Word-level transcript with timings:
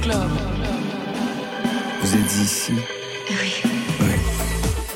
Club. 0.00 0.16
Vous 2.00 2.14
êtes 2.14 2.36
ici 2.36 2.72
Oui. 3.28 3.70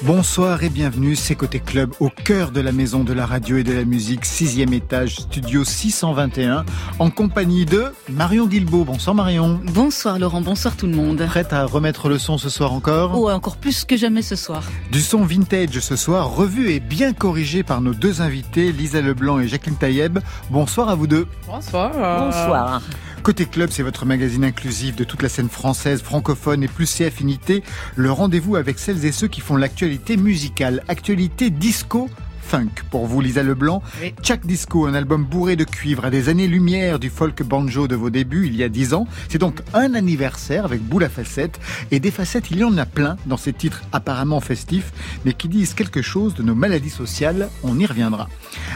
Bonsoir 0.02 0.62
et 0.62 0.70
bienvenue, 0.70 1.14
c'est 1.14 1.34
Côté 1.34 1.60
Club, 1.60 1.92
au 2.00 2.08
cœur 2.08 2.52
de 2.52 2.60
la 2.60 2.72
maison 2.72 3.04
de 3.04 3.12
la 3.12 3.26
radio 3.26 3.58
et 3.58 3.64
de 3.64 3.72
la 3.72 3.84
musique, 3.84 4.24
sixième 4.24 4.72
étage, 4.72 5.16
studio 5.16 5.62
621, 5.62 6.64
en 6.98 7.10
compagnie 7.10 7.66
de 7.66 7.92
Marion 8.08 8.46
Guilbeault. 8.46 8.84
Bonsoir 8.84 9.14
Marion. 9.14 9.60
Bonsoir 9.74 10.18
Laurent, 10.18 10.40
bonsoir 10.40 10.76
tout 10.76 10.86
le 10.86 10.94
monde. 10.94 11.24
Prête 11.26 11.52
à 11.52 11.66
remettre 11.66 12.08
le 12.08 12.18
son 12.18 12.38
ce 12.38 12.48
soir 12.48 12.72
encore? 12.72 13.12
Oh, 13.14 13.28
encore 13.28 13.56
plus 13.56 13.84
que 13.84 13.96
jamais 13.96 14.22
ce 14.22 14.36
soir. 14.36 14.62
Du 14.90 15.00
son 15.00 15.24
vintage 15.24 15.78
ce 15.80 15.96
soir, 15.96 16.34
revu 16.34 16.70
et 16.70 16.80
bien 16.80 17.12
corrigé 17.12 17.62
par 17.62 17.80
nos 17.80 17.92
deux 17.92 18.22
invités, 18.22 18.72
Lisa 18.72 19.02
Leblanc 19.02 19.40
et 19.40 19.48
Jacqueline 19.48 19.76
Taïeb. 19.76 20.18
Bonsoir 20.48 20.88
à 20.88 20.94
vous 20.94 21.08
deux. 21.08 21.26
Bonsoir. 21.46 21.90
Bonsoir. 21.92 22.80
Côté 23.22 23.44
Club, 23.44 23.68
c'est 23.70 23.82
votre 23.82 24.06
magazine 24.06 24.44
inclusif 24.44 24.96
de 24.96 25.04
toute 25.04 25.22
la 25.22 25.28
scène 25.28 25.50
française, 25.50 26.00
francophone 26.00 26.62
et 26.62 26.68
plus 26.68 26.86
ses 26.86 27.06
affinités. 27.06 27.62
Le 27.94 28.10
rendez-vous 28.10 28.56
avec 28.56 28.78
celles 28.78 29.04
et 29.04 29.12
ceux 29.12 29.28
qui 29.28 29.42
font 29.42 29.56
l'actualité 29.56 30.16
musicale. 30.16 30.82
Actualité 30.88 31.50
disco 31.50 32.08
funk. 32.50 32.82
Pour 32.90 33.06
vous, 33.06 33.20
Lisa 33.20 33.44
Leblanc, 33.44 33.80
Oui. 34.02 34.12
Chuck 34.24 34.44
Disco, 34.44 34.84
un 34.86 34.94
album 34.94 35.24
bourré 35.24 35.54
de 35.54 35.62
cuivre 35.62 36.04
à 36.04 36.10
des 36.10 36.28
années-lumière 36.28 36.98
du 36.98 37.08
folk 37.08 37.44
banjo 37.44 37.86
de 37.86 37.94
vos 37.94 38.10
débuts 38.10 38.48
il 38.48 38.56
y 38.56 38.64
a 38.64 38.68
dix 38.68 38.92
ans. 38.92 39.06
C'est 39.28 39.38
donc 39.38 39.60
un 39.72 39.94
anniversaire 39.94 40.64
avec 40.64 40.82
boule 40.82 41.04
à 41.04 41.08
facettes. 41.08 41.60
Et 41.92 42.00
des 42.00 42.10
facettes, 42.10 42.50
il 42.50 42.58
y 42.58 42.64
en 42.64 42.76
a 42.76 42.86
plein 42.86 43.16
dans 43.26 43.36
ces 43.36 43.52
titres 43.52 43.82
apparemment 43.92 44.40
festifs, 44.40 44.92
mais 45.24 45.32
qui 45.32 45.46
disent 45.46 45.74
quelque 45.74 46.02
chose 46.02 46.34
de 46.34 46.42
nos 46.42 46.56
maladies 46.56 46.90
sociales. 46.90 47.50
On 47.62 47.78
y 47.78 47.86
reviendra. 47.86 48.28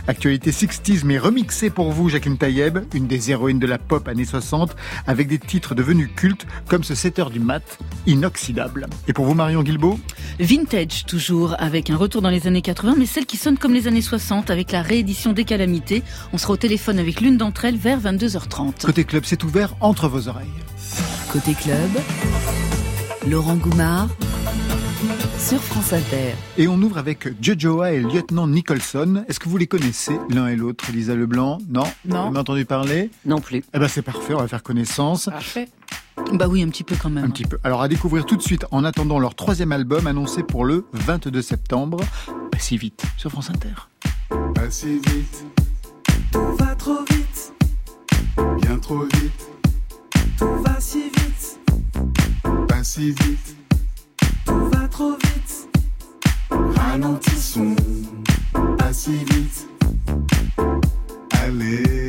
Actualité 0.06 0.52
60s, 0.52 1.00
mais 1.05 1.19
remixée 1.19 1.70
pour 1.70 1.91
vous, 1.91 2.09
Jacqueline 2.09 2.38
Taïeb, 2.38 2.78
une 2.95 3.09
des 3.09 3.33
héroïnes 3.33 3.59
de 3.59 3.66
la 3.66 3.78
pop 3.78 4.06
années 4.06 4.25
60, 4.25 4.77
avec 5.09 5.27
des 5.27 5.41
titres 5.41 5.75
devenus 5.75 6.11
cultes, 6.14 6.47
comme 6.69 6.84
ce 6.84 6.94
7 6.94 7.19
heures 7.19 7.31
du 7.31 7.41
mat, 7.41 7.78
inoxydable. 8.06 8.86
Et 9.09 9.12
pour 9.12 9.25
vous, 9.25 9.34
Marion 9.34 9.64
Guilbeault 9.64 9.98
Vintage 10.38 11.06
toujours, 11.06 11.56
avec 11.59 11.91
un 11.91 11.97
retour 11.97 12.22
dans 12.22 12.31
les 12.31 12.47
années 12.47 12.62
80, 12.62 12.94
mais 12.98 13.06
celle 13.06 13.27
qui 13.27 13.36
sonne 13.36 13.59
comme 13.64 13.72
les 13.72 13.88
années 13.88 14.02
60, 14.02 14.50
avec 14.50 14.72
la 14.72 14.82
réédition 14.82 15.32
des 15.32 15.44
calamités. 15.44 16.02
On 16.34 16.38
sera 16.38 16.52
au 16.52 16.56
téléphone 16.58 16.98
avec 16.98 17.22
l'une 17.22 17.38
d'entre 17.38 17.64
elles 17.64 17.78
vers 17.78 17.98
22h30. 17.98 18.84
Côté 18.84 19.04
club, 19.04 19.22
c'est 19.24 19.42
ouvert 19.42 19.74
entre 19.80 20.06
vos 20.06 20.28
oreilles. 20.28 20.44
Côté 21.32 21.54
club, 21.54 21.88
Laurent 23.26 23.56
Goumard 23.56 24.10
sur 25.38 25.62
France 25.62 25.94
Inter. 25.94 26.34
Et 26.58 26.68
on 26.68 26.74
ouvre 26.74 26.98
avec 26.98 27.26
Jojoa 27.42 27.92
et 27.92 28.00
le 28.00 28.10
lieutenant 28.10 28.46
Nicholson. 28.46 29.24
Est-ce 29.30 29.40
que 29.40 29.48
vous 29.48 29.56
les 29.56 29.66
connaissez 29.66 30.12
l'un 30.28 30.48
et 30.48 30.56
l'autre, 30.56 30.84
Lisa 30.92 31.14
Leblanc? 31.14 31.56
Non? 31.66 31.84
Non. 32.04 32.24
Vous 32.24 32.28
avez 32.28 32.38
entendu 32.40 32.66
parler? 32.66 33.08
Non 33.24 33.40
plus. 33.40 33.64
Eh 33.72 33.78
ben 33.78 33.88
c'est 33.88 34.02
parfait, 34.02 34.34
on 34.34 34.40
va 34.40 34.48
faire 34.48 34.62
connaissance. 34.62 35.24
Parfait. 35.24 35.70
Bah 36.32 36.46
oui, 36.48 36.62
un 36.62 36.68
petit 36.68 36.84
peu 36.84 36.96
quand 37.00 37.10
même. 37.10 37.24
Un 37.24 37.30
petit 37.30 37.44
peu. 37.44 37.58
Alors 37.64 37.82
à 37.82 37.88
découvrir 37.88 38.24
tout 38.26 38.36
de 38.36 38.42
suite 38.42 38.66
en 38.70 38.84
attendant 38.84 39.18
leur 39.18 39.34
troisième 39.34 39.72
album 39.72 40.06
annoncé 40.06 40.42
pour 40.42 40.64
le 40.64 40.86
22 40.92 41.42
septembre. 41.42 41.98
Pas 42.50 42.58
si 42.58 42.76
vite 42.76 43.02
sur 43.16 43.30
France 43.30 43.50
Inter. 43.50 43.74
Pas 44.54 44.70
si 44.70 44.98
vite, 44.98 45.44
tout 46.32 46.56
va 46.58 46.74
trop 46.74 47.04
vite, 47.10 47.52
bien 48.62 48.78
trop 48.78 49.02
vite, 49.02 49.48
tout 50.38 50.62
va 50.64 50.80
si 50.80 51.02
vite, 51.02 51.60
pas 52.66 52.82
si 52.82 53.10
vite, 53.10 53.56
tout 54.46 54.70
va 54.72 54.88
trop 54.88 55.12
vite, 55.12 55.68
ralentissons, 56.50 57.76
pas 58.78 58.92
si 58.92 59.12
vite, 59.12 59.68
allez, 61.42 61.82
allez, 61.86 62.03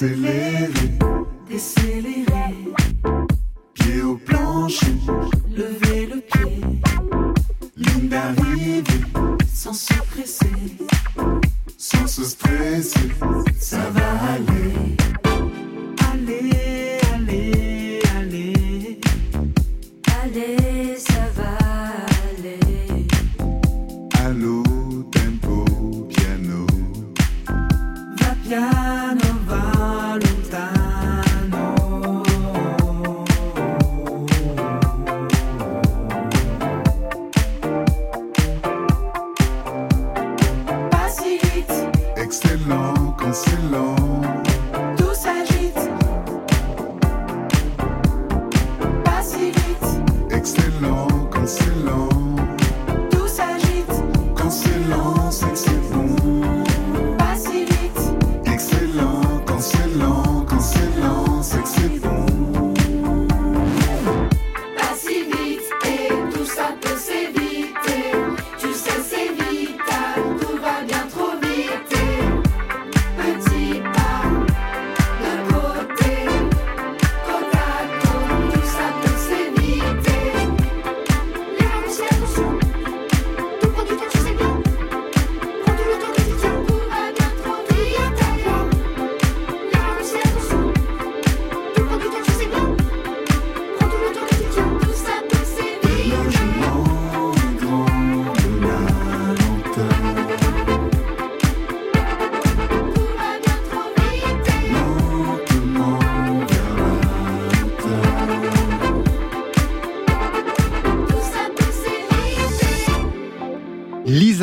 Accélérer, 0.00 0.70
décélérer, 1.48 2.54
pied 3.74 4.02
au 4.02 4.14
plancher, 4.14 4.86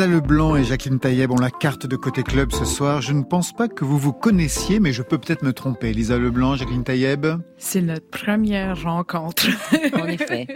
Lisa 0.06 0.20
Leblanc 0.20 0.54
et 0.54 0.62
Jacqueline 0.62 1.00
Taïeb 1.00 1.32
ont 1.32 1.40
la 1.40 1.50
carte 1.50 1.88
de 1.88 1.96
côté 1.96 2.22
club 2.22 2.52
ce 2.52 2.64
soir. 2.64 3.02
Je 3.02 3.12
ne 3.12 3.24
pense 3.24 3.52
pas 3.52 3.66
que 3.66 3.84
vous 3.84 3.98
vous 3.98 4.12
connaissiez, 4.12 4.78
mais 4.78 4.92
je 4.92 5.02
peux 5.02 5.18
peut-être 5.18 5.42
me 5.42 5.52
tromper. 5.52 5.92
Lisa 5.92 6.16
Leblanc, 6.16 6.54
Jacqueline 6.54 6.84
Taïeb 6.84 7.26
C'est 7.58 7.82
notre 7.82 8.08
première 8.08 8.80
rencontre. 8.80 9.48
En 9.94 10.06
effet, 10.06 10.46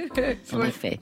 en 0.53 0.63
effet. 0.63 1.01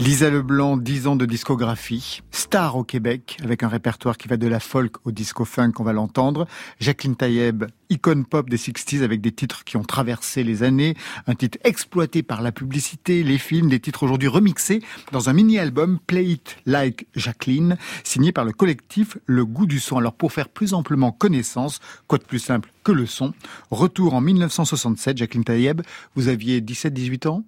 Lisa 0.00 0.28
Leblanc, 0.28 0.76
10 0.76 1.06
ans 1.06 1.14
de 1.14 1.24
discographie, 1.24 2.22
star 2.32 2.76
au 2.76 2.82
Québec, 2.82 3.38
avec 3.44 3.62
un 3.62 3.68
répertoire 3.68 4.16
qui 4.18 4.26
va 4.26 4.36
de 4.36 4.48
la 4.48 4.58
folk 4.58 4.96
au 5.06 5.12
disco 5.12 5.44
funk, 5.44 5.74
on 5.78 5.84
va 5.84 5.92
l'entendre. 5.92 6.48
Jacqueline 6.80 7.14
Taïeb, 7.14 7.64
icône 7.90 8.24
pop 8.24 8.50
des 8.50 8.56
60s 8.56 9.04
avec 9.04 9.20
des 9.20 9.30
titres 9.30 9.62
qui 9.62 9.76
ont 9.76 9.84
traversé 9.84 10.42
les 10.42 10.64
années, 10.64 10.96
un 11.28 11.36
titre 11.36 11.58
exploité 11.62 12.24
par 12.24 12.42
la 12.42 12.50
publicité, 12.50 13.22
les 13.22 13.38
films, 13.38 13.68
des 13.68 13.78
titres 13.78 14.02
aujourd'hui 14.02 14.26
remixés 14.26 14.82
dans 15.12 15.30
un 15.30 15.32
mini-album 15.32 16.00
Play 16.04 16.24
It 16.24 16.56
Like 16.66 17.06
Jacqueline, 17.14 17.76
signé 18.02 18.32
par 18.32 18.44
le 18.44 18.52
collectif 18.52 19.16
Le 19.26 19.46
Goût 19.46 19.66
du 19.66 19.78
Son. 19.78 19.98
Alors 19.98 20.14
pour 20.14 20.32
faire 20.32 20.48
plus 20.48 20.74
amplement 20.74 21.12
connaissance, 21.12 21.78
quoi 22.08 22.18
de 22.18 22.24
plus 22.24 22.40
simple 22.40 22.72
que 22.82 22.90
le 22.90 23.06
son, 23.06 23.32
retour 23.70 24.14
en 24.14 24.20
1967, 24.20 25.18
Jacqueline 25.18 25.44
Taïeb, 25.44 25.82
vous 26.16 26.26
aviez 26.26 26.60
17-18 26.60 27.28
ans? 27.28 27.44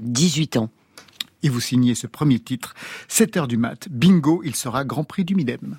18 0.00 0.56
ans. 0.56 0.70
Et 1.42 1.48
vous 1.48 1.60
signez 1.60 1.94
ce 1.94 2.06
premier 2.06 2.38
titre, 2.38 2.74
7 3.08 3.36
heures 3.36 3.48
du 3.48 3.56
mat. 3.56 3.88
Bingo, 3.90 4.42
il 4.44 4.54
sera 4.54 4.84
Grand 4.84 5.04
Prix 5.04 5.24
du 5.24 5.34
Midem. 5.34 5.76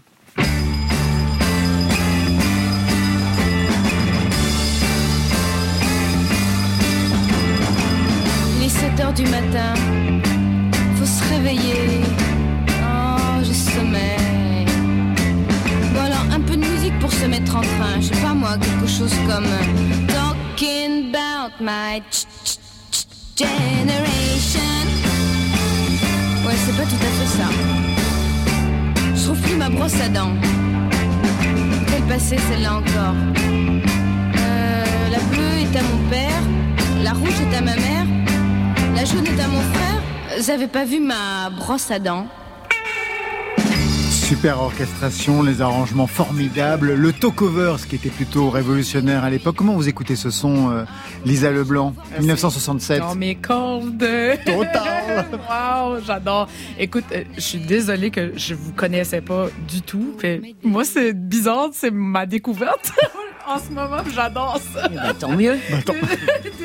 Il 8.57 8.65
est 8.65 8.69
7 8.69 8.99
heures 8.99 9.13
du 9.13 9.23
matin, 9.23 9.73
faut 10.97 11.05
se 11.05 11.23
réveiller. 11.33 12.01
Oh, 12.83 13.43
je 13.43 13.53
sommeil. 13.53 14.65
Bon 15.93 16.01
alors, 16.01 16.25
un 16.31 16.39
peu 16.41 16.55
de 16.57 16.65
musique 16.65 16.97
pour 16.99 17.11
se 17.11 17.25
mettre 17.25 17.55
en 17.55 17.61
train. 17.61 17.99
Je 17.99 18.07
sais 18.13 18.21
pas 18.21 18.33
moi, 18.33 18.57
quelque 18.57 18.87
chose 18.87 19.13
comme 19.27 19.45
euh, 19.45 20.07
Talking 20.07 21.13
about 21.15 21.53
my 21.59 22.01
ch- 22.11 22.57
generation. 23.37 24.70
C'est 26.56 26.77
pas 26.77 26.83
tout 26.83 26.95
à 26.95 27.12
fait 27.18 27.38
ça. 27.38 27.50
Je 29.15 29.31
plus 29.42 29.56
ma 29.56 29.69
brosse 29.69 30.00
à 30.01 30.09
dents. 30.09 30.33
Quelle 31.88 32.03
passée 32.03 32.38
celle-là 32.50 32.75
encore 32.77 33.15
Euh, 34.38 35.09
La 35.12 35.19
bleue 35.19 35.57
est 35.62 35.77
à 35.77 35.83
mon 35.83 36.09
père, 36.09 36.42
la 37.03 37.13
rouge 37.13 37.39
est 37.42 37.56
à 37.56 37.62
ma 37.62 37.75
mère, 37.75 38.06
la 38.95 39.06
jaune 39.06 39.25
est 39.25 39.42
à 39.42 39.48
mon 39.48 39.62
frère. 39.74 40.53
Avez 40.53 40.68
pas 40.68 40.86
vu 40.86 41.00
ma 41.00 41.50
brosse 41.50 41.92
à 41.92 42.00
dents? 42.00 42.25
Super 44.31 44.61
orchestration, 44.61 45.43
les 45.43 45.59
arrangements 45.59 46.07
formidables, 46.07 46.93
le 46.93 47.11
talk-over, 47.11 47.75
ce 47.77 47.85
qui 47.85 47.97
était 47.97 48.09
plutôt 48.09 48.49
révolutionnaire 48.49 49.25
à 49.25 49.29
l'époque. 49.29 49.57
Comment 49.57 49.73
vous 49.73 49.89
écoutez 49.89 50.15
ce 50.15 50.29
son, 50.29 50.71
euh, 50.71 50.85
Lisa 51.25 51.51
Leblanc, 51.51 51.93
1967 52.17 52.99
Dans 53.01 53.15
mes 53.15 53.35
cordes. 53.35 54.07
Total. 54.45 55.25
wow, 55.33 55.99
j'adore. 56.07 56.47
Écoute, 56.79 57.03
euh, 57.11 57.25
je 57.35 57.41
suis 57.41 57.59
désolée 57.59 58.09
que 58.09 58.31
je 58.37 58.53
vous 58.53 58.71
connaissais 58.71 59.19
pas 59.19 59.47
du 59.67 59.81
tout. 59.81 60.15
Moi, 60.63 60.85
c'est 60.85 61.11
bizarre, 61.11 61.67
c'est 61.73 61.91
ma 61.91 62.25
découverte 62.25 62.93
en 63.56 63.59
ce 63.59 63.71
moment. 63.74 64.03
J'adore 64.13 64.59
ça. 64.74 64.88
Eh 64.92 64.95
ben, 64.95 65.13
tant 65.19 65.31
mieux. 65.31 65.57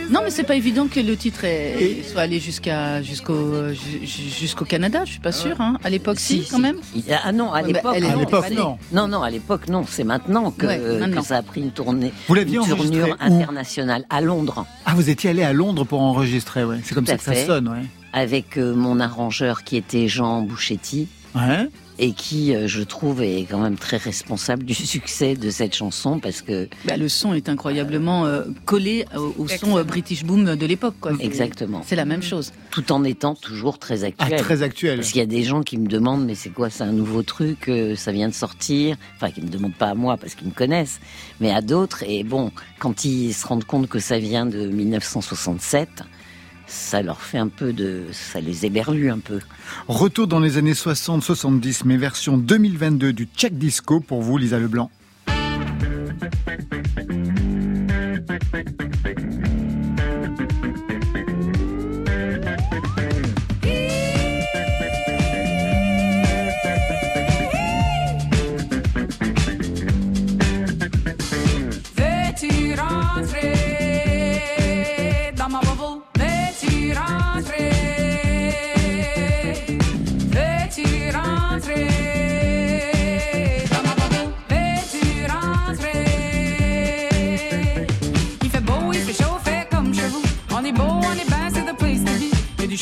Non, 0.09 0.21
mais 0.23 0.31
c'est 0.31 0.44
pas 0.44 0.55
évident 0.55 0.87
que 0.87 1.00
le 1.00 1.17
titre 1.17 1.44
est- 1.44 2.05
soit 2.09 2.21
allé 2.23 2.38
jusqu'à 2.38 3.03
jusqu'au 3.03 3.71
ju- 3.73 4.06
jusqu'au 4.06 4.65
Canada. 4.65 5.00
Je 5.05 5.11
suis 5.12 5.21
pas 5.21 5.33
sûre. 5.33 5.61
Hein. 5.61 5.79
À 5.83 5.91
l'époque, 5.91 6.21
si, 6.21 6.47
quand 6.49 6.61
même. 6.61 6.77
Ah 7.25 7.33
non, 7.33 7.53
à 7.53 7.62
Ouais, 7.62 7.73
bah, 7.73 7.93
l'époque, 7.99 8.50
non. 8.50 8.56
non. 8.62 8.79
Non, 8.93 9.09
non, 9.09 9.23
à 9.23 9.31
l'époque, 9.31 9.69
non. 9.69 9.85
C'est 9.88 10.05
maintenant 10.05 10.53
que, 10.53 10.65
Ouais, 10.67 10.79
maintenant. 11.00 11.21
que 11.23 11.27
ça 11.27 11.38
a 11.38 11.43
pris 11.43 11.61
une 11.62 11.73
tournée, 11.73 12.12
Vous 12.29 12.35
l'aviez 12.35 12.56
une 12.59 12.62
enregistré 12.73 13.12
internationale 13.19 14.05
à 14.09 14.21
Londres 14.21 14.65
Ah, 14.85 14.93
vous 14.94 15.11
étiez 15.11 15.31
allé 15.31 15.43
à 15.43 15.53
Londres 15.53 15.83
pour 15.85 16.00
enregistrer, 16.03 16.65
ouais. 16.65 16.79
C'est 16.85 16.94
comme 16.94 17.06
ça 17.06 17.17
que 17.17 17.25
ça 17.25 17.33
fait. 17.33 17.44
sonne, 17.47 17.69
ouais. 17.69 17.85
avec 18.12 18.56
euh, 18.59 18.75
mon 18.77 19.00
arrangeur 19.00 19.65
qui 19.65 19.77
était 19.77 20.06
Jean 20.06 20.41
Bouchetti 20.43 21.09
Ouais. 21.35 21.69
Et 21.98 22.12
qui, 22.12 22.54
euh, 22.54 22.69
je 22.69 22.82
trouve, 22.82 23.22
est 23.22 23.46
quand 23.50 23.58
même 23.60 23.76
très 23.76 23.96
responsable 23.96 24.64
du 24.64 24.75
succès 24.94 25.34
de 25.34 25.50
cette 25.50 25.75
chanson 25.75 26.19
parce 26.20 26.43
que 26.43 26.69
Bah, 26.84 26.96
le 26.96 27.08
son 27.08 27.32
est 27.34 27.48
incroyablement 27.48 28.26
euh, 28.26 28.43
collé 28.64 29.06
au, 29.16 29.34
au 29.38 29.48
son 29.48 29.78
euh, 29.78 29.84
British 29.84 30.25
Boom 30.25 30.56
de 30.56 30.66
l'époque. 30.66 30.94
exactement, 31.20 31.82
C'est 31.87 31.96
la 31.96 32.04
même 32.04 32.22
chose. 32.22 32.52
tout 32.70 32.93
en 32.93 33.02
étant 33.04 33.34
toujours 33.34 33.78
très 33.78 34.04
Ah, 34.04 34.08
actuel. 34.08 34.38
très 34.40 34.62
actuel. 34.62 34.96
Parce 34.98 35.12
qu'il 35.12 35.20
y 35.20 35.25
a 35.25 35.26
des 35.26 35.43
gens 35.43 35.62
qui 35.62 35.78
me 35.78 35.87
demandent, 35.88 36.25
mais 36.26 36.34
c'est 36.34 36.50
quoi, 36.50 36.70
c'est 36.70 36.84
un 36.84 36.93
nouveau 36.93 37.22
truc, 37.22 37.69
euh, 37.69 37.96
ça 37.96 38.12
vient 38.12 38.28
de 38.28 38.34
sortir? 38.34 38.96
Enfin, 39.16 39.31
qui 39.31 39.40
me 39.40 39.49
demandent 39.49 39.75
pas 39.75 39.88
à 39.88 39.94
moi 39.94 40.16
parce 40.16 40.34
qu'ils 40.34 40.49
me 40.49 40.52
connaissent, 40.52 41.00
mais 41.40 41.50
à 41.50 41.60
d'autres. 41.62 42.02
Et 42.06 42.25
bon, 42.25 42.50
quand 42.78 43.04
ils 43.04 43.32
se 43.32 43.46
rendent 43.46 43.64
compte 43.64 43.88
que 43.88 43.99
ça 43.99 44.19
vient 44.19 44.46
de 44.46 44.66
1967, 44.66 45.88
ça 46.66 47.02
leur 47.02 47.20
fait 47.20 47.38
un 47.38 47.48
peu 47.48 47.72
de, 47.72 48.04
ça 48.12 48.40
les 48.40 48.66
éberlue 48.66 49.10
un 49.10 49.18
peu. 49.18 49.40
Retour 49.88 50.26
dans 50.26 50.40
les 50.40 50.58
années 50.58 50.72
60-70, 50.72 51.82
mais 51.84 51.96
version 51.96 52.38
2022 52.38 53.12
du 53.12 53.28
Czech 53.34 53.56
Disco 53.56 54.00
pour 54.00 54.22
vous, 54.22 54.38
Lisa 54.38 54.58
Leblanc. 54.58 54.90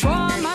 Il 0.05 0.54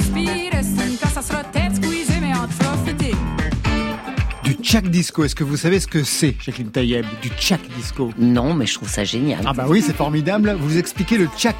Czech 4.69 4.88
Disco, 4.91 5.23
est-ce 5.23 5.33
que 5.33 5.43
vous 5.43 5.57
savez 5.57 5.79
ce 5.79 5.88
que 5.88 6.03
c'est, 6.03 6.35
Jacqueline 6.39 6.69
Taïeb 6.69 7.03
Du 7.23 7.29
Czech 7.39 7.59
Disco 7.75 8.11
Non, 8.19 8.53
mais 8.53 8.67
je 8.67 8.75
trouve 8.75 8.88
ça 8.88 9.03
génial. 9.03 9.39
Ah 9.43 9.51
bah 9.51 9.65
oui, 9.67 9.81
c'est 9.83 9.95
formidable. 9.95 10.55
Vous 10.59 10.77
expliquez 10.77 11.17
le 11.17 11.27
Czech. 11.35 11.55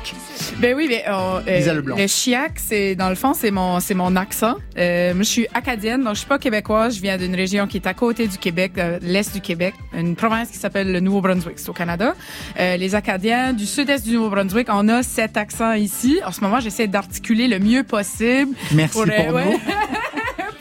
Ben 0.60 0.76
oui, 0.78 0.86
mais 0.88 1.04
euh, 1.08 1.40
euh, 1.48 1.58
Lisa 1.58 1.74
Leblanc. 1.74 1.98
le 1.98 2.06
chiac, 2.06 2.52
c'est 2.58 2.94
dans 2.94 3.10
le 3.10 3.16
fond, 3.16 3.34
c'est 3.34 3.50
mon, 3.50 3.80
c'est 3.80 3.96
mon 3.96 4.16
accent. 4.16 4.58
Euh, 4.78 5.16
moi, 5.16 5.24
je 5.24 5.28
suis 5.28 5.48
acadienne, 5.56 6.04
donc 6.04 6.14
je 6.14 6.20
suis 6.20 6.28
pas 6.28 6.38
québécoise. 6.38 6.98
Je 6.98 7.02
viens 7.02 7.18
d'une 7.18 7.34
région 7.34 7.66
qui 7.66 7.78
est 7.78 7.88
à 7.88 7.96
côté 7.96 8.28
du 8.28 8.38
Québec, 8.38 8.74
de 8.76 9.00
l'est 9.02 9.34
du 9.34 9.42
Québec, 9.42 9.74
une 9.98 10.16
province 10.16 10.52
qui 10.52 10.60
s'appelle 10.60 10.92
le 10.92 11.00
Nouveau-Brunswick, 11.00 11.58
c'est 11.58 11.70
au 11.70 11.74
Canada. 11.74 12.14
Euh, 12.60 12.78
les 12.78 12.94
Acadiens 12.94 13.54
du 13.54 13.66
sud-est 13.66 14.06
du 14.06 14.14
Nouveau-Brunswick, 14.14 14.68
on 14.70 14.88
a 14.88 15.02
cet 15.02 15.36
accent 15.36 15.74
ici. 15.74 16.20
En 16.28 16.32
ce 16.32 16.42
moment, 16.42 16.60
j'essaie 16.60 16.86
d'articuler 16.86 17.48
le 17.48 17.58
mieux 17.58 17.82
possible. 17.82 18.52
Merci 18.72 18.94
pour, 18.94 19.06
pour, 19.06 19.14
euh, 19.14 19.32
ouais, 19.34 19.46
nous. 19.46 19.60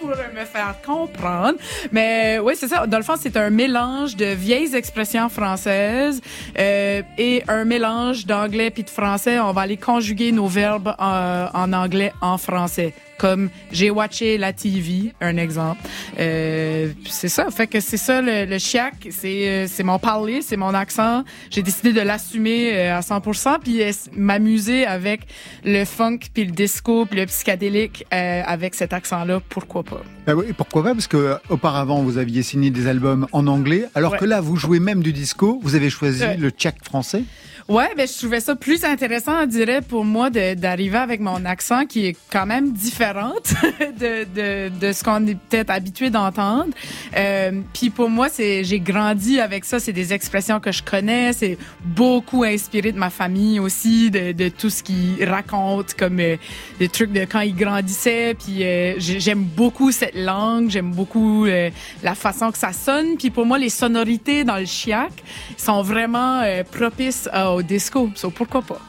pour 0.08 0.34
me 0.34 0.44
faire 0.44 0.74
comprendre. 0.84 1.58
Mais 1.92 2.38
oui, 2.42 2.54
c'est 2.56 2.68
ça. 2.68 2.86
Dans 2.86 2.98
le 2.98 3.02
fond, 3.02 3.14
c'est 3.20 3.36
un 3.36 3.50
mélange 3.50 4.16
de 4.16 4.26
vieilles 4.26 4.74
expressions 4.74 5.28
françaises 5.28 6.20
euh, 6.58 7.02
et 7.18 7.42
un 7.48 7.64
mélange 7.64 8.26
d'anglais 8.26 8.70
puis 8.70 8.84
de 8.84 8.90
français. 8.90 9.38
On 9.38 9.52
va 9.52 9.62
aller 9.62 9.76
conjuguer 9.76 10.32
nos 10.32 10.46
verbes 10.46 10.94
en, 10.98 11.48
en 11.52 11.72
anglais 11.72 12.12
en 12.20 12.38
français. 12.38 12.94
Comme 13.18 13.50
j'ai 13.72 13.90
watché 13.90 14.38
la 14.38 14.52
TV, 14.52 15.12
un 15.20 15.36
exemple. 15.36 15.80
Euh, 16.18 16.92
c'est 17.08 17.28
ça. 17.28 17.50
Fait 17.50 17.66
que 17.66 17.80
c'est 17.80 17.96
ça 17.96 18.20
le, 18.22 18.44
le 18.44 18.58
chiac. 18.58 18.94
C'est 19.10 19.48
euh, 19.48 19.66
c'est 19.68 19.82
mon 19.82 19.98
parler, 19.98 20.40
c'est 20.42 20.56
mon 20.56 20.72
accent. 20.74 21.24
J'ai 21.50 21.62
décidé 21.62 21.92
de 21.92 22.00
l'assumer 22.00 22.70
euh, 22.74 22.96
à 22.96 23.00
100% 23.00 23.58
puis 23.62 23.82
euh, 23.82 23.90
m'amuser 24.16 24.86
avec 24.86 25.22
le 25.64 25.84
funk 25.84 26.18
puis 26.32 26.44
le 26.44 26.52
disco 26.52 27.06
puis 27.06 27.18
le 27.18 27.26
psychédélique 27.26 28.04
euh, 28.12 28.42
avec 28.46 28.74
cet 28.74 28.92
accent-là. 28.92 29.40
Pourquoi 29.48 29.82
pas? 29.82 30.02
Bah 30.26 30.34
oui, 30.34 30.46
pourquoi 30.56 30.82
pas 30.84 30.92
Parce 30.94 31.06
que 31.08 31.36
auparavant, 31.48 32.02
vous 32.02 32.18
aviez 32.18 32.42
signé 32.42 32.70
des 32.70 32.86
albums 32.86 33.26
en 33.32 33.46
anglais, 33.46 33.84
alors 33.94 34.12
Ouais. 34.12 34.18
que 34.18 34.24
là, 34.24 34.40
vous 34.40 34.56
jouez 34.56 34.78
même 34.80 35.02
du 35.02 35.12
disco. 35.12 35.58
Vous 35.62 35.74
avez 35.74 35.90
choisi 35.90 36.22
Ouais. 36.22 36.36
le 36.36 36.50
Tchèque 36.50 36.84
français. 36.84 37.22
Ouais, 37.68 37.90
ben 37.94 38.08
je 38.08 38.16
trouvais 38.16 38.40
ça 38.40 38.56
plus 38.56 38.82
intéressant, 38.82 39.42
on 39.42 39.46
dirait, 39.46 39.82
pour 39.82 40.02
moi, 40.02 40.30
d'arriver 40.30 40.96
avec 40.96 41.20
mon 41.20 41.44
accent 41.44 41.84
qui 41.84 42.06
est 42.06 42.16
quand 42.32 42.46
même 42.46 42.72
différente 42.72 43.52
de, 44.00 44.24
de, 44.24 44.70
de 44.74 44.92
ce 44.92 45.04
qu'on 45.04 45.26
est 45.26 45.34
peut-être 45.34 45.68
habitué 45.68 46.08
d'entendre. 46.08 46.72
Euh, 47.14 47.60
Puis 47.74 47.90
pour 47.90 48.08
moi, 48.08 48.30
c'est 48.30 48.64
j'ai 48.64 48.80
grandi 48.80 49.38
avec 49.38 49.66
ça. 49.66 49.80
C'est 49.80 49.92
des 49.92 50.14
expressions 50.14 50.60
que 50.60 50.72
je 50.72 50.82
connais. 50.82 51.34
C'est 51.34 51.58
beaucoup 51.84 52.42
inspiré 52.42 52.90
de 52.90 52.98
ma 52.98 53.10
famille 53.10 53.60
aussi, 53.60 54.10
de, 54.10 54.32
de 54.32 54.48
tout 54.48 54.70
ce 54.70 54.82
qu'ils 54.82 55.22
racontent 55.26 55.92
comme 55.98 56.20
euh, 56.20 56.36
des 56.78 56.88
trucs 56.88 57.12
de 57.12 57.26
quand 57.26 57.40
ils 57.40 57.54
grandissaient. 57.54 58.32
Puis 58.34 58.64
euh, 58.64 58.94
j'ai- 58.96 59.20
j'aime 59.20 59.42
beaucoup 59.44 59.92
cette 59.92 60.16
langue. 60.16 60.70
J'aime 60.70 60.92
beaucoup 60.92 61.44
euh, 61.44 61.68
la 62.02 62.14
façon 62.14 62.50
que 62.50 62.56
ça 62.56 62.72
sonne. 62.72 63.18
Puis 63.18 63.28
pour 63.28 63.44
moi, 63.44 63.58
les 63.58 63.68
sonorités 63.68 64.44
dans 64.44 64.56
le 64.56 64.64
chiac 64.64 65.12
sont 65.58 65.82
vraiment 65.82 66.40
euh, 66.40 66.62
propices 66.64 67.28
euh, 67.34 67.56
disco. 67.62 68.10
So, 68.14 68.30
pourquoi 68.30 68.62
pas? 68.62 68.80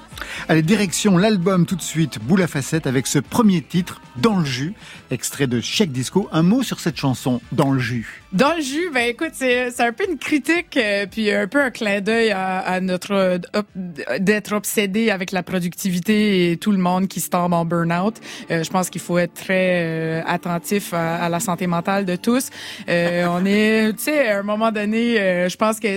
Allez, 0.47 0.61
direction 0.61 1.17
l'album 1.17 1.65
tout 1.65 1.75
de 1.75 1.81
suite, 1.81 2.19
Boule 2.21 2.41
à 2.41 2.47
facettes, 2.47 2.87
avec 2.87 3.07
ce 3.07 3.19
premier 3.19 3.61
titre, 3.61 4.01
Dans 4.17 4.37
le 4.37 4.45
jus, 4.45 4.73
extrait 5.11 5.47
de 5.47 5.61
Chèque 5.61 5.91
Disco. 5.91 6.27
Un 6.31 6.43
mot 6.43 6.63
sur 6.63 6.79
cette 6.79 6.97
chanson, 6.97 7.41
Dans 7.51 7.71
le 7.71 7.79
jus. 7.79 8.23
Dans 8.31 8.53
le 8.55 8.61
jus, 8.61 8.91
ben 8.93 9.09
écoute, 9.09 9.31
c'est 9.33 9.79
un 9.79 9.91
peu 9.91 10.05
une 10.07 10.19
critique, 10.19 10.77
euh, 10.77 11.07
puis 11.09 11.31
un 11.31 11.47
peu 11.47 11.59
un 11.63 11.71
clin 11.71 11.99
d'œil 11.99 12.29
à, 12.29 12.59
à 12.59 12.79
notre 12.79 13.11
euh, 13.11 13.37
op- 13.55 13.65
d'être 14.19 14.53
obsédé 14.53 15.09
avec 15.09 15.31
la 15.31 15.41
productivité 15.41 16.51
et 16.51 16.57
tout 16.57 16.71
le 16.71 16.77
monde 16.77 17.07
qui 17.07 17.21
se 17.21 17.29
tombe 17.31 17.53
en 17.53 17.65
burn-out. 17.65 18.17
Euh, 18.51 18.63
je 18.63 18.69
pense 18.69 18.91
qu'il 18.91 19.01
faut 19.01 19.17
être 19.17 19.33
très 19.33 19.81
euh, 19.83 20.21
attentif 20.27 20.93
à, 20.93 21.15
à 21.15 21.29
la 21.29 21.39
santé 21.39 21.65
mentale 21.65 22.05
de 22.05 22.15
tous. 22.15 22.51
Euh, 22.87 23.25
on 23.31 23.43
est, 23.47 23.93
tu 23.97 24.03
sais, 24.03 24.27
à 24.29 24.37
un 24.37 24.43
moment 24.43 24.71
donné, 24.71 25.19
euh, 25.19 25.49
je 25.49 25.57
pense 25.57 25.79
que 25.79 25.87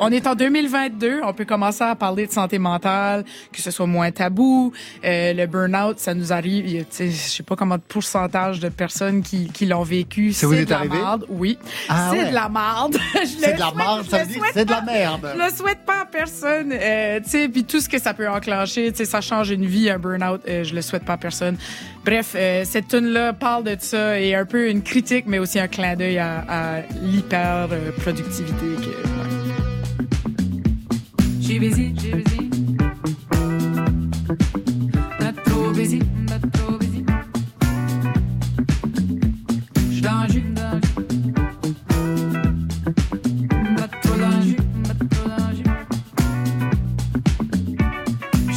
on 0.00 0.10
est 0.10 0.26
en 0.26 0.34
2022, 0.34 1.20
on 1.22 1.34
peut 1.34 1.44
commencer 1.44 1.84
à 1.84 1.94
parler 1.94 2.26
de 2.26 2.32
santé 2.32 2.58
mentale, 2.58 3.24
que 3.52 3.62
ce 3.62 3.70
soit 3.70 3.86
moins 3.86 4.10
tabou. 4.10 4.72
Euh, 5.04 5.32
le 5.32 5.46
burn-out, 5.46 6.00
ça 6.00 6.14
nous 6.14 6.32
arrive, 6.32 6.64
tu 6.64 6.84
sais, 6.90 7.10
je 7.10 7.16
sais 7.16 7.42
pas 7.44 7.54
comment 7.54 7.76
de 7.76 7.82
pourcentage 7.82 8.58
de 8.58 8.70
personnes 8.70 9.22
qui, 9.22 9.46
qui 9.52 9.66
l'ont 9.66 9.84
vécu. 9.84 10.32
Ça 10.32 10.48
vous 10.48 10.54
est 10.54 10.72
arrivé? 10.72 10.98
marde, 10.98 11.26
oui. 11.28 11.56
Ah 11.88 12.10
c'est 12.12 12.18
ouais. 12.24 12.30
de 12.30 12.34
la 12.34 12.48
marde. 12.48 12.96
Je 13.14 13.26
C'est 13.26 13.54
de 13.54 13.58
la 13.60 13.72
je 14.04 14.08
ça 14.10 14.18
le 14.18 14.24
veut 14.24 14.28
dire 14.30 14.38
souhaite 14.40 14.50
c'est 14.54 14.64
de 14.64 14.70
la 14.70 14.76
pas- 14.76 14.82
merde. 14.92 15.32
Je 15.36 15.42
le 15.44 15.50
souhaite 15.56 15.78
pas 15.86 16.00
à 16.02 16.04
personne. 16.06 16.72
Euh, 16.72 17.20
tu 17.22 17.30
sais, 17.30 17.48
puis 17.48 17.64
tout 17.64 17.80
ce 17.80 17.88
que 17.88 17.98
ça 17.98 18.14
peut 18.14 18.28
enclencher, 18.28 18.90
tu 18.92 18.98
sais, 18.98 19.04
ça 19.04 19.20
change 19.20 19.50
une 19.50 19.66
vie, 19.66 19.90
un 19.90 19.98
burn-out. 19.98 20.40
euh, 20.48 20.64
je 20.64 20.74
le 20.74 20.82
souhaite 20.82 21.04
pas 21.04 21.14
à 21.14 21.16
personne. 21.16 21.56
Bref, 22.04 22.32
euh, 22.34 22.62
cette 22.64 22.88
tune 22.88 23.06
là 23.06 23.32
parle 23.32 23.64
de 23.64 23.76
ça 23.78 24.18
et 24.20 24.34
un 24.34 24.44
peu 24.44 24.68
une 24.70 24.82
critique, 24.82 25.24
mais 25.26 25.38
aussi 25.38 25.58
un 25.58 25.68
clin 25.68 25.94
d'œil 25.96 26.18
à, 26.18 26.44
à 26.48 26.80
l'hyper 27.02 27.68
euh, 27.72 27.90
productivité. 28.00 28.54
Que, 28.76 28.86
ouais. 28.86 30.06
J'ai 31.40 31.58
busy, 31.58 31.94
j'ai 32.00 32.12
busy. 32.12 32.50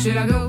Should 0.10 0.18
I 0.18 0.26
go, 0.26 0.49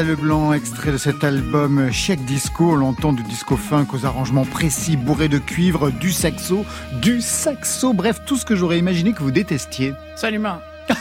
Lisa 0.00 0.12
Leblanc, 0.12 0.54
extrait 0.54 0.92
de 0.92 0.96
cet 0.96 1.24
album 1.24 1.92
Chic 1.92 2.24
Disco. 2.24 2.74
L'entend 2.74 3.12
du 3.12 3.22
disco 3.22 3.58
funk 3.58 3.88
aux 3.92 4.06
arrangements 4.06 4.46
précis, 4.46 4.96
bourrés 4.96 5.28
de 5.28 5.36
cuivre, 5.36 5.90
du 5.90 6.10
saxo, 6.10 6.64
du 7.02 7.20
saxo, 7.20 7.92
bref, 7.92 8.22
tout 8.24 8.36
ce 8.36 8.46
que 8.46 8.56
j'aurais 8.56 8.78
imaginé 8.78 9.12
que 9.12 9.22
vous 9.22 9.30
détestiez. 9.30 9.92
Absolument. 10.12 10.58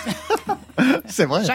C'est 1.08 1.25
vrai. 1.25 1.44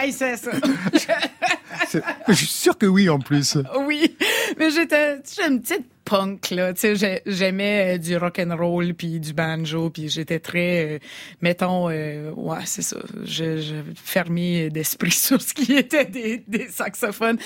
Je 2.27 2.33
suis 2.33 2.47
sûr 2.47 2.77
que 2.79 2.87
oui, 2.87 3.09
en 3.09 3.19
plus. 3.19 3.59
oui, 3.85 4.15
mais 4.57 4.71
j'étais 4.71 5.17
j'étais 5.17 5.47
une 5.47 5.61
petite 5.61 5.85
punk 6.05 6.51
là, 6.51 6.71
tu 6.73 6.79
sais 6.81 6.95
j'ai- 6.95 7.21
j'aimais 7.25 7.95
euh, 7.95 7.97
du 7.97 8.15
rock 8.17 8.39
and 8.39 8.55
roll 8.55 8.93
puis 8.93 9.19
du 9.19 9.33
banjo 9.33 9.89
puis 9.89 10.07
j'étais 10.07 10.39
très 10.39 10.85
euh, 10.95 10.99
mettons 11.41 11.89
euh, 11.89 12.31
ouais, 12.35 12.59
c'est 12.65 12.81
ça, 12.83 12.97
je, 13.23 13.57
je 13.57 13.75
fermé 13.95 14.69
d'esprit 14.69 15.11
sur 15.27 15.41
ce 15.41 15.53
qui 15.53 15.73
était 15.73 16.05
des, 16.05 16.43
des 16.47 16.67
saxophones. 16.69 17.37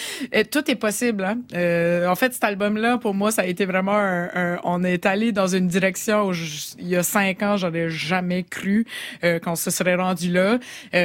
Tout 0.51 0.69
est 0.69 0.75
possible 0.75 1.23
hein. 1.23 1.37
En 2.09 2.15
fait 2.15 2.33
cet 2.33 2.43
album 2.43 2.77
là 2.77 2.97
pour 2.97 3.13
moi 3.13 3.31
ça 3.31 3.43
a 3.43 3.45
été 3.45 3.65
vraiment 3.65 3.95
un, 3.97 4.29
un- 4.35 4.59
on 4.63 4.83
est 4.83 5.05
allé 5.05 5.31
dans 5.31 5.47
une 5.47 5.67
direction 5.67 6.27
où 6.27 6.33
je- 6.33 6.75
il 6.79 6.87
y 6.89 6.95
a 6.95 7.03
cinq 7.03 7.41
ans 7.41 7.57
j'aurais 7.57 7.89
jamais 7.89 8.43
cru 8.43 8.85
qu'on 9.43 9.55
se 9.55 9.71
serait 9.71 9.95
rendu 9.95 10.31
là. 10.31 10.59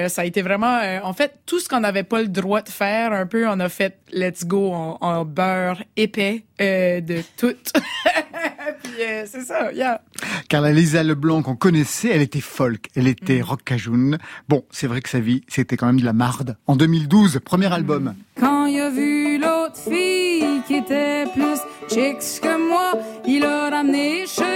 Ça 0.09 0.23
a 0.23 0.25
été 0.25 0.43
vraiment 0.43 0.81
en 1.03 1.13
fait 1.13 1.33
tout 1.47 1.61
ce 1.61 1.69
qu'on 1.69 1.81
n'avait 1.81 2.03
pas 2.03 2.21
le 2.23 2.29
droit 2.29 2.63
de 2.63 2.69
faire 2.69 3.13
un 3.13 3.27
peu 3.27 3.47
on 3.49 3.61
a 3.61 3.69
fait 3.69 3.97
let's 4.13 4.45
go 4.45 4.73
en, 4.73 4.99
en 5.01 5.25
beurre 5.25 5.83
épais 5.97 6.45
euh, 6.61 7.01
de 7.01 7.23
tout. 7.37 7.55
Puis 8.83 8.93
euh, 9.03 9.25
c'est 9.27 9.43
ça, 9.43 9.73
yeah. 9.73 10.01
Car 10.49 10.61
la 10.63 10.73
Lisa 10.73 11.03
Leblanc 11.03 11.43
qu'on 11.43 11.57
connaissait, 11.57 12.09
elle 12.09 12.23
était 12.23 12.41
folk, 12.41 12.87
elle 12.97 13.09
était 13.09 13.39
Mm. 13.41 13.43
rock 13.43 13.65
cajoun. 13.65 14.19
Bon, 14.49 14.65
c'est 14.71 14.87
vrai 14.87 15.01
que 15.01 15.09
sa 15.09 15.21
vie, 15.21 15.43
c'était 15.49 15.77
quand 15.77 15.87
même 15.87 16.01
de 16.01 16.05
la 16.05 16.13
marde. 16.13 16.57
En 16.67 16.77
2012, 16.77 17.41
premier 17.45 17.73
album. 17.73 18.15
Quand 18.39 18.67
il 18.67 18.81
a 18.81 18.91
vu 18.91 19.39
l'autre 19.39 19.77
fille 19.77 20.63
qui 20.67 20.77
était 20.77 21.25
plus 21.35 21.59
chicks 21.89 22.41
que 22.43 22.69
moi, 22.69 22.93
il 23.27 23.45
a 23.45 23.71
ramené 23.71 24.25
chez 24.27 24.54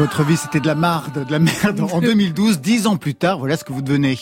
Votre 0.00 0.24
vie, 0.24 0.38
c'était 0.38 0.60
de 0.60 0.66
la 0.66 0.74
marde, 0.74 1.26
de 1.26 1.30
la 1.30 1.38
merde. 1.38 1.78
En 1.92 2.00
2012, 2.00 2.62
dix 2.62 2.86
ans 2.86 2.96
plus 2.96 3.14
tard, 3.14 3.38
voilà 3.38 3.58
ce 3.58 3.64
que 3.64 3.72
vous 3.74 3.82
devenez. 3.82 4.18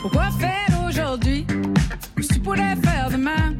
Pourquoi 0.00 0.30
faire 0.40 0.84
aujourd'hui 0.88 1.44
que 2.16 2.22
tu 2.22 2.40
pourrais 2.40 2.76
faire 2.76 3.10
demain? 3.10 3.54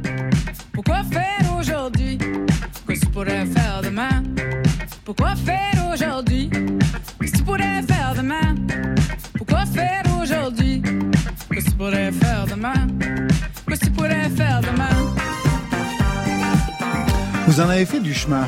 Pourquoi 0.73 1.03
faire 1.05 1.57
aujourd'hui 1.59 2.17
que 2.17 2.93
tu 2.95 3.07
pourrais 3.13 3.45
faire 3.45 3.83
demain? 3.83 4.23
Pourquoi 5.05 5.37
faire 5.37 5.93
aujourd'hui 5.93 6.49
ce 7.21 7.27
que 7.27 7.37
tu 7.37 7.43
pourrais 7.43 7.83
faire 7.83 8.15
demain? 8.17 8.55
Pourquoi 9.37 9.67
faire 9.67 10.05
aujourd'hui 10.23 10.81
que 10.81 11.63
tu 11.63 11.71
pourrais 11.73 12.13
faire 12.13 12.47
demain? 12.47 12.96
Faire 14.37 14.61
demain? 14.61 14.89
Vous 17.47 17.61
en 17.61 17.69
avez 17.69 17.87
fait 17.87 18.01
du 18.01 18.13
chemin 18.13 18.47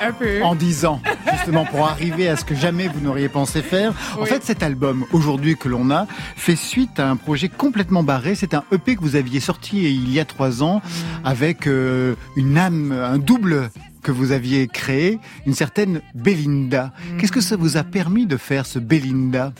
Un 0.00 0.12
peu. 0.12 0.42
en 0.42 0.54
dix 0.54 0.84
ans, 0.86 1.00
justement, 1.32 1.64
pour 1.64 1.86
arriver 1.88 2.28
à 2.28 2.36
ce 2.36 2.44
que 2.44 2.54
jamais 2.54 2.86
vous 2.88 3.00
n'auriez 3.00 3.28
pensé 3.28 3.60
faire. 3.60 3.92
En 4.20 4.24
fait, 4.24 4.44
cet 4.44 4.62
album, 4.62 5.04
aujourd'hui, 5.12 5.56
que 5.56 5.68
l'on 5.68 5.90
a, 5.90 6.06
fait 6.36 6.56
suite 6.56 7.00
à 7.00 7.08
un 7.10 7.16
projet 7.16 7.48
complètement 7.48 8.02
barré. 8.02 8.34
C'est 8.34 8.54
un 8.54 8.62
EP 8.72 8.96
que 8.96 9.00
vous 9.00 9.16
aviez 9.16 9.40
sorti 9.40 9.82
il 9.94 10.12
y 10.12 10.20
a 10.20 10.24
trois 10.24 10.62
ans, 10.62 10.76
Mm. 10.76 11.26
avec 11.26 11.66
euh, 11.66 12.14
une 12.36 12.56
âme, 12.56 12.92
un 12.92 13.18
double 13.18 13.70
que 14.02 14.12
vous 14.12 14.30
aviez 14.30 14.68
créé, 14.68 15.18
une 15.46 15.54
certaine 15.54 16.00
Belinda. 16.14 16.92
Mm. 17.14 17.16
Qu'est-ce 17.18 17.32
que 17.32 17.40
ça 17.40 17.56
vous 17.56 17.76
a 17.76 17.82
permis 17.82 18.26
de 18.26 18.36
faire, 18.36 18.64
ce 18.66 18.78
Belinda? 18.78 19.52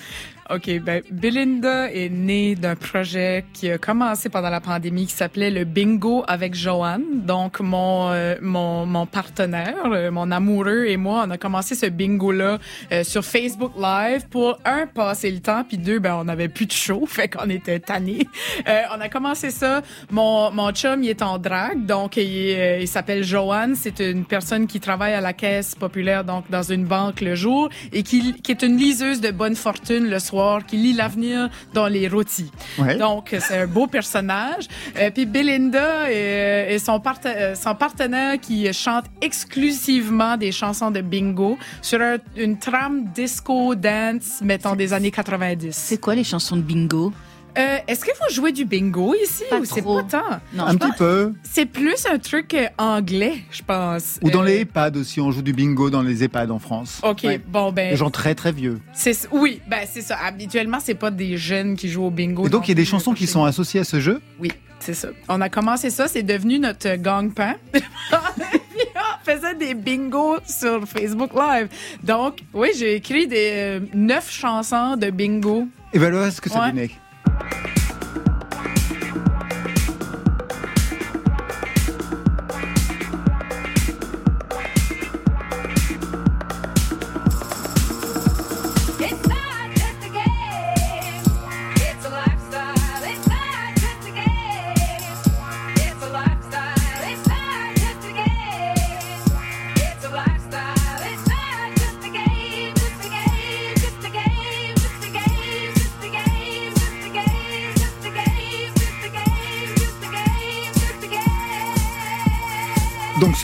OK, 0.50 0.80
ben 0.80 1.02
Belinda 1.10 1.92
est 1.92 2.08
née 2.08 2.54
d'un 2.54 2.76
projet 2.76 3.44
qui 3.52 3.70
a 3.70 3.78
commencé 3.78 4.28
pendant 4.28 4.50
la 4.50 4.60
pandémie 4.60 5.06
qui 5.06 5.14
s'appelait 5.14 5.50
le 5.50 5.64
bingo 5.64 6.24
avec 6.28 6.54
Joanne. 6.54 7.22
Donc 7.24 7.60
mon 7.60 8.10
euh, 8.10 8.36
mon 8.40 8.86
mon 8.86 9.06
partenaire, 9.06 9.86
euh, 9.86 10.10
mon 10.10 10.30
amoureux 10.30 10.86
et 10.86 10.96
moi, 10.96 11.24
on 11.26 11.30
a 11.30 11.38
commencé 11.38 11.74
ce 11.74 11.86
bingo 11.86 12.32
là 12.32 12.58
sur 13.02 13.24
Facebook 13.24 13.72
Live 13.76 14.28
pour 14.28 14.58
un 14.64 14.86
passer 14.86 15.30
le 15.30 15.40
temps 15.40 15.64
puis 15.64 15.78
deux 15.78 15.98
ben 15.98 16.16
on 16.22 16.28
avait 16.28 16.48
plus 16.48 16.66
de 16.66 16.72
show, 16.72 17.06
fait 17.08 17.28
qu'on 17.28 17.48
était 17.50 17.80
tannés. 17.80 18.26
Euh, 18.68 18.82
on 18.96 19.00
a 19.00 19.08
commencé 19.08 19.50
ça, 19.50 19.82
mon 20.10 20.50
mon 20.50 20.70
chum 20.72 21.02
il 21.02 21.10
est 21.10 21.22
en 21.22 21.38
drague, 21.38 21.86
donc 21.86 22.16
il, 22.16 22.54
euh, 22.56 22.78
il 22.80 22.88
s'appelle 22.88 23.24
Joanne, 23.24 23.74
c'est 23.74 24.00
une 24.00 24.24
personne 24.24 24.66
qui 24.66 24.80
travaille 24.80 25.14
à 25.14 25.20
la 25.20 25.32
caisse 25.32 25.74
populaire 25.74 26.24
donc 26.24 26.50
dans 26.50 26.62
une 26.62 26.84
banque 26.84 27.20
le 27.20 27.34
jour 27.34 27.68
et 27.92 28.02
qui 28.02 28.34
qui 28.40 28.52
est 28.52 28.62
une 28.62 28.76
liseuse 28.76 29.20
de 29.20 29.30
bonne 29.30 29.56
fortune 29.56 30.08
le 30.08 30.18
soir, 30.18 30.35
qui 30.66 30.76
lit 30.76 30.92
l'avenir 30.92 31.48
dans 31.74 31.86
les 31.86 32.08
rôtis. 32.08 32.50
Ouais. 32.78 32.96
Donc, 32.96 33.34
c'est 33.38 33.58
un 33.62 33.66
beau 33.66 33.86
personnage. 33.86 34.66
Euh, 34.98 35.10
puis 35.10 35.26
Belinda 35.26 36.10
est, 36.10 36.74
est 36.74 36.78
son, 36.78 37.00
euh, 37.26 37.54
son 37.54 37.74
partenaire 37.74 38.38
qui 38.40 38.72
chante 38.72 39.04
exclusivement 39.20 40.36
des 40.36 40.52
chansons 40.52 40.90
de 40.90 41.00
bingo 41.00 41.58
sur 41.82 42.00
un- 42.00 42.18
une 42.36 42.58
trame 42.58 43.06
disco 43.14 43.74
dance, 43.74 44.40
mettons, 44.42 44.76
des 44.76 44.92
années 44.92 45.10
90. 45.10 45.74
C'est 45.74 45.98
quoi 46.00 46.14
les 46.14 46.24
chansons 46.24 46.56
de 46.56 46.62
bingo? 46.62 47.12
Euh, 47.58 47.78
Est-ce 47.88 48.04
que 48.04 48.10
vous 48.10 48.34
jouez 48.34 48.52
du 48.52 48.64
bingo 48.64 49.14
ici 49.14 49.42
Pas 49.48 49.58
ou 49.60 49.64
c'est 49.64 49.80
pas 49.82 50.02
tant? 50.02 50.40
Non, 50.52 50.64
Un 50.66 50.76
petit 50.76 50.88
pense- 50.88 50.96
peu. 50.98 51.32
C'est 51.42 51.66
plus 51.66 52.04
un 52.12 52.18
truc 52.18 52.52
euh, 52.54 52.66
anglais, 52.78 53.38
je 53.50 53.62
pense. 53.62 54.18
Ou 54.22 54.30
dans 54.30 54.42
Euh, 54.42 54.46
les 54.46 54.60
EHPAD 54.60 54.96
aussi, 54.98 55.20
on 55.20 55.30
joue 55.30 55.42
du 55.42 55.52
bingo 55.52 55.88
dans 55.90 56.02
les 56.02 56.22
EHPAD 56.24 56.50
en 56.50 56.58
France. 56.58 57.00
OK, 57.02 57.22
Ouais. 57.24 57.38
bon 57.38 57.72
ben 57.72 57.90
Des 57.90 57.96
gens 57.96 58.10
très 58.10 58.34
très 58.34 58.52
vieux. 58.52 58.80
c'est 58.92 59.16
oui, 59.32 59.60
ben 59.68 59.80
c'est 59.90 60.02
ça. 60.02 60.16
Habituellement, 60.22 60.78
c'est 60.82 60.94
pas 60.94 61.10
des 61.10 61.36
jeunes 61.38 61.76
qui 61.76 61.88
jouent 61.88 62.04
au 62.06 62.10
bingo. 62.10 62.46
Et 62.46 62.50
donc 62.50 62.68
il 62.68 62.70
y 62.70 62.72
a 62.72 62.74
des 62.74 62.84
chansons 62.84 63.14
qui 63.14 63.26
sont 63.26 63.44
associées 63.44 63.80
à 63.80 63.84
ce 63.84 64.00
jeu? 64.00 64.20
Oui, 64.38 64.52
c'est 64.80 64.94
ça. 64.94 65.08
On 65.28 65.40
a 65.40 65.48
commencé 65.48 65.88
ça, 65.90 66.08
c'est 66.08 66.22
devenu 66.22 66.58
notre 66.58 66.96
gang-pain. 66.96 67.54
On 68.14 69.30
faisait 69.30 69.54
des 69.54 69.74
bingos 69.74 70.38
sur 70.46 70.86
Facebook 70.86 71.30
Live. 71.34 71.68
Donc, 72.04 72.40
oui, 72.54 72.68
j'ai 72.78 72.94
écrit 72.96 73.26
des 73.26 73.50
euh, 73.54 73.80
neuf 73.94 74.30
chansons 74.30 74.96
de 74.96 75.10
bingo. 75.10 75.66
Et 75.92 75.98
ben 75.98 76.10
voilà 76.12 76.30
ce 76.30 76.40
que 76.40 76.48
ça 76.50 76.60
Ouais. 76.60 76.70
donnait. 76.70 76.90
Bye. 77.38 77.72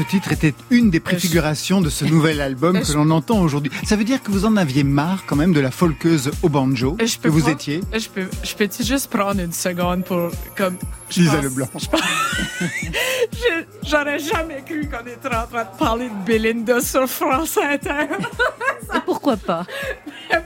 Ce 0.02 0.08
titre 0.08 0.32
était 0.32 0.54
une 0.70 0.90
des 0.90 0.98
préfigurations 1.00 1.80
de 1.80 1.88
ce 1.88 2.04
nouvel 2.04 2.40
album 2.40 2.80
que 2.82 2.92
l'on 2.92 3.10
entend 3.10 3.40
aujourd'hui. 3.40 3.70
Ça 3.84 3.94
veut 3.96 4.04
dire 4.04 4.22
que 4.22 4.30
vous 4.30 4.44
en 4.44 4.56
aviez 4.56 4.82
marre 4.84 5.24
quand 5.26 5.36
même 5.36 5.52
de 5.52 5.60
la 5.60 5.70
folkeuse 5.70 6.30
au 6.42 6.48
banjo 6.48 6.96
Je 7.00 7.16
que 7.16 7.22
peux 7.22 7.28
vous 7.28 7.42
pas- 7.44 7.50
étiez. 7.50 7.80
Je 7.92 8.08
peux, 8.08 8.26
je 8.42 8.54
peux-tu 8.54 8.82
juste 8.84 9.08
prendre 9.10 9.40
une 9.40 9.52
seconde 9.52 10.04
pour, 10.04 10.30
comme, 10.56 10.76
je 11.08 11.20
Lisa 11.20 11.34
pense- 11.36 11.44
Leblanc. 11.44 11.68
J'aurais 13.84 14.18
jamais 14.18 14.62
cru 14.66 14.88
qu'on 14.88 15.06
était 15.06 15.28
en 15.36 15.46
train 15.46 15.64
de 15.64 15.78
parler 15.78 16.08
de 16.08 16.24
Belinda 16.26 16.80
sur 16.80 17.06
France 17.08 17.58
Inter. 17.58 18.06
Et 18.94 18.98
pourquoi 19.06 19.36
pas? 19.36 19.64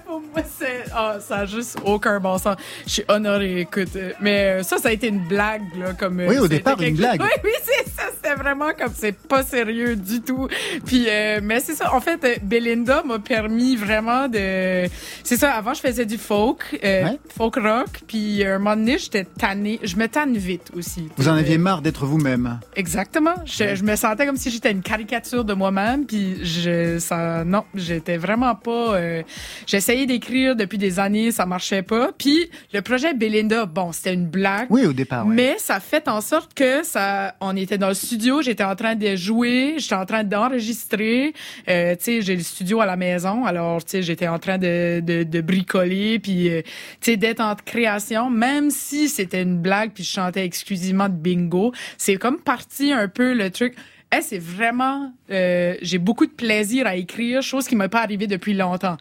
Pour 0.06 0.20
moi, 0.20 0.42
c'est. 0.58 0.84
Ah, 0.94 1.16
ça 1.26 1.38
a 1.38 1.46
juste 1.46 1.78
aucun 1.84 2.20
bon 2.20 2.38
sens. 2.38 2.56
Je 2.86 2.92
suis 2.92 3.04
honorée, 3.08 3.60
écoute. 3.60 3.88
Mais 4.20 4.60
euh, 4.60 4.62
ça, 4.62 4.78
ça 4.78 4.88
a 4.88 4.92
été 4.92 5.08
une 5.08 5.26
blague, 5.26 5.62
là. 5.78 5.92
Comme, 5.94 6.20
euh, 6.20 6.28
Oui, 6.28 6.38
au 6.38 6.46
départ, 6.48 6.80
une 6.80 6.94
blague. 6.96 7.20
Oui, 7.22 7.28
oui, 7.44 7.50
c'est 7.64 7.90
ça. 7.90 7.95
C'était 8.14 8.34
vraiment 8.34 8.70
comme 8.78 8.92
c'est 8.94 9.16
pas 9.16 9.42
sérieux 9.42 9.96
du 9.96 10.20
tout. 10.22 10.48
Puis, 10.84 11.06
euh, 11.08 11.40
mais 11.42 11.60
c'est 11.60 11.74
ça. 11.74 11.94
En 11.94 12.00
fait, 12.00 12.22
euh, 12.24 12.34
Belinda 12.42 13.02
m'a 13.04 13.18
permis 13.18 13.76
vraiment 13.76 14.28
de. 14.28 14.86
C'est 15.24 15.36
ça. 15.36 15.52
Avant, 15.52 15.74
je 15.74 15.80
faisais 15.80 16.06
du 16.06 16.18
folk, 16.18 16.78
euh, 16.84 17.04
Ouais. 17.04 17.18
folk 17.36 17.56
rock. 17.56 17.88
Puis, 18.06 18.42
euh, 18.44 18.56
un 18.56 18.58
moment 18.58 18.76
donné, 18.76 18.98
j'étais 18.98 19.24
tannée. 19.24 19.78
Je 19.82 19.96
me 19.96 20.08
tanne 20.08 20.36
vite 20.36 20.70
aussi. 20.76 21.08
Vous 21.16 21.28
en 21.28 21.34
aviez 21.34 21.58
marre 21.58 21.82
d'être 21.82 22.04
vous-même. 22.06 22.58
Exactement. 22.74 23.34
Je, 23.44 23.74
je 23.74 23.82
me 23.82 23.96
sentais 23.96 24.26
comme 24.26 24.36
si 24.36 24.50
j'étais 24.50 24.70
une 24.72 24.82
caricature 24.82 25.44
de 25.44 25.54
moi-même. 25.54 26.06
Puis, 26.06 26.44
je, 26.44 26.98
ça, 26.98 27.44
non, 27.44 27.64
j'étais 27.74 28.16
vraiment 28.16 28.54
pas. 28.54 28.94
euh, 28.96 29.22
J'essayais 29.66 30.06
d'écrire 30.06 30.56
depuis 30.56 30.78
des 30.78 30.98
années, 30.98 31.30
ça 31.32 31.46
marchait 31.46 31.82
pas. 31.82 32.10
Puis, 32.16 32.50
le 32.72 32.80
projet 32.82 33.14
Belinda, 33.14 33.66
bon, 33.66 33.92
c'était 33.92 34.14
une 34.14 34.26
blague. 34.26 34.66
Oui, 34.70 34.86
au 34.86 34.92
départ. 34.92 35.26
ouais. 35.26 35.34
Mais 35.34 35.56
ça 35.58 35.80
fait 35.80 36.08
en 36.08 36.20
sorte 36.20 36.54
que 36.54 36.82
ça, 36.84 37.34
on 37.40 37.56
était 37.56 37.78
dans 37.78 37.88
le 37.88 37.94
studio, 37.96 38.42
j'étais 38.42 38.64
en 38.64 38.76
train 38.76 38.94
de 38.94 39.16
jouer, 39.16 39.74
j'étais 39.78 39.94
en 39.94 40.06
train 40.06 40.22
d'enregistrer. 40.22 41.32
Euh, 41.68 41.96
tu 41.96 42.04
sais, 42.04 42.20
j'ai 42.22 42.36
le 42.36 42.42
studio 42.42 42.80
à 42.80 42.86
la 42.86 42.96
maison, 42.96 43.44
alors 43.44 43.84
tu 43.84 43.90
sais, 43.90 44.02
j'étais 44.02 44.28
en 44.28 44.38
train 44.38 44.58
de, 44.58 45.00
de, 45.00 45.24
de 45.24 45.40
bricoler, 45.40 46.18
puis 46.18 46.48
euh, 46.48 46.62
tu 47.00 47.12
sais, 47.12 47.16
d'être 47.16 47.40
en 47.40 47.54
création, 47.56 48.30
même 48.30 48.70
si 48.70 49.08
c'était 49.08 49.42
une 49.42 49.58
blague, 49.58 49.90
puis 49.92 50.04
je 50.04 50.10
chantais 50.10 50.44
exclusivement 50.44 51.08
de 51.08 51.14
bingo, 51.14 51.72
c'est 51.98 52.16
comme 52.16 52.38
parti 52.38 52.92
un 52.92 53.08
peu 53.08 53.34
le 53.34 53.50
truc. 53.50 53.74
Eh, 54.16 54.22
c'est 54.22 54.38
vraiment, 54.38 55.12
euh, 55.30 55.74
j'ai 55.82 55.98
beaucoup 55.98 56.26
de 56.26 56.30
plaisir 56.30 56.86
à 56.86 56.94
écrire, 56.94 57.42
chose 57.42 57.66
qui 57.66 57.74
m'est 57.74 57.88
pas 57.88 58.02
arrivée 58.02 58.28
depuis 58.28 58.54
longtemps. 58.54 58.96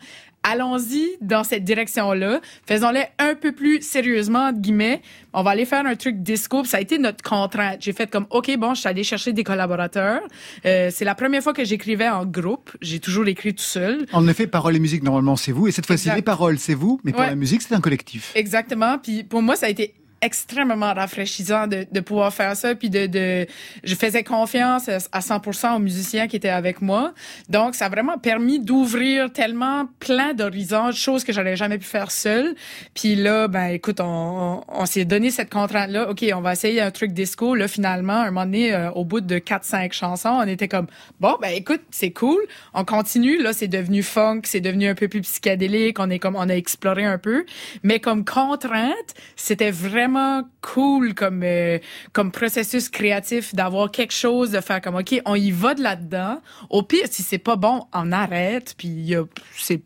Allons-y 0.47 1.17
dans 1.21 1.43
cette 1.43 1.63
direction-là. 1.63 2.39
Faisons-le 2.67 2.99
un 3.17 3.33
peu 3.33 3.51
plus 3.51 3.81
sérieusement, 3.81 4.47
entre 4.49 4.59
guillemets. 4.59 5.01
On 5.33 5.41
va 5.41 5.51
aller 5.51 5.65
faire 5.65 5.85
un 5.85 5.95
truc 5.95 6.21
disco. 6.21 6.61
Puis 6.61 6.69
Ça 6.69 6.77
a 6.77 6.81
été 6.81 6.99
notre 6.99 7.23
contrainte. 7.23 7.77
J'ai 7.81 7.93
fait 7.93 8.09
comme, 8.09 8.27
OK, 8.29 8.55
bon, 8.57 8.75
je 8.75 8.81
suis 8.81 8.89
allée 8.89 9.03
chercher 9.03 9.33
des 9.33 9.43
collaborateurs. 9.43 10.21
Euh, 10.65 10.89
c'est 10.91 11.03
la 11.05 11.15
première 11.15 11.41
fois 11.41 11.53
que 11.53 11.65
j'écrivais 11.65 12.09
en 12.09 12.25
groupe. 12.25 12.69
J'ai 12.81 12.99
toujours 12.99 13.27
écrit 13.27 13.55
tout 13.55 13.63
seul. 13.63 14.05
En 14.13 14.27
effet, 14.27 14.45
paroles 14.45 14.75
et 14.75 14.79
musique, 14.79 15.01
normalement, 15.03 15.35
c'est 15.35 15.51
vous. 15.51 15.67
Et 15.67 15.71
cette 15.71 15.87
fois-ci, 15.87 16.09
les 16.15 16.21
paroles, 16.21 16.59
c'est 16.59 16.75
vous. 16.75 16.99
Mais 17.03 17.11
pour 17.11 17.21
Ouais. 17.21 17.27
la 17.29 17.35
musique, 17.35 17.63
c'est 17.63 17.73
un 17.73 17.81
collectif. 17.81 18.31
Exactement. 18.35 18.97
Puis 18.99 19.23
pour 19.23 19.41
moi, 19.41 19.55
ça 19.55 19.65
a 19.65 19.69
été 19.69 19.95
extrêmement 20.25 20.93
rafraîchissant 20.93 21.67
de, 21.67 21.85
de 21.89 21.99
pouvoir 21.99 22.33
faire 22.33 22.55
ça 22.55 22.75
puis 22.75 22.89
de, 22.89 23.05
de 23.05 23.45
je 23.83 23.95
faisais 23.95 24.23
confiance 24.23 24.89
à 24.89 25.19
100% 25.19 25.75
aux 25.75 25.79
musiciens 25.79 26.27
qui 26.27 26.35
étaient 26.35 26.49
avec 26.49 26.81
moi. 26.81 27.13
Donc 27.49 27.75
ça 27.75 27.85
a 27.85 27.89
vraiment 27.89 28.17
permis 28.17 28.59
d'ouvrir 28.59 29.31
tellement 29.31 29.87
plein 29.99 30.33
d'horizons 30.33 30.91
choses 30.91 31.23
que 31.23 31.31
j'aurais 31.31 31.55
jamais 31.55 31.77
pu 31.77 31.85
faire 31.85 32.11
seule. 32.11 32.55
Puis 32.93 33.15
là 33.15 33.47
ben 33.47 33.67
écoute 33.67 33.99
on, 33.99 34.63
on, 34.67 34.85
s'est 34.85 35.05
donné 35.05 35.29
cette 35.29 35.51
contrainte 35.51 35.91
là 35.91 36.09
ok 36.09 36.25
on 36.33 36.41
va 36.41 36.53
essayer 36.53 36.81
un 36.81 36.91
truc 36.91 37.11
disco. 37.11 37.55
Là 37.55 37.67
finalement 37.67 38.13
un 38.13 38.31
moment 38.31 38.45
donné 38.45 38.73
euh, 38.73 38.91
au 38.91 39.05
bout 39.05 39.21
de 39.21 39.37
4 39.37 39.63
5 39.63 39.93
chansons 39.93 40.39
on 40.41 40.47
était 40.47 40.67
comme 40.67 40.87
bon 41.19 41.35
ben 41.41 41.49
écoute 41.49 41.81
c'est 41.91 42.11
cool. 42.11 42.41
On 42.73 42.83
continue. 42.83 43.41
Là 43.41 43.53
c'est 43.53 43.67
devenu 43.67 44.01
funk 44.01 44.41
c'est 44.45 44.61
devenu 44.61 44.87
un 44.87 44.95
peu 44.95 45.07
plus 45.07 45.21
psychédélique. 45.21 45.99
On 45.99 46.09
est 46.09 46.19
comme 46.19 46.35
on 46.35 46.49
a 46.49 46.55
exploré 46.55 47.05
un 47.05 47.19
peu. 47.19 47.45
Mais 47.83 47.99
comme 47.99 48.25
contrainte 48.25 49.13
c'était 49.35 49.71
vraiment 49.71 50.14
cool 50.61 51.13
comme 51.13 51.41
euh, 51.43 51.79
comme 52.13 52.31
processus 52.31 52.89
créatif 52.89 53.53
d'avoir 53.53 53.91
quelque 53.91 54.13
chose 54.13 54.51
de 54.51 54.59
faire 54.61 54.81
comme 54.81 54.95
ok 54.95 55.21
on 55.25 55.35
y 55.35 55.51
va 55.51 55.73
de 55.73 55.81
là-dedans. 55.81 56.41
Au 56.69 56.83
pire 56.83 57.07
si 57.09 57.23
c'est 57.23 57.37
pas 57.37 57.55
bon 57.55 57.85
on 57.93 58.11
arrête. 58.11 58.75
Puis 58.77 58.87
il 58.87 59.07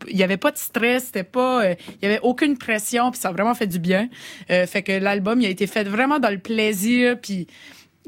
y, 0.08 0.22
avait 0.22 0.36
pas 0.36 0.50
de 0.50 0.58
stress 0.58 1.06
c'était 1.06 1.24
pas 1.24 1.64
euh, 1.64 1.74
il 2.00 2.08
y 2.08 2.10
avait 2.10 2.20
aucune 2.22 2.58
pression 2.58 3.10
puis 3.10 3.20
ça 3.20 3.28
a 3.28 3.32
vraiment 3.32 3.54
fait 3.54 3.66
du 3.66 3.78
bien. 3.78 4.08
Euh, 4.50 4.66
fait 4.66 4.82
que 4.82 4.92
l'album 4.92 5.40
il 5.40 5.46
a 5.46 5.50
été 5.50 5.66
fait 5.66 5.84
vraiment 5.84 6.18
dans 6.18 6.30
le 6.30 6.38
plaisir 6.38 7.18
puis 7.20 7.46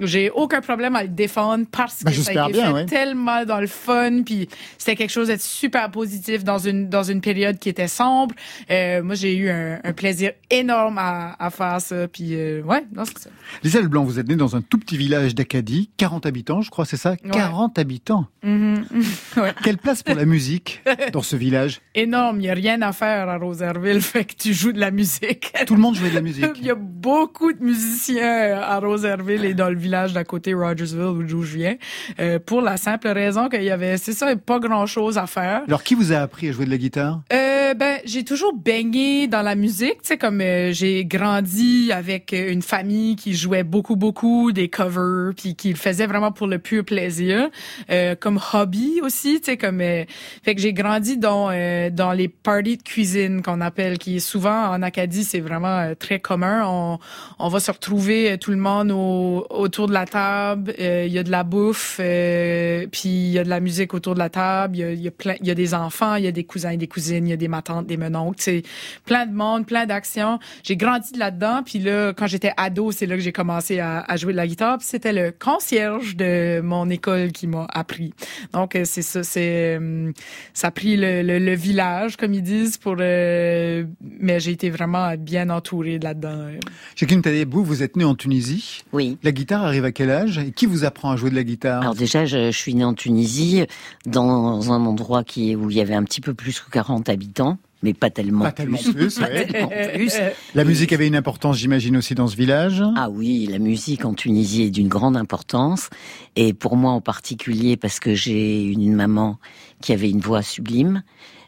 j'ai 0.01 0.31
aucun 0.31 0.61
problème 0.63 0.97
à 0.97 1.03
le 1.03 1.09
défendre 1.09 1.67
parce 1.71 1.99
que 1.99 2.05
Ben, 2.05 2.13
ça 2.13 2.21
a 2.21 2.23
j'espère 2.25 2.45
été 2.49 2.53
bien, 2.55 2.67
fait 2.69 2.73
ouais. 2.73 2.87
tellement 2.87 3.45
dans 3.45 3.61
le 3.61 3.67
fun 3.67 4.23
puis 4.25 4.49
c'était 4.79 4.97
quelque 4.97 5.11
chose 5.11 5.29
d'être 5.29 5.43
super 5.43 5.91
positif 5.91 6.45
dans 6.45 6.59
une 6.59 6.89
dans 6.89 7.03
une 7.03 7.21
période 7.21 7.59
qui 7.59 7.69
était 7.69 7.89
sombre 7.89 8.35
Euh, 8.71 9.03
moi 9.03 9.15
j'ai 9.15 9.37
eu 9.37 9.51
un, 9.51 9.81
un 9.85 9.93
plaisir 9.93 10.33
énorme 10.51 10.97
à, 10.99 11.37
à 11.39 11.51
faire 11.51 11.81
ça 11.81 12.09
puis 12.09 12.35
euh, 12.35 12.63
ouais 12.63 12.85
non 12.95 13.05
c'est 13.05 13.19
ça 13.19 13.31
Lisa 13.63 13.81
Leblanc, 13.81 14.05
vous 14.05 14.19
êtes 14.19 14.29
née 14.29 14.37
dans 14.37 14.57
un 14.57 14.63
tout 14.63 14.79
petit 14.79 14.97
village 14.97 15.35
d'Acadie, 15.35 15.91
40 15.99 16.25
habitants, 16.27 16.63
je 16.63 16.71
crois, 16.71 16.87
c'est 16.87 16.97
ça? 16.97 17.17
40 17.17 17.79
habitants. 17.79 18.27
Mhm. 18.43 18.85
Ouais. 19.37 19.53
Quelle 19.65 19.79
place 19.79 20.03
pour 20.03 20.15
la 20.15 20.25
musique 20.27 20.83
dans 21.13 21.23
ce 21.23 21.37
village? 21.37 21.81
Énorme 21.95 22.41
il 22.41 22.47
y 22.47 22.51
a 22.51 22.55
rien 22.55 22.81
à 22.83 22.93
faire 22.93 23.29
à 23.29 23.37
Roserville 23.39 24.01
fait 24.13 24.25
que 24.25 24.35
tu 24.35 24.53
joues 24.55 24.73
de 24.73 24.81
la 24.81 24.91
musique 24.91 25.53
Tout 25.67 25.75
le 25.75 25.81
monde 25.81 25.95
jouait 25.97 26.11
de 26.11 26.15
la 26.15 26.21
musique. 26.21 26.47
Il 26.57 26.67
y 26.67 26.71
a 26.71 26.75
beaucoup 26.75 27.53
de 27.53 27.63
musiciens 27.63 28.59
à 28.61 28.79
Roserville 28.79 29.45
et 29.45 29.55
dans 29.55 29.69
le 29.69 29.77
village 29.83 30.13
d'à 30.13 30.25
côté, 30.25 30.55
Rogersville, 30.55 31.27
d'où 31.27 31.43
je 31.43 31.57
viens, 31.57 31.75
euh, 32.21 32.39
pour 32.39 32.63
la 32.63 32.77
simple 32.77 33.09
raison 33.09 33.49
qu'il 33.49 33.65
y 33.65 33.71
avait, 33.71 33.99
c'est 33.99 34.13
ça, 34.13 34.35
pas 34.37 34.59
grand-chose 34.59 35.19
à 35.19 35.27
faire. 35.27 35.63
Alors, 35.67 35.83
qui 35.83 35.95
vous 35.95 36.13
a 36.13 36.17
appris 36.17 36.49
à 36.49 36.53
jouer 36.53 36.65
de 36.65 36.71
la 36.71 36.79
guitare? 36.79 37.21
Euh, 37.33 37.42
ben, 37.75 37.99
j'ai 38.05 38.25
toujours 38.25 38.55
baigné 38.55 39.27
dans 39.29 39.43
la 39.43 39.55
musique, 39.55 40.03
tu 40.03 40.09
sais, 40.09 40.19
comme 40.19 40.41
euh, 40.41 40.73
j'ai 40.73 41.05
grandi 41.05 41.91
avec 41.93 42.33
euh, 42.33 42.53
une 42.53 42.63
famille 42.63 43.17
qui 43.17 43.35
jouait 43.35 43.63
beaucoup, 43.65 43.97
beaucoup 43.97 44.53
des 44.53 44.69
covers, 44.69 45.35
puis 45.37 45.55
qui 45.55 45.71
le 45.71 45.77
faisait 45.77 46.07
vraiment 46.07 46.33
pour 46.33 46.47
le 46.47 46.59
pur 46.59 46.85
plaisir, 46.85 47.51
euh, 47.91 48.15
comme 48.15 48.41
hobby 48.53 49.01
aussi, 49.03 49.41
tu 49.41 49.53
sais, 49.53 49.57
comme 49.57 49.81
euh, 49.81 50.05
fait 50.43 50.55
que 50.55 50.61
j'ai 50.61 50.73
grandi 50.73 51.17
dans 51.17 51.51
euh, 51.51 51.91
dans 51.91 52.13
les 52.13 52.29
parties 52.29 52.77
de 52.77 52.83
cuisine 52.83 53.43
qu'on 53.43 53.61
appelle, 53.61 53.99
qui 53.99 54.17
est 54.17 54.21
souvent 54.21 54.71
en 54.71 54.83
Acadie, 54.83 55.25
c'est 55.25 55.41
vraiment 55.41 55.79
euh, 55.79 55.95
très 55.95 56.21
commun. 56.21 56.65
On 56.67 56.99
on 57.39 57.49
va 57.49 57.61
se 57.61 57.71
retrouver 57.71 58.33
euh, 58.33 58.37
tout 58.37 58.51
le 58.51 58.57
monde 58.57 58.91
au, 58.91 59.47
autour 59.51 59.89
de 59.89 59.93
la 59.93 60.07
table, 60.07 60.75
euh, 60.81 61.05
il 61.07 61.13
y 61.13 61.19
a 61.19 61.23
de 61.23 61.31
la 61.31 61.43
bouffe, 61.45 61.99
euh, 62.01 62.87
puis 62.91 63.09
il 63.09 63.31
y 63.31 63.39
a 63.39 63.45
de 63.45 63.49
la 63.49 63.61
musique 63.61 63.95
autour 63.95 64.15
de 64.15 64.19
la 64.19 64.29
table, 64.29 64.77
il 64.77 64.81
y 64.81 64.85
a, 64.85 64.93
y 64.93 65.09
a 65.09 65.11
plein, 65.11 65.35
il 65.41 65.47
y 65.47 65.51
a 65.51 65.55
des 65.55 65.75
enfants, 65.75 66.15
il 66.17 66.25
y 66.25 66.29
a 66.29 66.33
des 66.33 66.45
cousins 66.45 66.71
et 66.71 66.77
des 66.77 66.89
cousines, 66.89 67.27
il 67.27 67.31
y 67.31 67.33
a 67.33 67.37
des 67.37 67.49
des 67.87 67.97
menoncles, 67.97 68.37
c'est 68.41 68.63
plein 69.07 69.27
de 69.27 69.33
monde, 69.33 69.67
plein 69.67 69.87
d'actions. 69.87 70.39
J'ai 70.63 70.77
grandi 70.77 71.17
là-dedans, 71.17 71.63
puis 71.65 71.79
là, 71.79 72.13
quand 72.13 72.27
j'étais 72.27 72.53
ado, 72.57 72.93
c'est 72.93 73.07
là 73.07 73.17
que 73.17 73.23
j'ai 73.23 73.33
commencé 73.33 73.79
à, 73.81 74.01
à 74.01 74.17
jouer 74.17 74.33
de 74.33 74.37
la 74.37 74.47
guitare. 74.47 74.79
Puis 74.79 74.87
c'était 74.91 75.13
le 75.13 75.33
concierge 75.33 76.17
de 76.17 76.61
mon 76.63 76.89
école 76.91 77.33
qui 77.33 77.47
m'a 77.47 77.67
appris. 77.73 78.13
Donc 78.53 78.75
euh, 78.77 78.83
c'est 78.85 79.03
ça, 79.03 79.23
c'est 79.23 79.79
euh, 79.81 80.11
ça 80.55 80.69
a 80.69 80.71
pris 80.71 80.97
le, 80.97 81.23
le, 81.23 81.39
le 81.39 81.55
village, 81.55 82.17
comme 82.17 82.35
ils 82.35 82.43
disent, 82.43 82.77
pour. 82.79 82.97
euh, 82.99 83.85
mais 84.21 84.41
j'ai 84.41 84.51
été 84.53 84.71
vraiment 84.71 85.15
bien 85.17 85.51
entourée 85.51 85.99
là-dedans. 85.99 86.29
euh. 86.33 86.59
Jacqueline 86.97 87.23
Tadebou, 87.23 87.63
vous 87.65 87.83
êtes 87.83 87.97
née 87.97 88.05
en 88.05 88.15
Tunisie. 88.15 88.83
Oui. 88.93 89.19
La 89.23 89.33
guitare 89.33 89.65
arrive 89.65 89.85
à 89.85 89.93
quel 89.93 90.11
âge? 90.11 90.39
Et 90.39 90.53
qui 90.53 90.67
vous 90.67 90.85
apprend 90.85 91.11
à 91.11 91.17
jouer 91.17 91.31
de 91.31 91.35
la 91.37 91.45
guitare? 91.45 91.83
Alors 91.83 91.95
déjà, 91.95 92.25
je, 92.27 92.51
je 92.51 92.57
suis 92.59 92.75
née 92.75 92.85
en 92.85 92.95
Tunisie, 92.95 93.65
dans 94.07 94.73
un 94.73 94.85
endroit 94.87 95.25
qui 95.25 95.55
où 95.57 95.71
il 95.71 95.77
y 95.77 95.81
avait 95.81 95.95
un 95.95 96.05
petit 96.05 96.21
peu 96.21 96.35
plus 96.35 96.61
que 96.61 96.71
40 96.71 97.09
habitants, 97.09 97.52
mais 97.83 97.95
pas 97.95 98.11
tellement 98.11 98.45
Pas 98.45 98.53
tellement 98.53 98.79
plus. 98.79 98.93
plus, 98.93 99.19
Pas 99.19 99.27
ouais. 99.29 99.47
tellement 99.47 99.69
plus. 99.95 100.15
La 100.55 100.65
musique 100.65 100.93
avait 100.93 101.07
une 101.07 101.17
importance, 101.17 101.59
j'imagine, 101.59 101.97
aussi 101.97 102.15
dans 102.15 102.29
ce 102.29 102.37
village. 102.37 102.83
Ah 102.97 103.11
oui, 103.11 103.47
la 103.51 103.59
musique 103.59 104.05
en 104.05 104.15
Tunisie 104.15 104.63
est 104.65 104.71
d'une 104.71 104.89
grande 104.89 105.17
importance. 105.17 105.91
Et 106.37 106.53
pour 106.53 106.77
moi 106.77 106.93
en 106.93 107.01
particulier, 107.01 107.77
parce 107.77 108.01
que 108.01 108.15
j'ai 108.15 108.63
une 108.65 108.95
maman 108.95 109.39
qui 109.81 109.93
avait 109.93 110.11
une 110.11 110.21
voix 110.21 110.43
sublime 110.43 111.03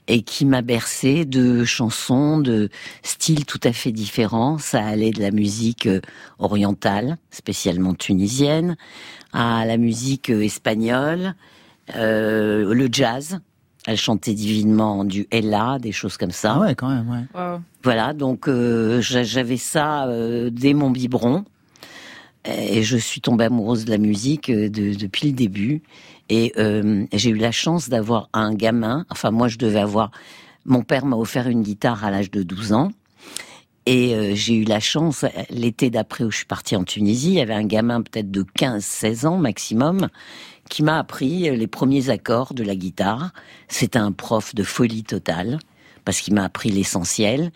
et 0.07 0.23
qui 0.23 0.44
m'a 0.44 0.61
bercé 0.61 1.25
de 1.25 1.64
chansons 1.64 2.38
de 2.38 2.68
styles 3.03 3.47
tout 3.47 3.61
à 3.64 3.73
fait 3.73 3.92
différents. 3.92 4.59
Ça 4.59 4.85
allait 4.85 5.12
de 5.12 5.20
la 5.23 5.31
musique 5.31 5.87
euh, 5.87 6.01
orientale, 6.38 7.16
spécialement 7.31 7.94
tunisienne, 7.94 8.77
à 9.33 9.64
la 9.64 9.79
musique 9.79 10.31
euh, 10.31 10.42
espagnole, 10.42 11.35
euh, 11.97 12.75
le 12.75 12.88
jazz. 12.92 13.40
Elle 13.87 13.97
chantait 13.99 14.33
divinement 14.35 15.05
du 15.05 15.27
Ella, 15.31 15.79
des 15.81 15.92
choses 15.92 16.16
comme 16.16 16.31
ça. 16.31 16.55
Ah 16.57 16.61
ouais, 16.61 16.75
quand 16.75 16.88
même, 16.88 17.09
ouais. 17.11 17.25
Wow. 17.35 17.61
Voilà, 17.83 18.14
donc 18.14 18.49
euh, 18.49 19.01
j'a- 19.03 19.25
j'avais 19.25 19.59
ça 19.59 20.07
euh, 20.07 20.49
dès 20.51 20.73
mon 20.73 20.90
biberon. 20.90 21.44
Et 22.47 22.83
je 22.83 22.97
suis 22.99 23.20
tombée 23.23 23.44
amoureuse 23.44 23.85
de 23.87 23.90
la 23.90 23.99
musique 23.99 24.51
euh, 24.51 24.68
de- 24.68 24.94
depuis 24.94 25.29
le 25.29 25.33
début. 25.35 25.83
Et 26.31 26.53
euh, 26.59 27.05
j'ai 27.12 27.31
eu 27.31 27.37
la 27.37 27.53
chance 27.53 27.88
d'avoir 27.90 28.29
un 28.33 28.55
gamin. 28.55 29.05
Enfin, 29.11 29.31
moi, 29.31 29.49
je 29.49 29.59
devais 29.59 29.81
avoir. 29.81 30.11
Mon 30.66 30.83
père 30.83 31.05
m'a 31.05 31.16
offert 31.16 31.49
une 31.49 31.62
guitare 31.62 32.05
à 32.05 32.11
l'âge 32.11 32.31
de 32.31 32.42
12 32.42 32.73
ans. 32.73 32.90
Et 33.87 34.14
euh, 34.14 34.33
j'ai 34.35 34.55
eu 34.55 34.64
la 34.64 34.81
chance, 34.81 35.27
l'été 35.51 35.90
d'après 35.90 36.25
où 36.25 36.31
je 36.31 36.38
suis 36.38 36.47
partie 36.47 36.75
en 36.75 36.85
Tunisie, 36.85 37.29
il 37.33 37.35
y 37.35 37.40
avait 37.42 37.53
un 37.53 37.66
gamin 37.66 38.01
peut-être 38.01 38.31
de 38.31 38.42
15-16 38.59 39.27
ans 39.27 39.37
maximum 39.37 40.09
qui 40.68 40.83
m'a 40.83 40.98
appris 40.98 41.50
les 41.57 41.66
premiers 41.66 42.11
accords 42.11 42.55
de 42.55 42.62
la 42.62 42.74
guitare. 42.74 43.31
C'était 43.68 43.98
un 43.98 44.12
prof 44.12 44.55
de 44.55 44.62
folie 44.62 45.05
totale 45.05 45.59
parce 46.05 46.20
qu'il 46.20 46.35
m'a 46.35 46.44
appris 46.44 46.70
l'essentiel. 46.70 47.50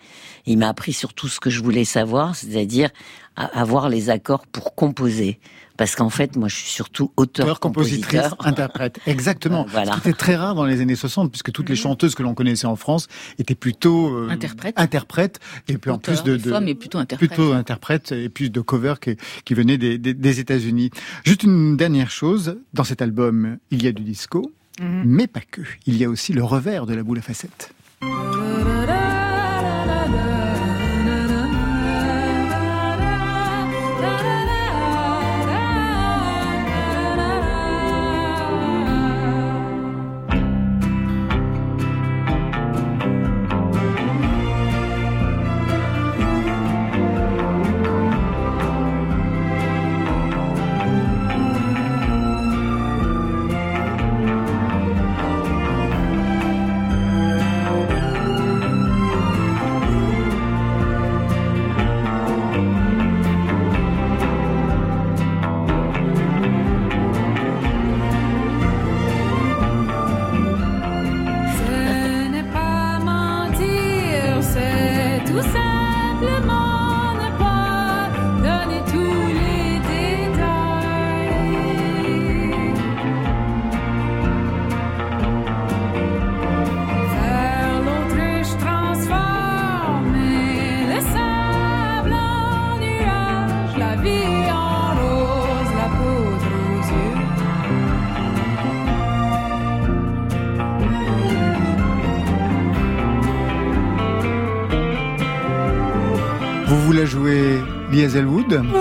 Il 0.45 0.57
m'a 0.57 0.69
appris 0.69 0.93
surtout 0.93 1.27
ce 1.27 1.39
que 1.39 1.49
je 1.49 1.61
voulais 1.61 1.85
savoir, 1.85 2.35
c'est-à-dire 2.35 2.89
avoir 3.35 3.89
les 3.89 4.09
accords 4.09 4.45
pour 4.47 4.75
composer. 4.75 5.39
Parce 5.79 5.95
qu'en 5.95 6.09
fait, 6.09 6.35
moi, 6.35 6.49
je 6.49 6.55
suis 6.57 6.69
surtout 6.69 7.11
auteur, 7.15 7.61
compositrice, 7.61 8.19
compositeur. 8.21 8.45
interprète. 8.47 8.99
Exactement. 9.07 9.63
Euh, 9.63 9.69
voilà. 9.71 9.93
C'était 9.95 10.11
très 10.13 10.35
rare 10.35 10.53
dans 10.53 10.65
les 10.65 10.81
années 10.81 10.95
60, 10.95 11.31
puisque 11.31 11.53
toutes 11.53 11.69
les 11.69 11.77
chanteuses 11.77 12.15
que 12.15 12.21
l'on 12.21 12.33
connaissait 12.35 12.67
en 12.67 12.75
France 12.75 13.07
étaient 13.39 13.55
plutôt 13.55 14.13
euh, 14.13 14.27
Interprètes. 14.29 14.77
interprètes, 14.77 15.39
et 15.69 15.77
puis 15.77 15.89
en 15.89 15.97
plus 15.97 16.21
de, 16.23 16.35
de 16.35 16.49
fois, 16.49 16.59
mais 16.59 16.75
plutôt 16.75 16.97
interprètes. 16.97 17.29
plutôt 17.29 17.53
interprètes, 17.53 18.11
et 18.11 18.27
puis 18.27 18.49
de 18.49 18.59
covers 18.61 18.99
qui, 18.99 19.15
qui 19.45 19.53
venaient 19.53 19.77
des, 19.77 19.97
des, 19.97 20.13
des 20.13 20.39
États-Unis. 20.41 20.91
Juste 21.23 21.43
une 21.43 21.77
dernière 21.77 22.11
chose, 22.11 22.57
dans 22.73 22.83
cet 22.83 23.01
album, 23.01 23.57
il 23.71 23.81
y 23.81 23.87
a 23.87 23.93
du 23.93 24.03
disco, 24.03 24.51
Mhm. 24.81 25.03
mais 25.05 25.27
pas 25.27 25.41
que. 25.49 25.61
Il 25.87 25.97
y 25.97 26.03
a 26.05 26.09
aussi 26.09 26.31
le 26.33 26.43
revers 26.43 26.85
de 26.85 26.93
la 26.93 27.03
boule 27.03 27.19
à 27.19 27.21
facettes. 27.21 27.73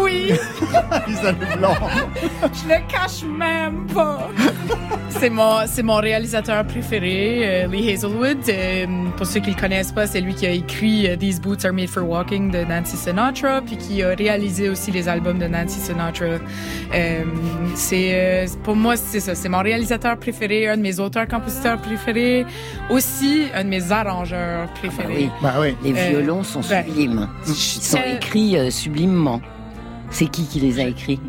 Oui, 0.02 0.32
Lisa 1.08 1.32
Leblanc. 1.32 1.74
je 2.42 2.68
le 2.68 2.80
cache 2.90 3.22
même 3.24 3.86
pas. 3.94 4.28
C'est 5.10 5.30
mon, 5.30 5.66
c'est 5.66 5.82
mon 5.82 5.96
réalisateur 5.96 6.64
préféré, 6.66 7.64
euh, 7.64 7.66
Lee 7.66 7.90
Hazelwood. 7.92 8.38
Euh, 8.48 8.86
pour 9.16 9.26
ceux 9.26 9.40
qui 9.40 9.50
le 9.50 9.56
connaissent 9.60 9.92
pas, 9.92 10.06
c'est 10.06 10.20
lui 10.20 10.34
qui 10.34 10.46
a 10.46 10.50
écrit 10.50 11.08
euh, 11.08 11.16
These 11.16 11.40
Boots 11.40 11.64
Are 11.64 11.72
Made 11.72 11.88
for 11.88 12.04
Walking 12.08 12.50
de 12.50 12.64
Nancy 12.64 12.96
Sinatra, 12.96 13.60
puis 13.62 13.76
qui 13.76 14.02
a 14.02 14.10
réalisé 14.14 14.68
aussi 14.68 14.90
les 14.92 15.08
albums 15.08 15.38
de 15.38 15.46
Nancy 15.46 15.80
Sinatra. 15.80 16.38
C'est, 17.74 18.46
pour 18.64 18.76
moi, 18.76 18.96
c'est 18.96 19.20
ça. 19.20 19.34
C'est 19.34 19.48
mon 19.48 19.62
réalisateur 19.62 20.16
préféré, 20.18 20.68
un 20.68 20.76
de 20.76 20.82
mes 20.82 20.98
auteurs-compositeurs 21.00 21.78
préférés, 21.78 22.44
aussi 22.90 23.44
un 23.54 23.64
de 23.64 23.68
mes 23.68 23.90
arrangeurs 23.92 24.68
préférés. 24.74 25.14
oui. 25.14 25.30
Bah 25.42 25.54
oui. 25.60 25.74
Les 25.82 25.92
Euh, 25.98 26.08
violons 26.10 26.42
sont 26.42 26.60
ben, 26.68 26.84
sublimes. 26.84 27.28
Ils 27.46 27.54
sont 27.54 27.98
écrits 28.16 28.56
euh, 28.56 28.70
sublimement. 28.70 29.40
C'est 30.10 30.28
qui 30.28 30.46
qui 30.46 30.60
les 30.60 30.80
a 30.80 30.86
écrits? 30.86 31.20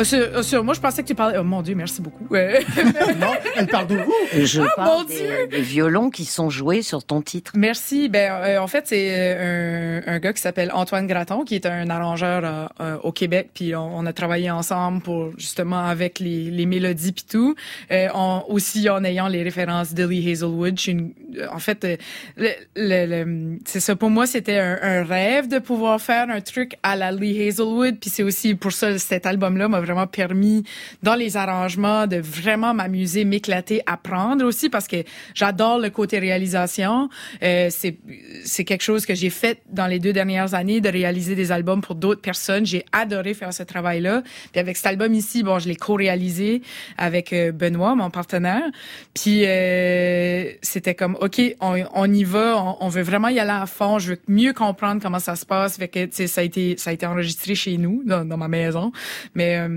Euh, 0.00 0.04
sur- 0.04 0.18
euh, 0.18 0.42
sur- 0.42 0.64
moi, 0.64 0.72
je 0.72 0.80
pensais 0.80 1.02
que 1.02 1.08
tu 1.08 1.14
parlais. 1.14 1.36
Oh 1.38 1.44
mon 1.44 1.60
Dieu, 1.60 1.74
merci 1.74 2.00
beaucoup. 2.00 2.34
Euh, 2.34 2.58
Non, 3.20 3.32
elle 3.56 3.66
parle 3.66 3.86
de 3.88 3.96
vous. 3.96 4.12
Je 4.32 4.62
Ah, 4.78 4.84
mon 4.84 5.04
Dieu 5.04 5.18
des, 5.50 5.58
des 5.58 5.62
violons 5.62 6.08
qui 6.08 6.24
sont 6.24 6.48
joués 6.48 6.80
sur 6.80 7.04
ton 7.04 7.20
titre. 7.20 7.52
Merci. 7.54 8.08
Ben, 8.08 8.32
euh, 8.32 8.58
en 8.58 8.66
fait, 8.68 8.84
c'est 8.86 9.08
euh, 9.12 10.00
un, 10.06 10.14
un 10.14 10.18
gars 10.18 10.32
qui 10.32 10.40
s'appelle 10.40 10.70
Antoine 10.72 11.06
Graton, 11.06 11.44
qui 11.44 11.54
est 11.56 11.66
un 11.66 11.90
arrangeur 11.90 12.42
euh, 12.42 12.66
euh, 12.80 12.96
au 13.02 13.12
Québec. 13.12 13.50
Puis 13.52 13.76
on, 13.76 13.98
on 13.98 14.06
a 14.06 14.14
travaillé 14.14 14.50
ensemble 14.50 15.02
pour 15.02 15.30
justement 15.36 15.84
avec 15.86 16.20
les, 16.20 16.50
les 16.50 16.64
mélodies 16.66 17.12
puis 17.12 17.26
tout. 17.30 17.54
Euh, 17.90 18.08
en- 18.14 18.44
aussi 18.48 18.88
en 18.88 19.04
ayant 19.04 19.28
les 19.28 19.42
références 19.42 19.92
de 19.92 20.06
Lee 20.06 20.32
Hazelwood. 20.32 20.76
Je 20.78 20.82
suis 20.82 20.92
une- 20.92 21.12
euh, 21.36 21.46
en 21.52 21.58
fait, 21.58 21.84
euh, 21.84 21.96
le, 22.38 22.48
le- 22.76 23.24
le- 23.24 23.58
c'est 23.66 23.80
ça. 23.80 23.94
Pour 23.94 24.08
moi, 24.08 24.26
c'était 24.26 24.58
un, 24.58 24.78
un 24.80 25.04
rêve 25.04 25.48
de 25.48 25.58
pouvoir 25.58 26.00
faire 26.00 26.30
un 26.30 26.40
truc 26.40 26.76
à 26.82 26.96
la 26.96 27.12
Lee 27.12 27.46
Hazelwood. 27.46 27.98
Puis 28.00 28.08
c'est 28.08 28.22
aussi 28.22 28.54
pour 28.54 28.72
ça 28.72 28.98
cet 28.98 29.26
album-là 29.26 29.68
m'a 29.68 29.81
vraiment 29.82 30.06
permis 30.06 30.64
dans 31.02 31.14
les 31.14 31.36
arrangements 31.36 32.06
de 32.06 32.16
vraiment 32.16 32.74
m'amuser, 32.74 33.24
m'éclater, 33.24 33.82
apprendre 33.86 34.44
aussi 34.44 34.68
parce 34.68 34.88
que 34.88 35.04
j'adore 35.34 35.78
le 35.78 35.90
côté 35.90 36.18
réalisation. 36.18 37.08
Euh, 37.42 37.68
c'est 37.70 37.98
c'est 38.44 38.64
quelque 38.64 38.82
chose 38.82 39.06
que 39.06 39.14
j'ai 39.14 39.30
fait 39.30 39.62
dans 39.70 39.86
les 39.86 39.98
deux 39.98 40.12
dernières 40.12 40.54
années 40.54 40.80
de 40.80 40.88
réaliser 40.88 41.34
des 41.34 41.52
albums 41.52 41.80
pour 41.80 41.94
d'autres 41.94 42.20
personnes. 42.20 42.66
J'ai 42.66 42.84
adoré 42.92 43.34
faire 43.34 43.52
ce 43.52 43.62
travail-là. 43.62 44.22
Puis 44.52 44.60
avec 44.60 44.76
cet 44.76 44.86
album 44.86 45.14
ici, 45.14 45.42
bon, 45.42 45.58
je 45.58 45.68
l'ai 45.68 45.76
co-réalisé 45.76 46.62
avec 46.98 47.32
euh, 47.32 47.52
Benoît, 47.52 47.94
mon 47.94 48.10
partenaire. 48.10 48.64
Puis 49.14 49.44
euh, 49.46 50.52
c'était 50.62 50.94
comme 50.94 51.16
OK, 51.20 51.40
on, 51.60 52.12
y 52.12 52.24
va, 52.24 52.76
on, 52.80 52.88
veut 52.88 53.02
vraiment 53.02 53.28
y 53.28 53.38
aller 53.38 53.50
à 53.50 53.66
fond. 53.66 53.98
Je 53.98 54.12
veux 54.12 54.18
mieux 54.28 54.52
comprendre 54.52 55.00
comment 55.02 55.18
ça 55.18 55.36
se 55.36 55.46
passe. 55.46 55.76
Fait 55.76 55.88
que 55.88 56.08
ça 56.26 56.40
a 56.40 56.44
été 56.44 56.76
ça 56.76 56.90
a 56.90 56.92
été 56.92 57.06
enregistré 57.06 57.54
chez 57.54 57.76
nous 57.76 58.02
dans, 58.04 58.24
dans 58.24 58.36
ma 58.36 58.48
maison, 58.48 58.92
mais 59.34 59.58
euh, 59.58 59.71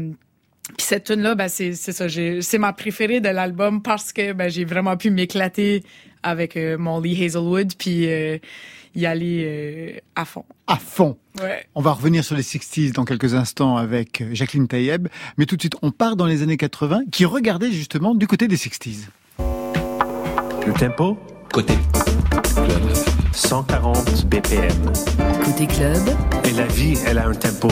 puis 0.78 0.86
cette 0.88 1.06
tune 1.06 1.22
là 1.22 1.36
ben 1.36 1.48
c'est 1.48 1.74
c'est 1.74 1.92
ça, 1.92 2.08
j'ai- 2.08 2.42
c'est 2.42 2.58
ma 2.58 2.74
préférée 2.74 3.20
de 3.22 3.30
l'album 3.30 3.82
parce 3.82 4.12
que 4.14 4.34
ben 4.34 4.50
j'ai 4.50 4.66
vraiment 4.66 4.98
pu 4.98 5.10
m'éclater 5.12 5.84
avec 6.24 6.58
euh, 6.58 6.78
mon 6.78 7.00
Lee 7.00 7.24
Hazelwood 7.24 7.74
puis 7.78 8.08
euh, 8.12 8.38
y 8.96 9.06
aller 9.06 9.44
euh, 9.46 10.00
à 10.16 10.26
fond. 10.26 10.44
À 10.68 10.78
fond. 10.78 11.18
Ouais. 11.42 11.66
On 11.76 11.82
va 11.82 11.92
revenir 11.92 12.24
sur 12.24 12.36
les 12.36 12.42
60s 12.44 12.94
dans 12.94 13.06
quelques 13.06 13.34
instants 13.36 13.76
avec 13.78 14.24
Jacqueline 14.32 14.68
Taïeb, 14.68 15.08
mais 15.38 15.46
tout 15.46 15.56
de 15.58 15.62
suite, 15.62 15.76
on 15.82 15.92
part 15.92 16.16
dans 16.16 16.26
les 16.26 16.42
années 16.42 16.58
80 16.58 17.02
qui 17.12 17.26
regardaient 17.26 17.72
justement 17.72 18.16
du 18.16 18.26
côté 18.26 18.48
des 18.48 18.56
60s. 18.58 19.08
Le 20.66 20.74
tempo? 20.80 21.18
Côté 21.54 21.74
140 23.34 24.26
BPM. 24.28 24.72
Côté 25.44 25.68
club, 25.68 26.00
Et 26.46 26.52
la 26.52 26.66
vie, 26.68 26.98
elle 27.06 27.18
a 27.18 27.28
un 27.28 27.34
tempo. 27.34 27.68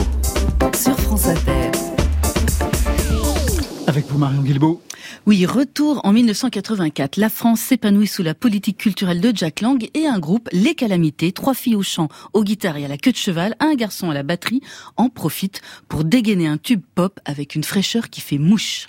sur 0.74 0.98
France 1.00 1.26
Inter. 1.26 1.70
Avec 3.86 4.06
vous, 4.06 4.18
Marion 4.18 4.42
Guilbeault. 4.42 4.80
Oui, 5.26 5.44
retour 5.44 6.00
en 6.04 6.12
1984. 6.12 7.16
La 7.18 7.28
France 7.28 7.60
s'épanouit 7.60 8.06
sous 8.06 8.22
la 8.22 8.34
politique 8.34 8.78
culturelle 8.78 9.20
de 9.20 9.30
Jack 9.34 9.60
Lang 9.60 9.88
et 9.92 10.06
un 10.06 10.18
groupe, 10.18 10.48
Les 10.52 10.74
Calamités, 10.74 11.32
trois 11.32 11.54
filles 11.54 11.76
au 11.76 11.82
chant, 11.82 12.08
aux 12.32 12.44
guitares 12.44 12.78
et 12.78 12.84
à 12.86 12.88
la 12.88 12.96
queue 12.96 13.12
de 13.12 13.16
cheval, 13.16 13.54
un 13.60 13.74
garçon 13.74 14.10
à 14.10 14.14
la 14.14 14.22
batterie, 14.22 14.62
en 14.96 15.10
profitent 15.10 15.60
pour 15.88 16.04
dégainer 16.04 16.46
un 16.46 16.56
tube 16.56 16.82
pop 16.94 17.20
avec 17.26 17.54
une 17.54 17.64
fraîcheur 17.64 18.08
qui 18.08 18.22
fait 18.22 18.38
mouche. 18.38 18.86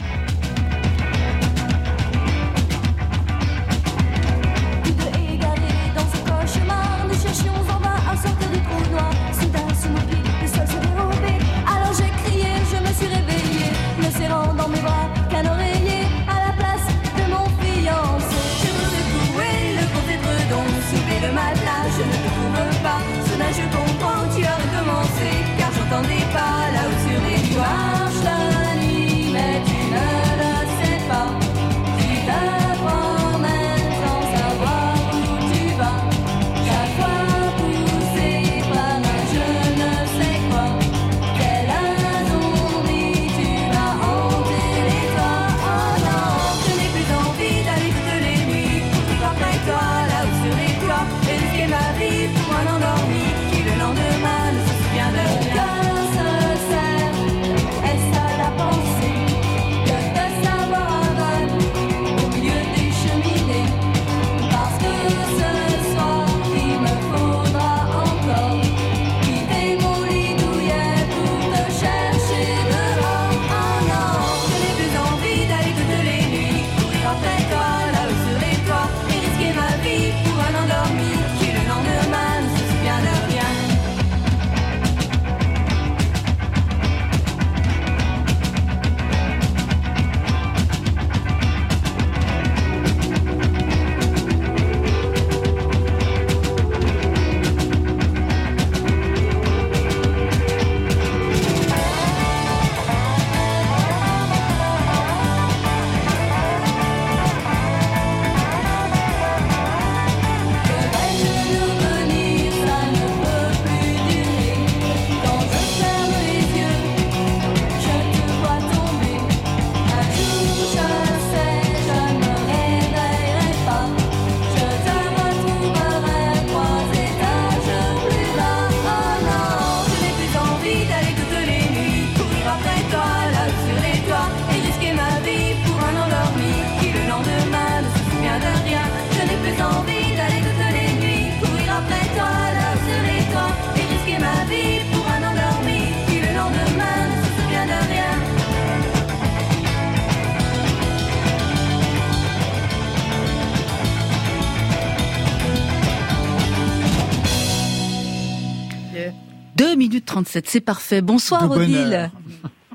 22 159.76 159.78
minutes 159.78 160.06
37, 160.06 160.50
c'est 160.50 160.62
parfait. 160.62 161.02
Bonsoir 161.02 161.52
Odile. 161.52 162.10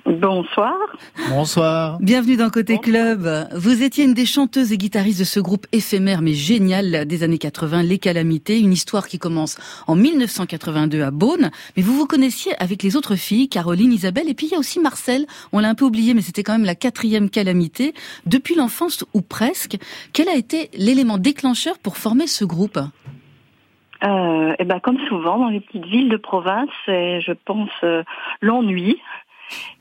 Bonsoir. 0.07 0.75
Bonsoir. 1.31 1.99
Bienvenue 2.01 2.37
dans 2.37 2.51
Côté 2.51 2.79
Club. 2.79 3.49
Vous 3.55 3.83
étiez 3.83 4.05
une 4.05 4.13
des 4.13 4.27
chanteuses 4.27 4.73
et 4.73 4.77
guitaristes 4.77 5.21
de 5.21 5.25
ce 5.25 5.41
groupe 5.41 5.67
éphémère 5.73 6.21
mais 6.21 6.35
génial 6.35 7.07
des 7.07 7.23
années 7.23 7.39
80, 7.39 7.85
Les 7.85 7.99
Calamités, 7.99 8.59
une 8.59 8.73
histoire 8.73 9.09
qui 9.09 9.19
commence 9.19 9.57
en 9.87 9.97
1982 9.97 11.03
à 11.03 11.11
Beaune. 11.11 11.51
Mais 11.77 11.83
vous 11.83 11.97
vous 11.97 12.07
connaissiez 12.07 12.55
avec 12.63 12.83
les 12.83 12.97
autres 12.97 13.17
filles, 13.17 13.49
Caroline, 13.49 13.93
Isabelle, 13.93 14.29
et 14.29 14.35
puis 14.35 14.49
il 14.49 14.53
y 14.53 14.57
a 14.57 14.59
aussi 14.59 14.79
Marcel. 14.79 15.27
On 15.53 15.61
l'a 15.61 15.71
un 15.71 15.75
peu 15.75 15.87
oublié, 15.87 16.13
mais 16.13 16.23
c'était 16.23 16.43
quand 16.43 16.53
même 16.53 16.67
la 16.67 16.75
quatrième 16.75 17.31
Calamité. 17.31 17.95
Depuis 18.27 18.57
l'enfance 18.57 19.05
ou 19.15 19.23
presque, 19.23 19.79
quel 20.13 20.29
a 20.29 20.35
été 20.35 20.71
l'élément 20.75 21.17
déclencheur 21.17 21.79
pour 21.79 21.97
former 21.97 22.27
ce 22.27 22.45
groupe? 22.45 22.79
Euh, 24.03 24.55
et 24.59 24.65
ben 24.65 24.81
comme 24.81 24.99
souvent 25.09 25.39
dans 25.39 25.49
les 25.49 25.61
petites 25.61 25.85
villes 25.85 26.09
de 26.09 26.17
province, 26.17 26.71
c'est, 26.87 27.21
je 27.21 27.33
pense, 27.33 27.71
euh, 27.85 28.03
l'ennui 28.41 29.01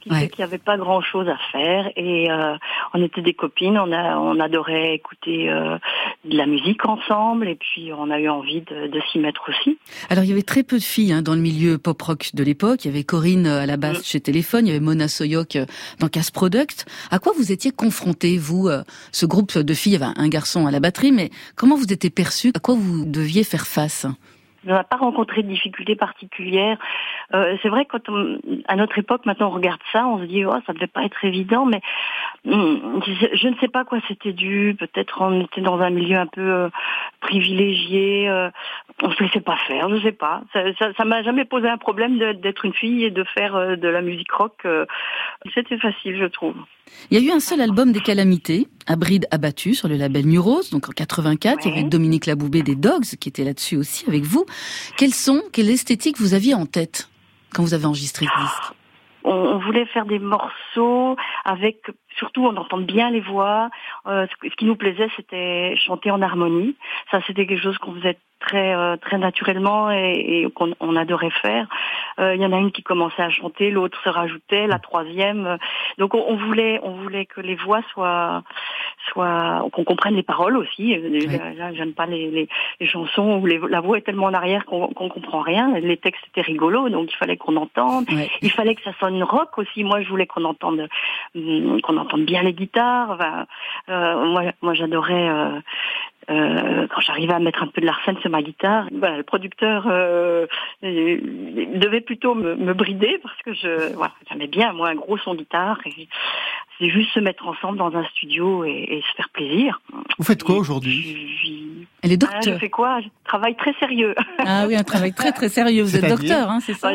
qui 0.01 0.09
fait 0.09 0.29
qu'il 0.29 0.43
n'y 0.43 0.49
avait 0.49 0.57
pas 0.57 0.77
grand 0.77 1.01
chose 1.01 1.27
à 1.27 1.37
faire. 1.51 1.91
Et 1.95 2.29
euh, 2.31 2.55
on 2.93 3.03
était 3.03 3.21
des 3.21 3.33
copines, 3.33 3.77
on 3.77 3.91
a 3.91 4.17
on 4.17 4.39
adorait 4.39 4.95
écouter 4.95 5.49
euh, 5.49 5.77
de 6.25 6.37
la 6.37 6.45
musique 6.45 6.85
ensemble. 6.85 7.47
Et 7.47 7.55
puis 7.55 7.91
on 7.93 8.09
a 8.09 8.19
eu 8.19 8.29
envie 8.29 8.61
de, 8.61 8.87
de 8.87 9.01
s'y 9.11 9.19
mettre 9.19 9.49
aussi. 9.49 9.77
Alors 10.09 10.23
il 10.23 10.29
y 10.29 10.33
avait 10.33 10.41
très 10.41 10.63
peu 10.63 10.77
de 10.77 10.83
filles 10.83 11.13
hein, 11.13 11.21
dans 11.21 11.35
le 11.35 11.41
milieu 11.41 11.77
pop 11.77 12.01
rock 12.01 12.31
de 12.33 12.43
l'époque. 12.43 12.85
Il 12.85 12.89
y 12.89 12.91
avait 12.91 13.03
Corinne 13.03 13.47
euh, 13.47 13.61
à 13.61 13.65
la 13.65 13.77
basse 13.77 14.05
chez 14.05 14.19
Téléphone, 14.19 14.65
il 14.65 14.69
y 14.69 14.71
avait 14.71 14.79
Mona 14.83 15.07
Soyok 15.07 15.55
euh, 15.55 15.65
dans 15.99 16.07
Casse 16.07 16.31
Product. 16.31 16.85
À 17.11 17.19
quoi 17.19 17.33
vous 17.35 17.51
étiez 17.51 17.71
confrontés, 17.71 18.37
vous, 18.37 18.67
euh, 18.67 18.83
ce 19.11 19.25
groupe 19.25 19.57
de 19.57 19.73
filles, 19.73 19.93
il 19.93 19.99
y 19.99 20.03
avait 20.03 20.13
un 20.15 20.27
garçon 20.29 20.67
à 20.67 20.71
la 20.71 20.79
batterie, 20.79 21.11
mais 21.11 21.29
comment 21.55 21.75
vous 21.75 21.91
étiez 21.91 22.09
perçus? 22.09 22.51
À 22.55 22.59
quoi 22.59 22.75
vous 22.75 23.05
deviez 23.05 23.43
faire 23.43 23.67
face? 23.67 24.05
On 24.67 24.73
n'a 24.73 24.83
pas 24.83 24.97
rencontré 24.97 25.43
de 25.43 25.47
difficultés 25.47 25.95
particulières. 25.95 26.77
Euh, 27.33 27.57
c'est 27.61 27.69
vrai 27.69 27.85
quand 27.85 28.09
on- 28.09 28.39
à 28.67 28.75
notre 28.75 28.97
époque, 28.97 29.25
maintenant 29.25 29.47
on 29.47 29.55
regarde 29.55 29.79
ça, 29.91 30.07
on 30.07 30.19
se 30.19 30.25
dit 30.25 30.45
oh 30.45 30.55
ça 30.65 30.73
devait 30.73 30.87
pas 30.87 31.03
être 31.03 31.23
évident, 31.23 31.65
mais 31.65 31.81
hum, 32.45 33.01
je, 33.05 33.47
ne 33.47 33.55
sais 33.57 33.67
pas 33.67 33.81
à 33.81 33.83
quoi 33.85 33.99
c'était 34.07 34.33
dû. 34.33 34.75
Peut-être 34.77 35.21
on 35.21 35.41
était 35.41 35.61
dans 35.61 35.79
un 35.79 35.89
milieu 35.89 36.17
un 36.17 36.27
peu 36.27 36.41
euh, 36.41 36.69
privilégié, 37.21 38.29
euh, 38.29 38.49
on 39.01 39.11
se 39.11 39.23
laissait 39.23 39.41
pas 39.41 39.57
faire, 39.67 39.89
je 39.89 40.01
sais 40.01 40.11
pas. 40.11 40.41
Ça, 40.53 40.61
ça, 40.77 40.93
ça 40.93 41.05
m'a 41.05 41.23
jamais 41.23 41.45
posé 41.45 41.67
un 41.69 41.77
problème 41.77 42.17
d'être 42.17 42.65
une 42.65 42.73
fille 42.73 43.03
et 43.03 43.11
de 43.11 43.23
faire 43.23 43.55
euh, 43.55 43.75
de 43.75 43.87
la 43.87 44.01
musique 44.01 44.31
rock. 44.31 44.65
c'était 45.53 45.77
facile, 45.77 46.17
je 46.17 46.25
trouve. 46.25 46.55
Il 47.11 47.19
y 47.19 47.21
a 47.21 47.27
eu 47.27 47.35
un 47.35 47.39
seul 47.39 47.61
album 47.61 47.91
des 47.91 47.99
Calamités, 47.99 48.67
à 48.87 48.95
bride 48.95 49.27
abattu 49.31 49.73
sur 49.73 49.87
le 49.87 49.95
label 49.95 50.25
Muros, 50.25 50.61
donc 50.71 50.89
en 50.89 50.91
84. 50.91 51.65
Il 51.65 51.69
y 51.69 51.71
avait 51.79 51.87
Dominique 51.87 52.25
Laboubé 52.25 52.61
des 52.61 52.75
Dogs 52.75 53.05
qui 53.19 53.29
était 53.29 53.43
là-dessus 53.43 53.77
aussi 53.77 54.05
avec 54.07 54.23
vous. 54.23 54.45
Quel 54.97 55.13
son, 55.13 55.41
quelle 55.53 55.69
esthétique 55.69 56.19
vous 56.19 56.33
aviez 56.33 56.53
en 56.53 56.65
tête 56.65 57.09
quand 57.53 57.63
vous 57.63 57.73
avez 57.73 57.85
enregistré 57.85 58.25
ce 58.25 58.73
on 59.23 59.57
voulait 59.59 59.85
faire 59.85 60.05
des 60.05 60.19
morceaux 60.19 61.17
avec 61.43 61.91
surtout 62.17 62.45
on 62.45 62.55
entend 62.55 62.77
bien 62.77 63.11
les 63.11 63.19
voix. 63.19 63.69
Euh, 64.07 64.25
ce, 64.27 64.49
ce 64.49 64.55
qui 64.55 64.65
nous 64.65 64.75
plaisait, 64.75 65.09
c'était 65.15 65.75
chanter 65.75 66.09
en 66.11 66.21
harmonie. 66.21 66.75
Ça, 67.11 67.19
c'était 67.27 67.45
quelque 67.45 67.61
chose 67.61 67.77
qu'on 67.77 67.93
faisait 67.95 68.17
très 68.39 68.73
euh, 68.75 68.95
très 68.97 69.17
naturellement 69.17 69.91
et, 69.91 70.41
et 70.45 70.51
qu'on 70.51 70.73
on 70.79 70.95
adorait 70.95 71.29
faire. 71.29 71.67
Euh, 72.19 72.35
Il 72.35 72.41
y 72.41 72.45
en 72.45 72.53
a 72.53 72.57
une 72.57 72.71
qui 72.71 72.83
commençait 72.83 73.21
à 73.21 73.29
chanter, 73.29 73.69
l'autre 73.71 73.99
se 74.03 74.09
rajoutait, 74.09 74.67
la 74.67 74.79
troisième. 74.79 75.45
euh, 75.45 75.57
Donc 75.97 76.13
on, 76.13 76.23
on 76.27 76.35
voulait 76.35 76.79
on 76.83 76.91
voulait 76.91 77.25
que 77.25 77.41
les 77.41 77.55
voix 77.55 77.81
soient 77.93 78.43
soient 79.11 79.67
qu'on 79.71 79.83
comprenne 79.83 80.15
les 80.15 80.23
paroles 80.23 80.57
aussi. 80.57 80.93
Euh, 80.95 81.73
j'aime 81.73 81.93
pas 81.93 82.05
les, 82.05 82.29
les, 82.29 82.47
les 82.79 82.87
chansons 82.87 83.39
où 83.39 83.45
les- 83.45 83.59
la 83.69 83.79
voix 83.81 83.97
est 83.97 84.01
tellement 84.01 84.27
en 84.27 84.33
arrière 84.33 84.65
qu'on 84.65 84.87
qu'on 84.87 85.09
comprend 85.09 85.41
rien. 85.41 85.73
Les 85.79 85.97
textes 85.97 86.25
étaient 86.27 86.41
rigolos, 86.41 86.89
donc 86.89 87.11
il 87.11 87.15
fallait 87.17 87.37
qu'on 87.37 87.55
entende. 87.55 88.05
Il 88.41 88.51
fallait 88.51 88.75
que 88.75 88.83
ça 88.83 88.93
sonne 88.99 89.21
rock 89.23 89.57
aussi. 89.57 89.83
Moi, 89.83 90.01
je 90.01 90.09
voulais 90.09 90.27
qu'on 90.27 90.45
entende 90.45 90.87
hum, 91.35 91.81
qu'on 91.81 91.97
entende 91.97 92.25
bien 92.25 92.43
les 92.43 92.53
guitares. 92.53 93.11
Enfin, 93.11 93.45
euh, 93.89 94.25
moi, 94.25 94.43
moi 94.61 94.73
j'adorais. 94.73 95.27
Euh, 96.29 96.87
quand 96.93 97.01
j'arrivais 97.01 97.33
à 97.33 97.39
mettre 97.39 97.63
un 97.63 97.67
peu 97.67 97.81
de 97.81 97.85
l'arsène 97.85 98.17
sur 98.19 98.29
ma 98.29 98.41
guitare, 98.41 98.87
voilà, 98.91 99.17
le 99.17 99.23
producteur 99.23 99.85
euh, 99.89 100.45
euh, 100.83 101.17
devait 101.75 102.01
plutôt 102.01 102.35
me, 102.35 102.55
me 102.55 102.73
brider 102.73 103.19
parce 103.23 103.37
que 103.43 103.53
je 103.53 103.93
voilà, 103.93 104.13
j'aimais 104.29 104.47
bien 104.47 104.73
moi 104.73 104.89
un 104.89 104.95
gros 104.95 105.17
son 105.17 105.35
guitare 105.35 105.79
et 105.85 106.07
c'est 106.77 106.89
juste 106.89 107.11
se 107.11 107.19
mettre 107.19 107.47
ensemble 107.47 107.77
dans 107.77 107.93
un 107.95 108.03
studio 108.05 108.63
et, 108.63 108.69
et 108.89 109.01
se 109.09 109.15
faire 109.15 109.29
plaisir. 109.29 109.81
Vous 110.17 110.23
faites 110.25 110.43
quoi 110.43 110.55
aujourd'hui 110.57 111.87
Elle 112.03 112.11
est 112.13 112.23
Ah, 112.23 112.33
docteur. 112.35 112.53
je 112.53 112.59
fais 112.59 112.69
quoi? 112.69 113.01
Je 113.01 113.07
travaille 113.25 113.55
très 113.55 113.73
sérieux. 113.73 114.15
Ah 114.39 114.65
oui, 114.67 114.75
un 114.75 114.83
travail 114.83 115.13
très 115.13 115.31
très 115.31 115.49
sérieux. 115.49 115.83
Vous 115.83 115.95
êtes 115.97 116.07
docteur, 116.07 116.49
hein, 116.49 116.59
c'est 116.61 116.73
ça? 116.73 116.91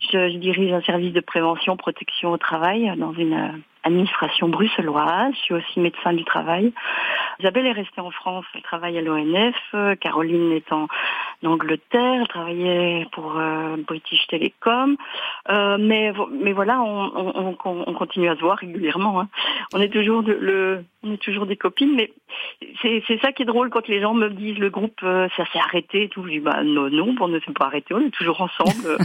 Je, 0.00 0.30
je 0.30 0.36
dirige 0.38 0.72
un 0.72 0.82
service 0.82 1.12
de 1.12 1.20
prévention 1.20 1.76
protection 1.76 2.30
au 2.32 2.36
travail 2.38 2.92
dans 2.96 3.12
une 3.12 3.62
administration 3.88 4.48
bruxelloise. 4.48 5.32
Je 5.34 5.40
suis 5.40 5.54
aussi 5.54 5.80
médecin 5.80 6.12
du 6.12 6.24
travail. 6.24 6.72
Isabelle 7.40 7.66
est 7.66 7.72
restée 7.72 8.00
en 8.00 8.10
France, 8.10 8.44
elle 8.54 8.62
travaille 8.62 8.96
à 8.98 9.02
l'ONF. 9.02 9.56
Caroline 10.00 10.52
est 10.52 10.72
en 10.72 10.86
Angleterre, 11.44 12.20
elle 12.22 12.28
travaillait 12.28 13.06
pour 13.12 13.36
euh, 13.36 13.76
British 13.86 14.26
Telecom. 14.28 14.96
Euh, 15.50 15.76
mais, 15.80 16.12
mais 16.32 16.52
voilà, 16.52 16.80
on, 16.80 17.12
on, 17.14 17.56
on- 17.64 17.84
on 17.86 17.94
continue 17.94 18.28
à 18.28 18.34
se 18.36 18.40
voir 18.40 18.58
régulièrement. 18.58 19.20
hein. 19.20 19.28
On 19.72 19.80
est 19.80 19.88
toujours 19.92 20.22
le, 20.22 20.84
on 21.02 21.12
est 21.12 21.22
toujours 21.22 21.46
des 21.46 21.56
copines, 21.56 21.94
mais 21.94 22.12
c'est 22.82 23.02
c'est 23.06 23.20
ça 23.20 23.30
qui 23.32 23.42
est 23.42 23.46
drôle 23.46 23.70
quand 23.70 23.86
les 23.86 24.00
gens 24.00 24.14
me 24.14 24.28
disent 24.30 24.58
le 24.58 24.68
groupe 24.68 24.98
euh, 25.04 25.28
ça 25.36 25.44
s'est 25.52 25.60
arrêté 25.60 26.02
et 26.04 26.08
tout. 26.08 26.24
Je 26.24 26.30
dis 26.30 26.40
bah 26.40 26.62
non 26.64 26.90
non, 26.90 27.14
on 27.20 27.28
ne 27.28 27.38
s'est 27.38 27.52
pas 27.52 27.66
arrêté, 27.66 27.94
on 27.94 28.00
est 28.00 28.10
toujours 28.10 28.40
ensemble. 28.40 28.88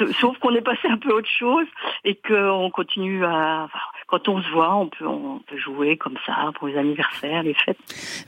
euh, 0.00 0.12
Sauf- 0.20 0.38
qu'on 0.38 0.54
est 0.54 0.60
passé 0.60 0.88
un 0.88 0.98
peu 0.98 1.10
autre 1.12 1.28
chose 1.28 1.66
et 2.04 2.16
qu'on 2.16 2.70
continue 2.70 3.24
à. 3.24 3.64
enfin, 3.64 3.78
quand 4.06 4.28
on 4.28 4.42
se 4.42 4.48
voit, 4.50 4.74
on 4.76 4.88
peut 4.88 5.06
on 5.06 5.40
peut 5.46 5.56
jouer 5.58 5.96
comme 5.96 6.16
ça 6.26 6.50
pour 6.58 6.68
les 6.68 6.76
anniversaires, 6.76 7.42
les 7.42 7.54
fêtes. 7.54 7.78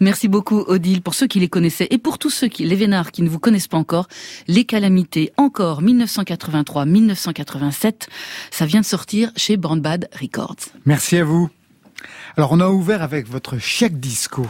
Merci 0.00 0.28
beaucoup 0.28 0.60
Odile 0.66 1.02
pour 1.02 1.14
ceux 1.14 1.26
qui 1.26 1.40
les 1.40 1.48
connaissaient 1.48 1.88
et 1.90 1.98
pour 1.98 2.18
tous 2.18 2.30
ceux 2.30 2.48
qui, 2.48 2.64
les 2.64 2.76
vénards 2.76 3.10
qui 3.12 3.22
ne 3.22 3.28
vous 3.28 3.38
connaissent 3.38 3.68
pas 3.68 3.76
encore, 3.76 4.06
les 4.48 4.64
calamités 4.64 5.30
encore 5.36 5.82
1983-1987, 5.82 8.08
ça 8.50 8.66
vient 8.66 8.80
de 8.80 8.84
sortir 8.86 9.30
chez 9.36 9.56
Brandbad 9.56 10.08
Records. 10.20 10.56
Merci 10.86 11.18
à 11.18 11.24
vous. 11.24 11.50
Alors, 12.36 12.52
on 12.52 12.60
a 12.60 12.68
ouvert 12.68 13.02
avec 13.02 13.28
votre 13.28 13.58
chèque 13.58 13.98
disco. 13.98 14.46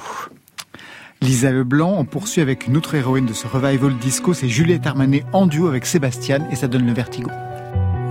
Lisa 1.22 1.51
Leblanc, 1.51 1.97
on 1.99 2.05
poursuit 2.05 2.41
avec 2.41 2.66
une 2.66 2.76
autre 2.76 2.95
héroïne 2.95 3.26
de 3.26 3.33
ce 3.35 3.47
revival 3.47 3.97
disco, 3.99 4.33
c'est 4.33 4.49
Juliette 4.49 4.87
Armanet 4.87 5.24
en 5.33 5.47
duo 5.47 5.66
avec 5.68 5.85
Sébastien 5.85 6.47
et 6.51 6.57
ça 6.57 6.66
donne 6.66 6.87
le 6.87 6.95
vertigo. 6.95 7.31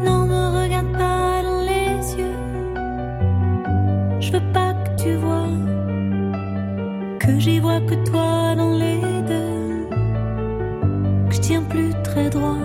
Non, 0.05 0.25
me 0.27 0.63
regarde 0.63 0.91
pas 0.91 1.41
dans 1.41 1.61
les 1.61 2.15
yeux. 2.19 2.35
Je 4.19 4.31
veux 4.31 4.53
pas 4.53 4.73
que 4.73 5.03
tu 5.03 5.15
vois 5.15 5.47
que 7.19 7.39
j'y 7.39 7.59
vois 7.59 7.81
que 7.81 7.95
toi 8.09 8.55
dans 8.55 8.77
les 8.77 9.01
deux. 9.27 9.87
Que 11.29 11.35
je 11.35 11.41
tiens 11.41 11.63
plus 11.63 11.91
très 12.03 12.29
droit. 12.29 12.57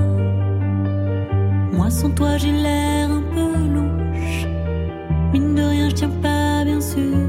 Moi 1.72 1.90
sans 1.90 2.10
toi 2.10 2.36
j'ai 2.36 2.52
l'air 2.52 3.10
un 3.10 3.22
peu 3.34 3.52
louche. 3.74 4.46
Mine 5.32 5.54
de 5.54 5.62
rien, 5.62 5.88
je 5.88 5.94
tiens 5.94 6.10
pas 6.22 6.33
bien 6.92 7.23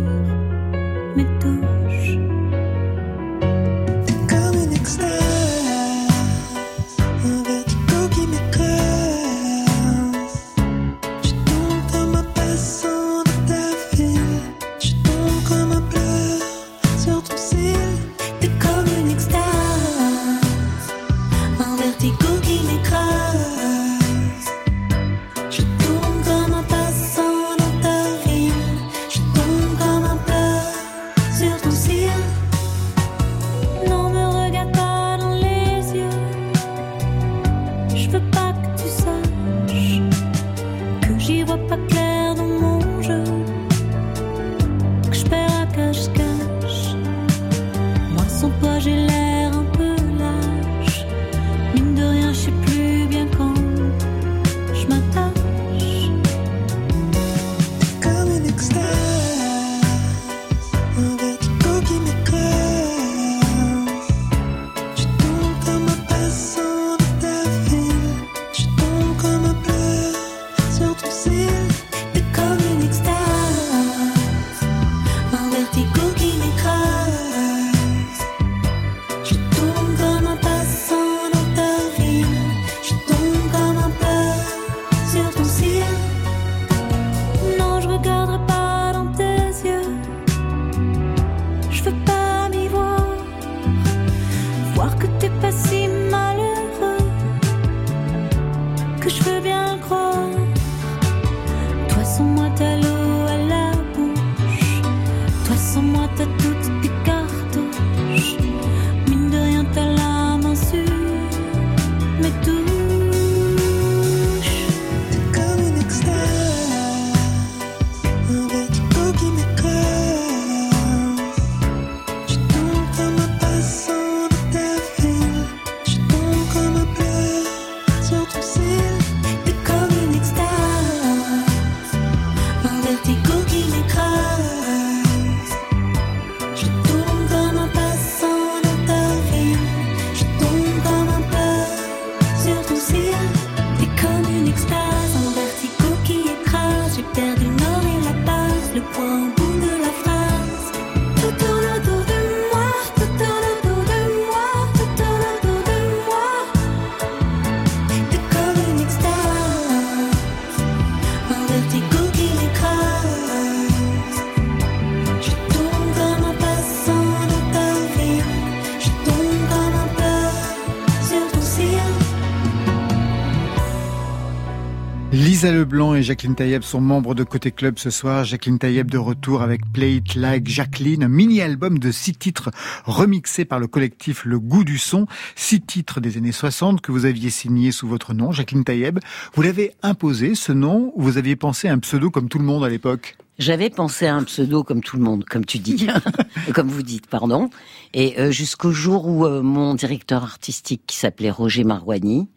Lisa 175.46 175.58
Leblanc 175.60 175.93
et 175.93 176.02
Jacqueline 176.02 176.34
Taïeb 176.34 176.64
sont 176.64 176.82
membres 176.82 177.14
de 177.14 177.24
Côté 177.24 177.52
Club 177.52 177.78
ce 177.78 177.91
soir. 177.91 178.24
Jacqueline 178.26 178.58
Taïeb 178.58 178.89
de 178.89 178.98
retour 178.98 179.43
avec 179.43 179.62
Play 179.72 179.98
It 179.98 180.16
Like 180.16 180.48
Jacqueline, 180.48 181.04
un 181.04 181.08
mini-album 181.08 181.78
de 181.78 181.91
six 181.91 182.14
titres 182.14 182.50
remixés 182.86 183.46
par 183.46 183.60
le 183.60 183.68
collectif 183.68 184.26
Le 184.26 184.39
Goût 184.39 184.64
du 184.64 184.80
Son. 184.80 185.06
Six 185.36 185.62
titres 185.62 186.00
des 186.00 186.18
années 186.18 186.32
60 186.32 186.82
que 186.82 186.91
vous 186.91 187.06
aviez 187.06 187.30
signés 187.30 187.72
sous 187.72 187.88
votre 187.88 188.16
nom, 188.16 188.32
Jacqueline 188.32 188.64
Taïeb. 188.64 188.98
Vous 189.36 189.43
l'avez 189.43 189.74
imposé, 189.84 190.34
ce 190.34 190.52
nom, 190.52 190.91
ou 190.96 191.04
vous 191.04 191.20
aviez 191.20 191.36
pensé 191.36 191.68
à 191.68 191.74
un 191.74 191.80
pseudo 191.80 192.10
comme 192.10 192.28
tout 192.28 192.39
le 192.39 192.46
monde 192.46 192.64
à 192.64 192.70
l'époque 192.70 193.16
J'avais 193.38 193.70
pensé 193.70 194.08
à 194.08 194.16
un 194.16 194.24
pseudo 194.24 194.64
comme 194.64 194.82
tout 194.82 194.98
le 194.98 195.04
monde, 195.04 195.26
comme 195.26 195.46
tu 195.46 195.60
dis, 195.60 195.86
comme 196.56 196.70
vous 196.70 196.82
dites, 196.82 197.06
pardon. 197.06 197.52
Et 197.93 198.20
euh, 198.20 198.32
jusqu'au 198.32 198.72
jour 198.72 199.06
où 199.06 199.28
euh, 199.28 199.43
mon 199.43 199.76
directeur 199.76 200.24
artistique, 200.24 200.82
qui 200.88 200.98
s'appelait 200.98 201.30
Roger 201.30 201.66
Marouani, 201.66 202.30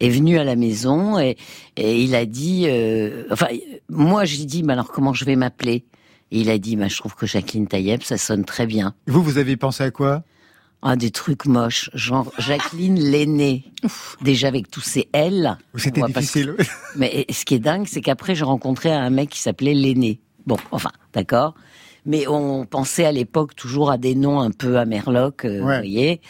est 0.00 0.08
venu 0.08 0.38
à 0.38 0.44
la 0.44 0.56
maison 0.56 1.18
et, 1.18 1.36
et 1.76 2.02
il 2.02 2.14
a 2.14 2.26
dit, 2.26 2.64
euh, 2.66 3.24
enfin, 3.30 3.48
moi 3.88 4.24
j'ai 4.24 4.44
dit, 4.44 4.62
mais 4.62 4.72
alors 4.72 4.88
comment 4.88 5.12
je 5.12 5.24
vais 5.24 5.36
m'appeler? 5.36 5.84
Et 6.32 6.40
il 6.40 6.50
a 6.50 6.58
dit, 6.58 6.76
bah, 6.76 6.88
je 6.88 6.96
trouve 6.96 7.14
que 7.14 7.26
Jacqueline 7.26 7.68
Taïeb, 7.68 8.02
ça 8.02 8.18
sonne 8.18 8.44
très 8.44 8.66
bien. 8.66 8.94
Vous, 9.06 9.22
vous 9.22 9.38
avez 9.38 9.56
pensé 9.56 9.84
à 9.84 9.90
quoi? 9.90 10.24
Ah, 10.82 10.96
des 10.96 11.10
trucs 11.10 11.46
moches, 11.46 11.90
genre 11.94 12.30
Jacqueline 12.38 13.00
l'aînée. 13.10 13.64
Déjà 14.22 14.48
avec 14.48 14.70
tous 14.70 14.80
ces 14.80 15.08
L. 15.12 15.56
C'était 15.76 16.00
pas 16.00 16.08
difficile. 16.08 16.56
Mais 16.96 17.26
ce 17.30 17.44
qui 17.44 17.54
est 17.54 17.58
dingue, 17.58 17.86
c'est 17.86 18.00
qu'après, 18.00 18.34
j'ai 18.34 18.44
rencontré 18.44 18.92
un 18.92 19.10
mec 19.10 19.30
qui 19.30 19.40
s'appelait 19.40 19.74
l'aîné. 19.74 20.20
Bon, 20.46 20.56
enfin, 20.70 20.90
d'accord. 21.12 21.54
Mais 22.06 22.26
on 22.28 22.64
pensait 22.66 23.04
à 23.04 23.12
l'époque 23.12 23.54
toujours 23.56 23.90
à 23.90 23.98
des 23.98 24.14
noms 24.14 24.40
un 24.40 24.50
peu 24.52 24.78
à 24.78 24.84
Merloc, 24.84 25.44
euh, 25.44 25.60
vous 25.60 25.66
Ouais. 25.66 25.76
voyez. 25.78 26.20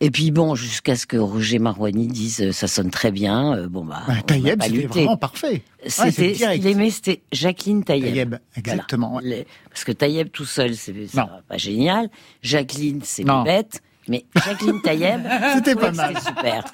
Et 0.00 0.10
puis 0.10 0.30
bon, 0.30 0.54
jusqu'à 0.54 0.94
ce 0.94 1.06
que 1.06 1.16
Roger 1.16 1.58
Marouani 1.58 2.06
dise 2.06 2.40
euh, 2.42 2.52
ça 2.52 2.68
sonne 2.68 2.90
très 2.90 3.10
bien. 3.10 3.56
euh, 3.56 3.68
bon 3.68 3.84
bah, 3.84 4.02
Bah, 4.06 4.14
Taïeb, 4.26 4.62
c'était 4.62 4.86
vraiment 4.86 5.16
parfait. 5.16 5.62
Ouais, 5.82 5.88
C'était 6.10 6.34
ce 6.34 6.54
qu'il 6.54 6.66
aimait, 6.66 6.90
c'était 6.90 7.22
Jacqueline 7.32 7.82
Taïeb. 7.82 8.04
Taïeb, 8.04 8.34
exactement. 8.56 9.10
Voilà. 9.12 9.36
Parce 9.70 9.84
que 9.84 9.92
Taïeb 9.92 10.28
tout 10.30 10.44
seul, 10.44 10.74
c'est 10.76 10.92
pas 11.48 11.56
génial. 11.56 12.10
Jacqueline, 12.42 13.00
c'est 13.02 13.24
bête. 13.24 13.80
Mais 14.08 14.24
Jacqueline 14.34 14.80
Taïeb, 14.82 15.20
C'était 15.54 15.74
pas 15.74 15.92
mal. 15.92 16.14
C'était 16.16 16.28
super. 16.28 16.64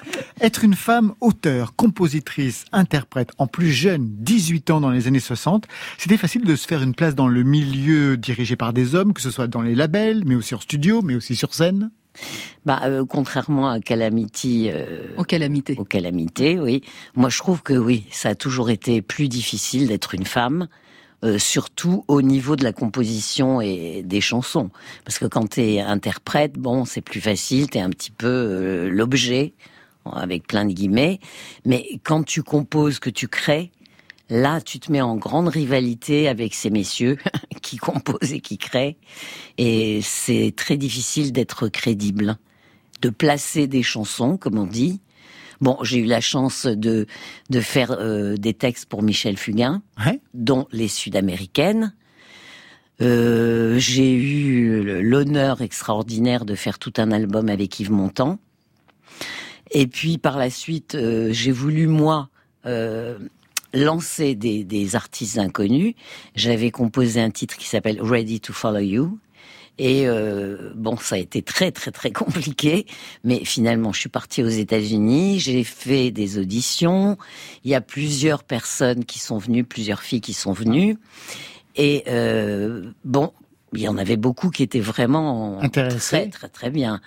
Être 0.41 0.63
une 0.63 0.75
femme 0.75 1.13
auteure, 1.21 1.75
compositrice, 1.75 2.65
interprète, 2.71 3.31
en 3.37 3.47
plus 3.47 3.71
jeune, 3.71 4.07
18 4.19 4.69
ans 4.71 4.81
dans 4.81 4.91
les 4.91 5.07
années 5.07 5.19
60, 5.19 5.65
c'était 5.97 6.17
facile 6.17 6.43
de 6.45 6.55
se 6.55 6.67
faire 6.67 6.81
une 6.83 6.93
place 6.93 7.15
dans 7.15 7.27
le 7.27 7.43
milieu 7.43 8.17
dirigé 8.17 8.55
par 8.55 8.73
des 8.73 8.95
hommes, 8.95 9.13
que 9.13 9.21
ce 9.21 9.31
soit 9.31 9.47
dans 9.47 9.61
les 9.61 9.75
labels, 9.75 10.23
mais 10.25 10.35
aussi 10.35 10.53
en 10.55 10.59
studio, 10.59 11.01
mais 11.01 11.15
aussi 11.15 11.35
sur 11.35 11.53
scène. 11.53 11.89
Bah, 12.65 12.81
euh, 12.85 13.05
contrairement 13.07 13.69
à 13.69 13.79
Calamity, 13.79 14.69
euh, 14.71 15.07
Aux 15.17 15.23
calamités. 15.23 15.75
aux 15.77 15.83
calamités, 15.83 16.59
oui. 16.59 16.83
Moi, 17.15 17.29
je 17.29 17.39
trouve 17.39 17.63
que 17.63 17.73
oui, 17.73 18.05
ça 18.11 18.29
a 18.29 18.35
toujours 18.35 18.69
été 18.69 19.01
plus 19.01 19.27
difficile 19.29 19.87
d'être 19.87 20.13
une 20.13 20.25
femme, 20.25 20.67
euh, 21.23 21.39
surtout 21.39 22.03
au 22.07 22.21
niveau 22.21 22.55
de 22.55 22.63
la 22.63 22.73
composition 22.73 23.61
et 23.61 24.03
des 24.03 24.19
chansons. 24.19 24.69
Parce 25.05 25.19
que 25.19 25.25
quand 25.25 25.47
t'es 25.47 25.79
interprète, 25.79 26.53
bon, 26.53 26.83
c'est 26.83 27.01
plus 27.01 27.21
facile, 27.21 27.69
t'es 27.69 27.79
un 27.79 27.89
petit 27.89 28.11
peu 28.11 28.27
euh, 28.27 28.89
l'objet, 28.89 29.53
avec 30.11 30.47
plein 30.47 30.65
de 30.65 30.73
guillemets. 30.73 31.19
Mais 31.65 31.87
quand 32.03 32.23
tu 32.23 32.43
composes, 32.43 32.99
que 32.99 33.09
tu 33.09 33.29
crées, 33.29 33.71
là, 34.29 34.59
tu 34.59 34.79
te 34.79 34.91
mets 34.91 35.01
en 35.01 35.15
grande 35.15 35.47
rivalité 35.47 36.27
avec 36.27 36.53
ces 36.53 36.69
messieurs 36.69 37.17
qui 37.61 37.77
composent 37.77 38.33
et 38.33 38.41
qui 38.41 38.57
créent. 38.57 38.97
Et 39.57 40.01
c'est 40.01 40.53
très 40.55 40.75
difficile 40.75 41.31
d'être 41.31 41.69
crédible, 41.69 42.37
de 43.01 43.09
placer 43.09 43.67
des 43.67 43.83
chansons, 43.83 44.37
comme 44.37 44.57
on 44.57 44.67
dit. 44.67 44.99
Bon, 45.63 45.77
j'ai 45.81 45.99
eu 45.99 46.05
la 46.05 46.19
chance 46.19 46.65
de 46.65 47.07
de 47.49 47.61
faire 47.61 47.91
euh, 47.91 48.35
des 48.35 48.53
textes 48.53 48.85
pour 48.85 49.01
Michel 49.01 49.37
Fugain, 49.37 49.81
Ouais. 50.05 50.19
dont 50.33 50.67
les 50.73 50.89
Sud-américaines. 50.89 51.93
Euh, 53.01 53.79
j'ai 53.79 54.11
eu 54.13 55.01
l'honneur 55.01 55.61
extraordinaire 55.61 56.43
de 56.43 56.55
faire 56.55 56.79
tout 56.79 56.91
un 56.97 57.11
album 57.13 57.47
avec 57.47 57.79
Yves 57.79 57.91
Montand. 57.91 58.39
Et 59.71 59.87
puis 59.87 60.17
par 60.17 60.37
la 60.37 60.49
suite, 60.49 60.95
euh, 60.95 61.29
j'ai 61.31 61.51
voulu 61.53 61.87
moi 61.87 62.27
euh, 62.65 63.17
lancer 63.73 64.35
des, 64.35 64.65
des 64.65 64.97
artistes 64.97 65.37
inconnus. 65.37 65.95
J'avais 66.35 66.71
composé 66.71 67.21
un 67.21 67.31
titre 67.31 67.55
qui 67.55 67.67
s'appelle 67.67 68.01
Ready 68.01 68.41
to 68.41 68.51
Follow 68.51 68.79
You. 68.79 69.17
Et 69.79 70.07
euh, 70.07 70.71
bon, 70.75 70.97
ça 70.97 71.15
a 71.15 71.17
été 71.17 71.41
très 71.41 71.71
très 71.71 71.91
très 71.91 72.11
compliqué, 72.13 72.85
mais 73.23 73.43
finalement, 73.43 73.91
je 73.91 74.01
suis 74.01 74.09
partie 74.09 74.43
aux 74.43 74.49
États-Unis, 74.49 75.39
j'ai 75.39 75.63
fait 75.63 76.11
des 76.11 76.37
auditions. 76.37 77.17
Il 77.63 77.71
y 77.71 77.75
a 77.75 77.81
plusieurs 77.81 78.43
personnes 78.43 79.05
qui 79.05 79.19
sont 79.19 79.37
venues, 79.37 79.63
plusieurs 79.63 80.01
filles 80.01 80.21
qui 80.21 80.33
sont 80.33 80.53
venues, 80.53 80.97
et 81.75 82.03
euh, 82.07 82.91
bon, 83.03 83.33
il 83.73 83.81
y 83.81 83.87
en 83.87 83.97
avait 83.97 84.17
beaucoup 84.17 84.49
qui 84.51 84.63
étaient 84.63 84.79
vraiment 84.79 85.59
Intéressées. 85.61 86.17
très 86.17 86.29
très 86.29 86.49
très 86.49 86.69
bien. 86.69 87.01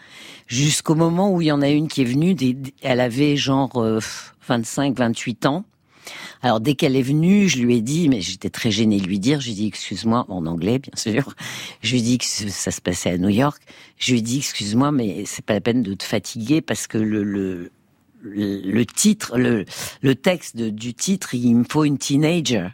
Jusqu'au 0.48 0.94
moment 0.94 1.32
où 1.32 1.40
il 1.40 1.46
y 1.46 1.52
en 1.52 1.62
a 1.62 1.68
une 1.68 1.88
qui 1.88 2.02
est 2.02 2.06
venue, 2.06 2.36
elle 2.82 3.00
avait 3.00 3.36
genre 3.36 3.80
euh, 3.80 4.00
25, 4.48 4.96
28 4.96 5.46
ans. 5.46 5.64
Alors 6.42 6.60
dès 6.60 6.74
qu'elle 6.74 6.96
est 6.96 7.02
venue, 7.02 7.48
je 7.48 7.58
lui 7.58 7.76
ai 7.76 7.80
dit, 7.82 8.08
mais 8.08 8.20
j'étais 8.20 8.50
très 8.50 8.70
gênée 8.70 9.00
de 9.00 9.06
lui 9.06 9.18
dire, 9.18 9.40
je 9.40 9.46
lui 9.46 9.52
ai 9.52 9.56
dit 9.56 9.66
excuse-moi 9.66 10.26
en 10.28 10.46
anglais 10.46 10.78
bien 10.78 10.92
sûr. 10.96 11.34
Je 11.82 11.92
lui 11.92 11.98
ai 12.00 12.02
dit 12.02 12.18
que 12.18 12.24
ça 12.24 12.70
se 12.70 12.80
passait 12.80 13.10
à 13.10 13.18
New 13.18 13.28
York. 13.30 13.62
Je 13.98 14.12
lui 14.12 14.18
ai 14.18 14.22
dit 14.22 14.38
excuse-moi, 14.38 14.92
mais 14.92 15.24
c'est 15.26 15.44
pas 15.44 15.54
la 15.54 15.60
peine 15.60 15.82
de 15.82 15.94
te 15.94 16.04
fatiguer 16.04 16.60
parce 16.60 16.86
que 16.86 16.98
le 16.98 17.22
le 17.24 17.70
le, 18.22 18.84
titre, 18.86 19.38
le 19.38 19.64
le 20.02 20.14
texte 20.16 20.56
de- 20.56 20.70
du 20.70 20.94
titre, 20.94 21.34
il 21.34 21.54
me 21.54 21.64
faut 21.70 21.84
une 21.84 21.96
teenager. 21.98 22.68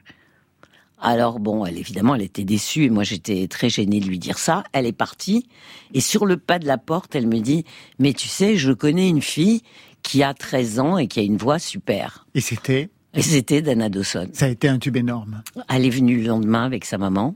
Alors 1.01 1.41
bon, 1.41 1.67
elle 1.67 1.79
évidemment, 1.79 2.15
elle 2.15 2.23
était 2.23 2.45
déçue 2.45 2.85
et 2.85 2.91
moi 2.91 3.03
j'étais 3.03 3.49
très 3.49 3.69
gênée 3.69 4.01
de 4.01 4.07
lui 4.07 4.19
dire 4.19 4.39
ça. 4.39 4.63
Elle 4.73 4.87
est 4.87 4.93
partie 4.93 5.47
et 5.95 6.01
sur 6.01 6.27
le 6.27 6.37
pas 6.37 6.59
de 6.59 6.67
la 6.67 6.79
porte, 6.79 7.15
elle 7.17 7.27
me 7.27 7.41
dit 7.41 7.65
"Mais 7.99 8.13
tu 8.13 8.29
sais, 8.29 8.57
je 8.57 8.73
connais 8.73 9.09
une 9.09 9.21
fille 9.21 9.63
qui 10.03 10.23
a 10.23 10.33
13 10.33 10.79
ans 10.79 10.97
et 10.99 11.09
qui 11.09 11.19
a 11.21 11.23
une 11.25 11.37
voix 11.37 11.59
super." 11.59 12.27
Et 12.35 12.41
c'était, 12.41 12.89
Et 13.15 13.23
c'était 13.23 13.61
Dana 13.61 13.89
Dawson. 13.89 14.29
ça 14.33 14.47
a 14.47 14.49
été 14.49 14.69
un 14.69 14.79
tube 14.79 14.97
énorme. 14.97 15.43
Elle 15.69 15.85
est 15.85 15.91
venue 15.91 16.21
le 16.21 16.29
lendemain 16.29 16.65
avec 16.65 16.85
sa 16.85 16.99
maman. 16.99 17.35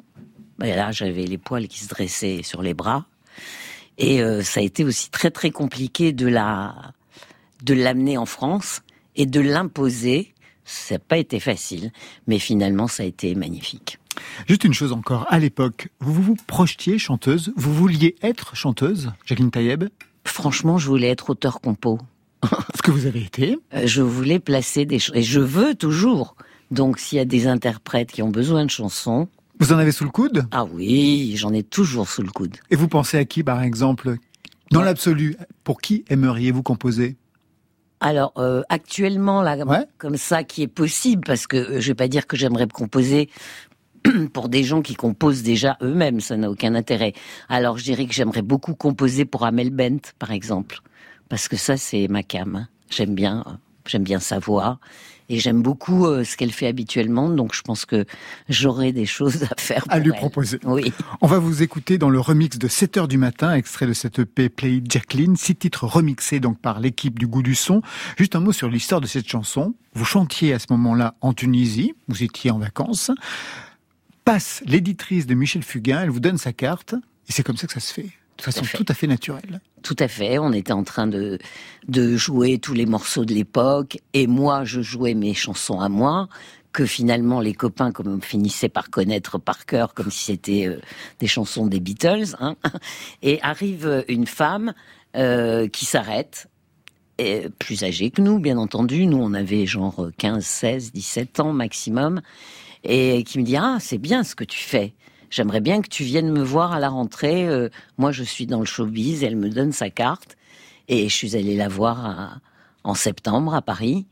Et 0.62 0.74
là, 0.74 0.90
j'avais 0.90 1.24
les 1.24 1.36
poils 1.36 1.68
qui 1.68 1.80
se 1.80 1.88
dressaient 1.88 2.42
sur 2.42 2.62
les 2.62 2.72
bras. 2.72 3.06
Et 3.98 4.22
euh, 4.22 4.42
ça 4.42 4.60
a 4.60 4.62
été 4.62 4.84
aussi 4.84 5.10
très 5.10 5.30
très 5.30 5.50
compliqué 5.50 6.12
de 6.12 6.26
la 6.26 6.92
de 7.62 7.74
l'amener 7.74 8.16
en 8.16 8.26
France 8.26 8.82
et 9.16 9.26
de 9.26 9.40
l'imposer. 9.40 10.34
Ça 10.64 10.94
n'a 10.94 10.98
pas 10.98 11.18
été 11.18 11.40
facile, 11.40 11.92
mais 12.26 12.38
finalement, 12.38 12.88
ça 12.88 13.02
a 13.02 13.06
été 13.06 13.34
magnifique. 13.34 13.98
Juste 14.48 14.64
une 14.64 14.72
chose 14.74 14.92
encore, 14.92 15.26
à 15.28 15.38
l'époque, 15.38 15.88
vous 16.00 16.22
vous 16.22 16.36
projetiez 16.46 16.98
chanteuse, 16.98 17.52
vous 17.54 17.72
vouliez 17.72 18.16
être 18.22 18.56
chanteuse, 18.56 19.12
Jacqueline 19.26 19.50
Taïeb, 19.50 19.84
Franchement, 20.26 20.76
je 20.76 20.86
voulais 20.86 21.08
être 21.08 21.30
auteur-compo. 21.30 21.98
Ce 22.74 22.82
que 22.82 22.90
vous 22.90 23.06
avez 23.06 23.20
été. 23.22 23.58
Euh, 23.74 23.82
Je 23.86 24.02
voulais 24.02 24.38
placer 24.38 24.84
des 24.86 24.98
chansons. 24.98 25.18
Et 25.18 25.22
je 25.22 25.40
veux 25.40 25.74
toujours. 25.74 26.36
Donc, 26.70 26.98
s'il 26.98 27.18
y 27.18 27.20
a 27.20 27.24
des 27.24 27.46
interprètes 27.46 28.10
qui 28.10 28.22
ont 28.22 28.30
besoin 28.30 28.64
de 28.64 28.70
chansons, 28.70 29.28
Vous 29.60 29.72
en 29.72 29.78
avez 29.78 29.92
sous 29.92 30.04
le 30.04 30.10
coude? 30.10 30.46
Ah 30.50 30.64
oui, 30.64 31.34
j'en 31.36 31.52
ai 31.52 31.62
toujours 31.62 32.08
sous 32.08 32.22
le 32.22 32.30
coude. 32.30 32.56
Et 32.70 32.76
vous 32.76 32.88
pensez 32.88 33.16
à 33.18 33.24
qui, 33.24 33.42
par 33.42 33.62
exemple? 33.62 34.16
Dans 34.72 34.82
l'absolu, 34.82 35.36
pour 35.64 35.80
qui 35.80 36.04
aimeriez-vous 36.10 36.62
composer? 36.62 37.16
Alors 38.00 38.32
euh, 38.36 38.62
actuellement 38.68 39.40
là, 39.42 39.56
Ouais. 39.64 39.86
comme 39.96 40.16
ça, 40.18 40.44
qui 40.44 40.62
est 40.62 40.66
possible, 40.68 41.22
parce 41.24 41.46
que 41.46 41.56
euh, 41.56 41.80
je 41.80 41.86
vais 41.88 41.94
pas 41.94 42.08
dire 42.08 42.26
que 42.26 42.36
j'aimerais 42.36 42.66
composer 42.68 43.30
pour 44.34 44.48
des 44.50 44.64
gens 44.64 44.82
qui 44.82 44.94
composent 44.94 45.42
déjà 45.42 45.78
eux-mêmes, 45.82 46.20
ça 46.20 46.36
n'a 46.36 46.50
aucun 46.50 46.74
intérêt. 46.74 47.14
Alors 47.48 47.78
je 47.78 47.84
dirais 47.84 48.06
que 48.06 48.12
j'aimerais 48.12 48.42
beaucoup 48.42 48.74
composer 48.74 49.24
pour 49.24 49.46
Amel 49.46 49.70
Bent, 49.70 50.12
par 50.18 50.30
exemple, 50.32 50.80
parce 51.28 51.48
que 51.48 51.56
ça 51.56 51.76
c'est 51.76 52.08
ma 52.08 52.22
cam. 52.22 52.56
hein. 52.56 52.68
J'aime 52.90 53.14
bien, 53.14 53.44
j'aime 53.86 54.04
bien 54.04 54.20
sa 54.20 54.38
voix 54.38 54.78
et 55.28 55.40
j'aime 55.40 55.60
beaucoup 55.60 56.06
euh, 56.06 56.22
ce 56.22 56.36
qu'elle 56.36 56.52
fait 56.52 56.68
habituellement, 56.68 57.28
donc 57.28 57.52
je 57.52 57.60
pense 57.62 57.84
que 57.84 58.04
j'aurai 58.48 58.92
des 58.92 59.06
choses 59.06 59.42
à 59.50 59.54
faire. 59.58 59.84
À 59.88 59.96
pour 59.96 60.04
lui 60.04 60.12
elle. 60.12 60.18
proposer. 60.20 60.60
Oui. 60.62 60.92
On 61.20 61.26
va 61.26 61.40
vous 61.40 61.62
écouter 61.64 61.98
dans 61.98 62.10
le 62.10 62.20
remix 62.20 62.56
de 62.58 62.68
7 62.68 62.96
heures 62.96 63.08
du 63.08 63.18
matin, 63.18 63.52
extrait 63.52 63.88
de 63.88 63.92
cette 63.92 64.20
EP 64.20 64.48
Play 64.48 64.80
Jacqueline, 64.88 65.34
six 65.36 65.56
titres 65.56 65.84
remixés 65.84 66.38
donc 66.38 66.60
par 66.60 66.78
l'équipe 66.78 67.18
du 67.18 67.26
goût 67.26 67.42
du 67.42 67.56
son. 67.56 67.82
Juste 68.16 68.36
un 68.36 68.40
mot 68.40 68.52
sur 68.52 68.68
l'histoire 68.68 69.00
de 69.00 69.08
cette 69.08 69.28
chanson. 69.28 69.74
Vous 69.94 70.04
chantiez 70.04 70.52
à 70.52 70.60
ce 70.60 70.66
moment-là 70.70 71.14
en 71.22 71.32
Tunisie, 71.32 71.94
vous 72.06 72.22
étiez 72.22 72.52
en 72.52 72.58
vacances. 72.60 73.10
Passe 74.24 74.62
l'éditrice 74.66 75.26
de 75.26 75.34
Michel 75.34 75.62
Fugain, 75.64 76.02
elle 76.02 76.10
vous 76.10 76.20
donne 76.20 76.38
sa 76.38 76.52
carte, 76.52 76.94
et 77.28 77.32
c'est 77.32 77.42
comme 77.42 77.56
ça 77.56 77.66
que 77.66 77.72
ça 77.72 77.80
se 77.80 77.92
fait. 77.92 78.10
De 78.38 78.42
façon 78.42 78.62
tout 78.64 78.84
à 78.88 78.94
fait 78.94 79.06
naturelle. 79.06 79.60
Tout 79.82 79.96
à 79.98 80.08
fait. 80.08 80.38
On 80.38 80.52
était 80.52 80.72
en 80.72 80.84
train 80.84 81.06
de, 81.06 81.38
de 81.88 82.16
jouer 82.16 82.58
tous 82.58 82.74
les 82.74 82.86
morceaux 82.86 83.24
de 83.24 83.32
l'époque 83.32 83.98
et 84.12 84.26
moi, 84.26 84.64
je 84.64 84.82
jouais 84.82 85.14
mes 85.14 85.34
chansons 85.34 85.80
à 85.80 85.88
moi 85.88 86.28
que 86.72 86.84
finalement 86.84 87.40
les 87.40 87.54
copains 87.54 87.90
comme 87.90 88.20
finissaient 88.20 88.68
par 88.68 88.90
connaître 88.90 89.38
par 89.38 89.64
cœur 89.64 89.94
comme 89.94 90.10
si 90.10 90.26
c'était 90.26 90.66
euh, 90.66 90.78
des 91.20 91.26
chansons 91.26 91.66
des 91.66 91.80
Beatles 91.80 92.36
hein. 92.38 92.56
et 93.22 93.40
arrive 93.40 94.04
une 94.08 94.26
femme 94.26 94.74
euh, 95.16 95.68
qui 95.68 95.86
s'arrête 95.86 96.48
et 97.18 97.48
plus 97.58 97.84
âgé 97.84 98.10
que 98.10 98.20
nous, 98.20 98.38
bien 98.38 98.58
entendu. 98.58 99.06
Nous, 99.06 99.18
on 99.18 99.32
avait 99.32 99.66
genre 99.66 100.10
15, 100.18 100.44
16, 100.44 100.92
17 100.92 101.40
ans 101.40 101.52
maximum. 101.52 102.20
Et 102.84 103.24
qui 103.24 103.38
me 103.38 103.44
dit, 103.44 103.56
ah, 103.56 103.78
c'est 103.80 103.98
bien 103.98 104.22
ce 104.22 104.34
que 104.34 104.44
tu 104.44 104.58
fais. 104.58 104.92
J'aimerais 105.30 105.60
bien 105.60 105.82
que 105.82 105.88
tu 105.88 106.04
viennes 106.04 106.30
me 106.30 106.42
voir 106.42 106.72
à 106.72 106.80
la 106.80 106.88
rentrée. 106.88 107.46
Euh, 107.46 107.68
moi, 107.98 108.12
je 108.12 108.22
suis 108.22 108.46
dans 108.46 108.60
le 108.60 108.66
showbiz. 108.66 109.24
Elle 109.24 109.36
me 109.36 109.48
donne 109.48 109.72
sa 109.72 109.90
carte. 109.90 110.36
Et 110.88 111.08
je 111.08 111.14
suis 111.14 111.36
allée 111.36 111.56
la 111.56 111.68
voir 111.68 112.40
en 112.84 112.94
septembre 112.94 113.54
à 113.54 113.62
Paris. 113.62 114.06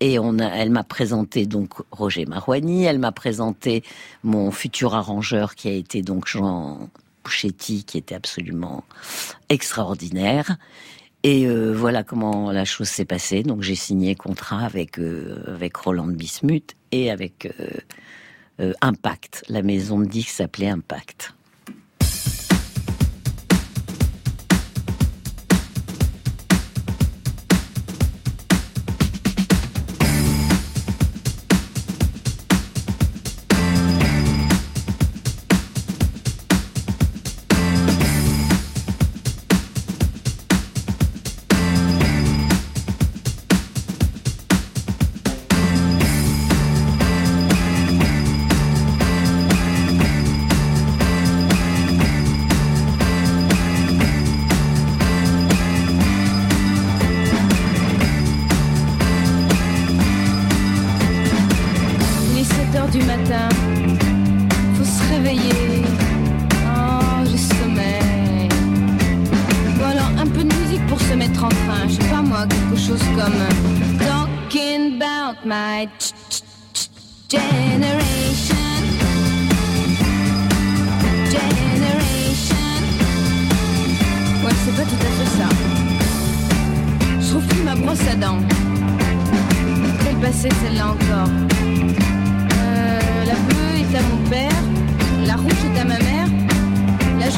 Et 0.00 0.14
elle 0.14 0.70
m'a 0.70 0.82
présenté 0.82 1.44
donc 1.44 1.74
Roger 1.90 2.24
Marouani, 2.24 2.84
elle 2.84 2.98
m'a 2.98 3.12
présenté 3.12 3.84
mon 4.22 4.50
futur 4.50 4.94
arrangeur 4.94 5.54
qui 5.54 5.68
a 5.68 5.72
été 5.72 6.00
donc 6.00 6.26
Jean 6.26 6.88
Pouchetti, 7.22 7.84
qui 7.84 7.98
était 7.98 8.14
absolument 8.14 8.84
extraordinaire. 9.50 10.56
Et 11.22 11.46
euh, 11.46 11.74
voilà 11.74 12.02
comment 12.02 12.50
la 12.50 12.64
chose 12.64 12.88
s'est 12.88 13.04
passée. 13.04 13.42
Donc 13.42 13.60
j'ai 13.60 13.74
signé 13.74 14.14
contrat 14.14 14.64
avec 14.64 14.98
euh, 14.98 15.44
avec 15.46 15.76
Roland 15.76 16.06
Bismuth 16.06 16.74
et 16.92 17.10
avec 17.10 17.46
Impact. 18.82 19.44
La 19.48 19.62
maison 19.62 20.00
de 20.00 20.06
disques 20.06 20.30
s'appelait 20.30 20.68
Impact. 20.68 21.34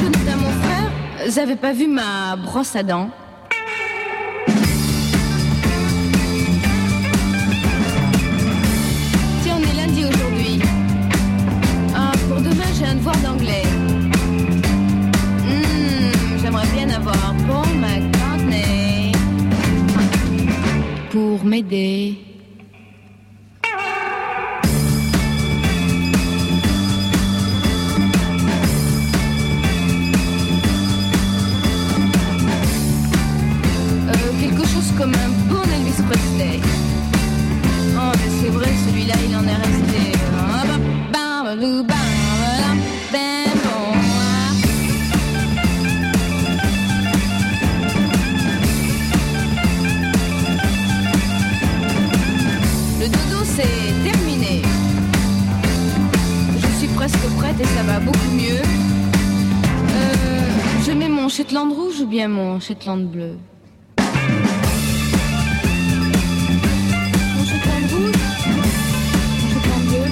À 0.05 0.35
mon 0.35 0.51
frère. 0.61 1.37
Avez 1.43 1.55
pas 1.55 1.73
vu 1.73 1.87
ma 1.87 2.35
brosse 2.35 2.75
à 2.75 2.83
dents 2.83 3.09
Tiens, 9.43 9.57
on 9.59 9.63
est 9.63 9.75
lundi 9.75 10.05
aujourd'hui. 10.05 10.59
Ah, 11.95 12.11
pour 12.27 12.37
demain, 12.37 12.69
j'ai 12.77 12.85
un 12.85 12.95
devoir 12.95 13.15
d'anglais. 13.17 13.63
Hmm, 15.47 16.11
J'aimerais 16.41 16.67
bien 16.75 16.89
avoir 16.89 17.33
Paul 17.47 17.67
McCartney 17.79 19.11
pour 21.11 21.43
m'aider. 21.45 22.17
Mon 62.27 62.59
Shetland 62.59 63.05
bleu. 63.11 63.37
Mon 67.35 67.45
Shetland 67.45 67.85
rouge. 67.91 68.15
Mon 68.51 69.49
Shetland 69.53 69.83
bleu. 69.87 70.05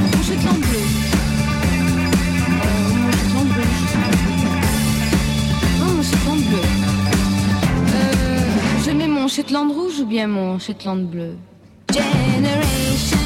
Mon 0.00 0.22
Shetland 0.22 0.60
bleu. 0.60 0.84
Euh, 2.50 2.90
Mon 2.94 3.12
Shetland 3.12 3.48
bleu 3.52 3.68
Non, 5.80 5.90
mon 5.94 6.02
Shetland 6.02 6.40
bleu. 6.48 6.64
Euh, 7.94 8.84
Je 8.84 8.90
mets 8.90 9.08
mon 9.08 9.28
Shetland 9.28 9.70
rouge 9.72 10.00
ou 10.00 10.06
bien 10.06 10.26
mon 10.26 10.58
Shetland 10.58 11.04
bleu? 11.10 11.36
Generation 11.92 13.18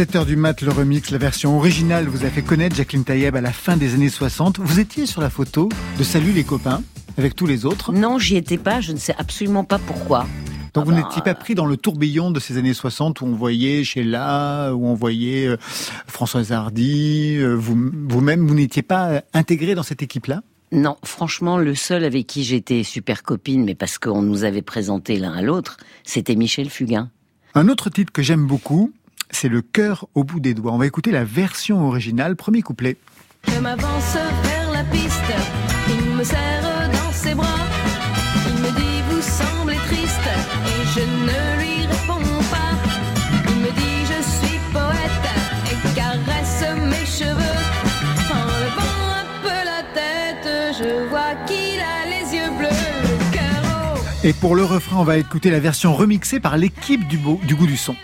7h 0.00 0.24
du 0.24 0.36
mat, 0.36 0.62
le 0.62 0.72
remix, 0.72 1.10
la 1.10 1.18
version 1.18 1.58
originale 1.58 2.08
vous 2.08 2.24
a 2.24 2.30
fait 2.30 2.40
connaître 2.40 2.74
Jacqueline 2.74 3.04
Taïeb 3.04 3.36
à 3.36 3.42
la 3.42 3.52
fin 3.52 3.76
des 3.76 3.92
années 3.92 4.08
60. 4.08 4.58
Vous 4.58 4.80
étiez 4.80 5.04
sur 5.04 5.20
la 5.20 5.28
photo 5.28 5.68
de 5.98 6.02
Salut 6.02 6.32
les 6.32 6.42
copains 6.42 6.82
avec 7.18 7.36
tous 7.36 7.44
les 7.44 7.66
autres. 7.66 7.92
Non, 7.92 8.18
j'y 8.18 8.36
étais 8.36 8.56
pas. 8.56 8.80
Je 8.80 8.92
ne 8.92 8.96
sais 8.96 9.14
absolument 9.18 9.62
pas 9.62 9.78
pourquoi. 9.78 10.20
Donc 10.72 10.84
Ah 10.84 10.90
vous 10.90 10.92
bah, 10.92 11.02
n'étiez 11.02 11.20
pas 11.20 11.34
pris 11.34 11.54
dans 11.54 11.66
le 11.66 11.76
tourbillon 11.76 12.30
de 12.30 12.40
ces 12.40 12.56
années 12.56 12.72
60 12.72 13.20
où 13.20 13.26
on 13.26 13.34
voyait 13.34 13.84
Sheila, 13.84 14.74
où 14.74 14.86
on 14.86 14.94
voyait 14.94 15.46
euh, 15.48 15.58
Françoise 16.06 16.50
Hardy, 16.50 17.36
euh, 17.36 17.52
vous, 17.52 17.76
vous-même, 18.08 18.46
vous 18.46 18.54
n'étiez 18.54 18.82
pas 18.82 19.08
euh, 19.10 19.20
intégré 19.34 19.74
dans 19.74 19.82
cette 19.82 20.02
équipe-là? 20.02 20.40
Non, 20.72 20.96
franchement, 21.04 21.58
le 21.58 21.74
seul 21.74 22.04
avec 22.04 22.26
qui 22.26 22.42
j'étais 22.42 22.84
super 22.84 23.22
copine, 23.22 23.66
mais 23.66 23.74
parce 23.74 23.98
qu'on 23.98 24.22
nous 24.22 24.44
avait 24.44 24.62
présenté 24.62 25.16
l'un 25.16 25.34
à 25.34 25.42
l'autre, 25.42 25.76
c'était 26.04 26.36
Michel 26.36 26.70
Fugain. 26.70 27.10
Un 27.54 27.68
autre 27.68 27.90
titre 27.90 28.12
que 28.12 28.22
j'aime 28.22 28.46
beaucoup, 28.46 28.92
c'est 29.30 29.48
Le 29.48 29.62
cœur 29.62 30.06
au 30.14 30.24
bout 30.24 30.40
des 30.40 30.54
doigts. 30.54 30.72
On 30.72 30.78
va 30.78 30.86
écouter 30.86 31.10
la 31.10 31.24
version 31.24 31.86
originale, 31.86 32.36
premier 32.36 32.62
couplet. 32.62 32.96
Je 33.48 33.58
m'avance 33.58 34.16
vers 34.42 34.70
la 34.72 34.84
piste, 34.84 35.32
il 35.88 36.10
me 36.16 36.24
serre 36.24 36.90
dans 36.92 37.12
ses 37.12 37.34
bras. 37.34 37.46
Il 38.48 38.62
me 38.62 38.70
dit 38.76 39.02
vous 39.10 39.22
semblez 39.22 39.76
triste 39.88 40.28
et 40.66 40.86
je 40.94 41.00
ne 41.00 41.62
lui 41.62 41.86
réponds 41.86 42.42
pas. 42.50 42.72
Il 43.48 43.56
me 43.62 43.70
dit 43.70 44.04
je 44.04 44.46
suis 44.46 44.58
poète 44.72 45.26
et 45.70 45.94
caresse 45.96 46.64
mes 46.76 47.06
cheveux. 47.06 47.58
En 48.30 48.44
levant 48.44 49.08
un 49.20 49.26
peu 49.42 49.48
la 49.64 49.82
tête, 49.94 50.76
je 50.78 51.08
vois 51.08 51.34
qu'il 51.46 51.80
a 51.80 52.04
les 52.10 52.36
yeux 52.36 52.50
bleus. 52.58 52.68
Le 53.02 53.32
cœur 53.32 53.94
au 54.22 54.26
Et 54.26 54.32
pour 54.34 54.54
le 54.54 54.64
refrain, 54.64 54.98
on 54.98 55.04
va 55.04 55.16
écouter 55.16 55.50
la 55.50 55.60
version 55.60 55.94
remixée 55.94 56.40
par 56.40 56.58
l'équipe 56.58 57.08
du, 57.08 57.16
beau- 57.16 57.40
du 57.44 57.54
goût 57.54 57.66
du 57.66 57.78
son. 57.78 57.96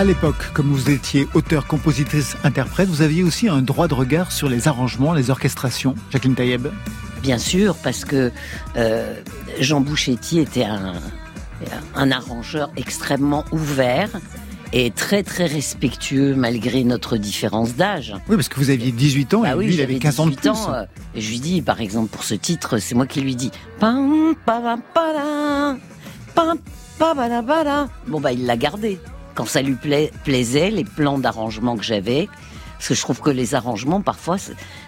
À 0.00 0.04
l'époque, 0.04 0.54
comme 0.54 0.68
vous 0.72 0.88
étiez 0.88 1.28
auteur, 1.34 1.66
compositrice, 1.66 2.34
interprète, 2.42 2.88
vous 2.88 3.02
aviez 3.02 3.22
aussi 3.22 3.50
un 3.50 3.60
droit 3.60 3.86
de 3.86 3.92
regard 3.92 4.32
sur 4.32 4.48
les 4.48 4.66
arrangements, 4.66 5.12
les 5.12 5.28
orchestrations. 5.28 5.94
Jacqueline 6.10 6.34
Taïeb 6.34 6.68
Bien 7.20 7.36
sûr, 7.36 7.76
parce 7.76 8.06
que 8.06 8.32
euh, 8.78 9.14
Jean 9.58 9.82
Bouchetti 9.82 10.38
était 10.38 10.64
un, 10.64 10.94
un 11.94 12.10
arrangeur 12.10 12.70
extrêmement 12.78 13.44
ouvert 13.52 14.08
et 14.72 14.90
très 14.90 15.22
très 15.22 15.44
respectueux 15.44 16.34
malgré 16.34 16.82
notre 16.82 17.18
différence 17.18 17.74
d'âge. 17.74 18.14
Oui, 18.30 18.36
parce 18.36 18.48
que 18.48 18.56
vous 18.58 18.70
aviez 18.70 18.92
18 18.92 19.34
ans 19.34 19.42
Bah 19.42 19.50
et 19.50 19.54
oui, 19.54 19.66
lui, 19.66 19.74
il 19.74 19.80
avait 19.82 19.92
j'avais 19.92 20.00
15 20.00 20.20
ans 20.20 20.24
de 20.24 20.30
18 20.30 20.40
plus. 20.40 20.48
ans, 20.48 20.72
euh, 20.72 20.84
et 21.14 21.20
je 21.20 21.30
lui 21.30 21.40
dis, 21.40 21.60
par 21.60 21.82
exemple, 21.82 22.08
pour 22.08 22.24
ce 22.24 22.32
titre, 22.32 22.78
c'est 22.78 22.94
moi 22.94 23.06
qui 23.06 23.20
lui 23.20 23.36
dis. 23.36 23.50
Bon, 28.08 28.18
bah, 28.18 28.32
il 28.32 28.46
l'a 28.46 28.56
gardé. 28.56 28.98
Quand 29.40 29.46
ça 29.46 29.62
lui 29.62 29.74
pla- 29.74 30.10
plaisait, 30.22 30.70
les 30.70 30.84
plans 30.84 31.18
d'arrangement 31.18 31.74
que 31.78 31.82
j'avais, 31.82 32.28
parce 32.76 32.88
que 32.88 32.94
je 32.94 33.00
trouve 33.00 33.22
que 33.22 33.30
les 33.30 33.54
arrangements, 33.54 34.02
parfois, 34.02 34.36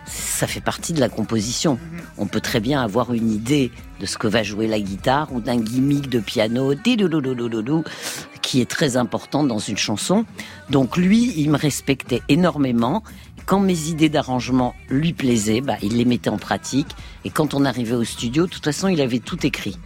ça 0.05 0.47
fait 0.47 0.61
partie 0.61 0.93
de 0.93 1.01
la 1.01 1.09
composition. 1.09 1.79
On 2.19 2.27
peut 2.27 2.43
très 2.43 2.61
bien 2.61 2.83
avoir 2.83 3.15
une 3.15 3.33
idée 3.33 3.73
de 3.99 4.05
ce 4.05 4.19
que 4.19 4.27
va 4.27 4.43
jouer 4.43 4.67
la 4.67 4.79
guitare 4.79 5.33
ou 5.33 5.41
d'un 5.41 5.57
gimmick 5.57 6.11
de 6.11 6.21
piano, 6.21 6.75
qui 8.43 8.61
est 8.61 8.69
très 8.69 8.99
important 8.99 9.43
dans 9.43 9.59
une 9.59 9.79
chanson. 9.79 10.27
Donc 10.69 10.99
lui, 10.99 11.33
il 11.39 11.49
me 11.49 11.57
respectait 11.57 12.21
énormément. 12.29 13.03
Quand 13.47 13.59
mes 13.59 13.89
idées 13.89 14.11
d'arrangement 14.11 14.75
lui 14.91 15.15
plaisaient, 15.15 15.63
bah, 15.63 15.77
il 15.81 15.97
les 15.97 16.05
mettait 16.05 16.29
en 16.29 16.37
pratique. 16.37 16.95
Et 17.25 17.31
quand 17.31 17.55
on 17.55 17.65
arrivait 17.65 17.97
au 17.97 18.05
studio, 18.05 18.45
de 18.45 18.51
toute 18.51 18.65
façon, 18.67 18.89
il 18.89 19.01
avait 19.01 19.21
tout 19.21 19.47
écrit. 19.47 19.79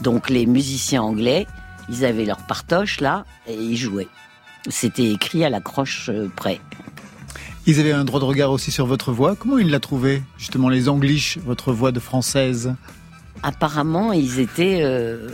Donc 0.00 0.30
les 0.30 0.46
musiciens 0.46 1.02
anglais, 1.02 1.48
ils 1.88 2.04
avaient 2.04 2.24
leur 2.24 2.38
partoche 2.46 3.00
là 3.00 3.24
et 3.46 3.54
ils 3.54 3.76
jouaient. 3.76 4.08
C'était 4.68 5.10
écrit 5.10 5.44
à 5.44 5.50
la 5.50 5.60
croche 5.60 6.08
euh, 6.08 6.28
près. 6.34 6.60
Ils 7.66 7.78
avaient 7.80 7.92
un 7.92 8.04
droit 8.04 8.20
de 8.20 8.24
regard 8.24 8.50
aussi 8.50 8.70
sur 8.70 8.86
votre 8.86 9.12
voix. 9.12 9.36
Comment 9.36 9.58
ils 9.58 9.70
l'a 9.70 9.80
trouvé 9.80 10.22
Justement, 10.36 10.68
les 10.68 10.88
Anglish, 10.88 11.38
votre 11.44 11.72
voix 11.72 11.92
de 11.92 12.00
française? 12.00 12.74
Apparemment, 13.42 14.12
ils 14.12 14.40
étaient 14.40 14.80
euh, 14.82 15.28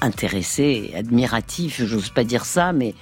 intéressés, 0.00 0.92
admiratifs. 0.94 1.82
J'ose 1.84 2.10
pas 2.10 2.24
dire 2.24 2.44
ça, 2.44 2.72
mais 2.72 2.94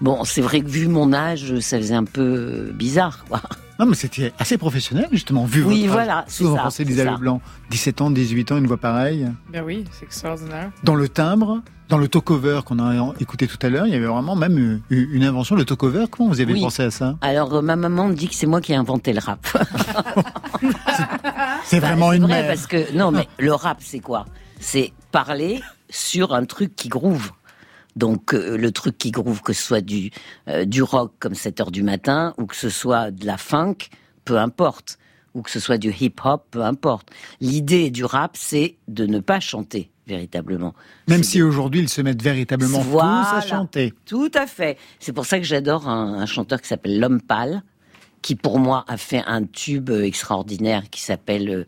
bon, 0.00 0.24
c'est 0.24 0.40
vrai 0.40 0.60
que 0.60 0.68
vu 0.68 0.88
mon 0.88 1.12
âge, 1.12 1.58
ça 1.60 1.78
faisait 1.78 1.94
un 1.94 2.04
peu 2.04 2.70
bizarre, 2.74 3.24
quoi. 3.26 3.42
Non, 3.80 3.86
mais 3.86 3.94
c'était 3.94 4.32
assez 4.38 4.58
professionnel, 4.58 5.08
justement, 5.10 5.46
vu 5.46 5.64
Oui, 5.64 5.86
votre 5.86 5.92
voilà, 5.94 6.24
Souvent 6.28 6.56
ça, 6.56 6.62
pensez 6.64 6.84
c'est 6.84 6.90
Lisa. 6.90 7.10
Leblanc. 7.12 7.40
17 7.70 8.00
ans, 8.02 8.10
18 8.10 8.52
ans, 8.52 8.58
une 8.58 8.66
voix 8.66 8.76
pareille. 8.76 9.26
Ben 9.50 9.64
oui, 9.64 9.86
c'est 9.90 10.04
extraordinaire. 10.04 10.70
Dans 10.84 10.94
le 10.94 11.08
timbre, 11.08 11.62
dans 11.88 11.96
le 11.96 12.06
talk-over 12.06 12.60
qu'on 12.66 12.78
a 12.78 13.14
écouté 13.20 13.46
tout 13.46 13.56
à 13.62 13.70
l'heure, 13.70 13.86
il 13.86 13.92
y 13.94 13.96
avait 13.96 14.04
vraiment 14.06 14.36
même 14.36 14.82
une 14.90 15.24
invention, 15.24 15.56
le 15.56 15.64
talk-over. 15.64 16.04
Comment 16.10 16.28
vous 16.28 16.42
avez 16.42 16.52
Oui. 16.52 16.60
pensé 16.60 16.82
à 16.82 16.90
ça? 16.90 17.16
Alors, 17.22 17.54
euh, 17.54 17.62
ma 17.62 17.74
maman 17.76 18.08
me 18.08 18.14
dit 18.14 18.28
que 18.28 18.34
c'est 18.34 18.46
moi 18.46 18.60
qui 18.60 18.72
ai 18.72 18.76
inventé 18.76 19.14
le 19.14 19.20
rap. 19.20 19.46
C'est 21.64 21.80
Bah, 21.80 21.86
vraiment 21.88 22.12
une 22.12 22.24
vrai 22.24 22.42
mère. 22.42 22.48
parce 22.48 22.66
que 22.66 22.92
non, 22.96 23.10
mais 23.12 23.28
le 23.38 23.54
rap, 23.54 23.78
c'est 23.80 24.00
quoi? 24.00 24.26
C'est 24.60 24.92
parler 25.12 25.62
sur 25.88 26.34
un 26.34 26.44
truc 26.44 26.74
qui 26.76 26.88
groove. 26.88 27.30
Donc 27.96 28.34
euh, 28.34 28.56
le 28.56 28.70
truc 28.72 28.96
qui 28.98 29.10
groove, 29.10 29.42
que 29.42 29.52
ce 29.52 29.62
soit 29.62 29.80
du 29.80 30.10
euh, 30.48 30.64
du 30.64 30.82
rock 30.82 31.12
comme 31.18 31.34
7 31.34 31.60
heures 31.60 31.70
du 31.70 31.82
matin, 31.82 32.34
ou 32.38 32.46
que 32.46 32.56
ce 32.56 32.68
soit 32.70 33.10
de 33.10 33.26
la 33.26 33.36
funk, 33.36 33.76
peu 34.24 34.38
importe, 34.38 34.98
ou 35.34 35.42
que 35.42 35.50
ce 35.50 35.60
soit 35.60 35.78
du 35.78 35.92
hip 36.00 36.14
hop, 36.24 36.46
peu 36.50 36.62
importe. 36.62 37.08
L'idée 37.40 37.90
du 37.90 38.04
rap, 38.04 38.36
c'est 38.36 38.76
de 38.88 39.06
ne 39.06 39.18
pas 39.20 39.40
chanter 39.40 39.90
véritablement. 40.06 40.74
Même 41.06 41.22
si 41.22 41.40
aujourd'hui, 41.40 41.82
ils 41.82 41.88
se 41.88 42.00
mettent 42.02 42.22
véritablement 42.22 42.78
tous 42.82 42.88
à 42.88 42.90
Voilà. 42.90 43.40
chanter. 43.42 43.94
Tout 44.06 44.30
à 44.34 44.46
fait. 44.48 44.76
C'est 44.98 45.12
pour 45.12 45.24
ça 45.26 45.38
que 45.38 45.44
j'adore 45.44 45.88
un, 45.88 46.14
un 46.14 46.26
chanteur 46.26 46.60
qui 46.60 46.66
s'appelle 46.66 46.98
L'Homme 46.98 47.20
Pâle, 47.20 47.62
qui 48.20 48.34
pour 48.34 48.58
moi 48.58 48.84
a 48.88 48.96
fait 48.96 49.22
un 49.26 49.44
tube 49.44 49.88
euh, 49.90 50.02
extraordinaire 50.04 50.90
qui 50.90 51.00
s'appelle 51.00 51.48
euh, 51.48 51.64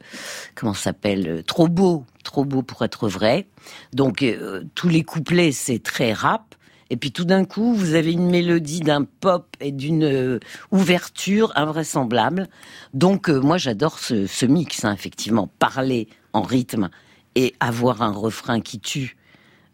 comment 0.56 0.74
s'appelle 0.74 1.28
euh, 1.28 1.42
Trop 1.42 1.68
beau, 1.68 2.04
trop 2.22 2.44
beau 2.44 2.62
pour 2.62 2.82
être 2.82 3.08
vrai. 3.08 3.46
Donc 3.92 4.22
euh, 4.22 4.64
tous 4.74 4.88
les 4.88 5.02
couplets 5.02 5.52
c'est 5.52 5.82
très 5.82 6.12
rap. 6.12 6.54
Et 6.90 6.96
puis 6.96 7.10
tout 7.10 7.24
d'un 7.24 7.46
coup, 7.46 7.74
vous 7.74 7.94
avez 7.94 8.12
une 8.12 8.28
mélodie 8.28 8.80
d'un 8.80 9.04
pop 9.04 9.56
et 9.60 9.72
d'une 9.72 10.04
euh, 10.04 10.40
ouverture 10.72 11.50
invraisemblable. 11.56 12.48
Donc 12.92 13.30
euh, 13.30 13.40
moi 13.40 13.56
j'adore 13.56 13.98
ce, 13.98 14.26
ce 14.26 14.44
mix, 14.44 14.84
hein, 14.84 14.92
effectivement, 14.92 15.48
parler 15.58 16.08
en 16.34 16.42
rythme 16.42 16.90
et 17.34 17.54
avoir 17.60 18.02
un 18.02 18.12
refrain 18.12 18.60
qui 18.60 18.78
tue 18.78 19.16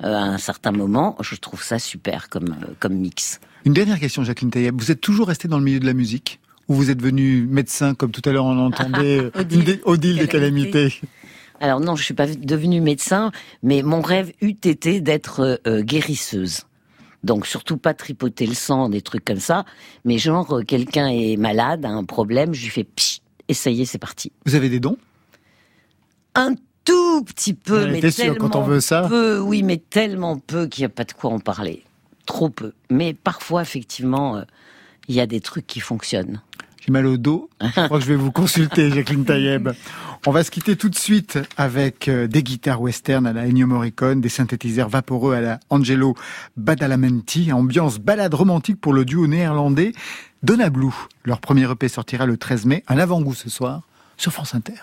à 0.01 0.23
un 0.23 0.39
certain 0.39 0.71
moment, 0.71 1.17
je 1.21 1.35
trouve 1.35 1.63
ça 1.63 1.79
super 1.79 2.29
comme, 2.29 2.57
comme 2.79 2.95
mix. 2.95 3.41
Une 3.65 3.73
dernière 3.73 3.99
question, 3.99 4.23
Jacqueline 4.23 4.51
Taïeb. 4.51 4.81
Vous 4.81 4.91
êtes 4.91 5.01
toujours 5.01 5.29
resté 5.29 5.49
dans 5.49 5.59
le 5.59 5.65
milieu 5.65 5.81
de 5.81 5.87
la 5.87 5.93
musique 5.93 6.41
ou 6.69 6.75
vous 6.75 6.91
êtes 6.91 7.03
venu 7.03 7.47
médecin, 7.47 7.95
comme 7.95 8.11
tout 8.11 8.23
à 8.25 8.33
l'heure 8.33 8.45
on 8.45 8.59
entendait, 8.67 9.31
Odile. 9.35 9.81
Odile 9.85 10.19
des 10.19 10.29
calamités 10.29 11.01
Alors 11.61 11.81
non, 11.81 11.97
je 11.97 12.05
suis 12.05 12.15
pas 12.15 12.27
devenue 12.27 12.81
médecin, 12.81 13.33
mais 13.63 13.83
mon 13.83 14.01
rêve 14.01 14.33
eût 14.41 14.57
été 14.65 15.01
d'être 15.01 15.61
euh, 15.67 15.83
guérisseuse. 15.83 16.63
Donc 17.25 17.47
surtout 17.47 17.77
pas 17.77 17.95
tripoter 17.95 18.47
le 18.47 18.55
sang, 18.55 18.89
des 18.89 19.03
trucs 19.03 19.25
comme 19.25 19.41
ça, 19.41 19.65
mais 20.05 20.19
genre 20.19 20.59
euh, 20.59 20.63
quelqu'un 20.63 21.09
est 21.09 21.37
malade, 21.37 21.85
a 21.85 21.89
un 21.89 22.05
problème, 22.05 22.55
je 22.55 22.65
lui 22.65 22.71
fais 22.71 22.85
pchit, 22.85 23.23
et 23.49 23.55
ça 23.55 23.71
y 23.71 23.83
est, 23.83 23.85
c'est 23.87 23.99
parti. 23.99 24.31
Vous 24.47 24.55
avez 24.55 24.69
des 24.69 24.79
dons? 24.79 24.97
Un 26.37 26.55
tout 26.85 27.25
petit 27.25 27.55
peu, 27.55 27.87
mais 27.87 28.01
t'es 28.01 28.13
sûr, 28.13 28.25
tellement 28.25 28.49
quand 28.49 28.57
on 28.57 28.63
veut 28.63 28.81
ça? 28.81 29.07
peu, 29.09 29.41
oui, 29.41 29.63
mais 29.65 29.79
tellement 29.79 30.39
peu 30.39 30.69
qu'il 30.69 30.83
n'y 30.83 30.87
a 30.87 30.91
pas 30.91 31.05
de 31.05 31.13
quoi 31.13 31.31
en 31.31 31.41
parler. 31.41 31.83
Trop 32.25 32.51
peu. 32.51 32.73
Mais 32.89 33.15
parfois, 33.15 33.63
effectivement, 33.63 34.37
euh, 34.37 34.43
il 35.09 35.15
y 35.15 35.21
a 35.21 35.27
des 35.27 35.41
trucs 35.41 35.67
qui 35.67 35.81
fonctionnent. 35.81 36.41
J'ai 36.89 36.93
mal 36.93 37.05
au 37.05 37.19
dos. 37.19 37.51
Je 37.61 37.85
crois 37.85 37.99
que 37.99 38.05
je 38.05 38.09
vais 38.09 38.17
vous 38.17 38.33
consulter, 38.33 38.91
Jacqueline 38.95 39.27
Taïeb. 39.27 39.69
On 40.27 40.31
va 40.31 40.43
se 40.43 40.51
quitter 40.51 40.75
tout 40.75 40.89
de 40.89 40.95
suite 40.95 41.39
avec 41.59 42.09
euh, 42.09 42.27
des 42.27 42.43
guitares 42.43 42.81
western 42.81 43.27
à 43.27 43.35
la 43.35 43.47
Ennio 43.47 43.67
Morricone, 43.67 44.23
des 44.23 44.31
synthétiseurs 44.31 44.89
vaporeux 44.89 45.35
à 45.35 45.43
la 45.43 45.61
Angelo 45.69 46.15
Badalamenti, 46.57 47.53
ambiance 47.53 47.99
balade 47.99 48.33
romantique 48.33 48.81
pour 48.81 48.95
le 48.95 49.05
duo 49.05 49.27
néerlandais 49.27 49.93
Donna 50.43 50.71
Blue. 50.71 50.95
Leur 51.27 51.43
premier 51.43 51.71
EP 51.71 51.89
sortira 51.89 52.25
le 52.25 52.39
13 52.39 52.65
mai, 52.65 52.85
un 52.89 52.97
avant-goût 52.97 53.35
ce 53.35 53.51
soir 53.51 53.83
sur 54.17 54.33
France 54.33 54.55
Inter. 54.55 54.81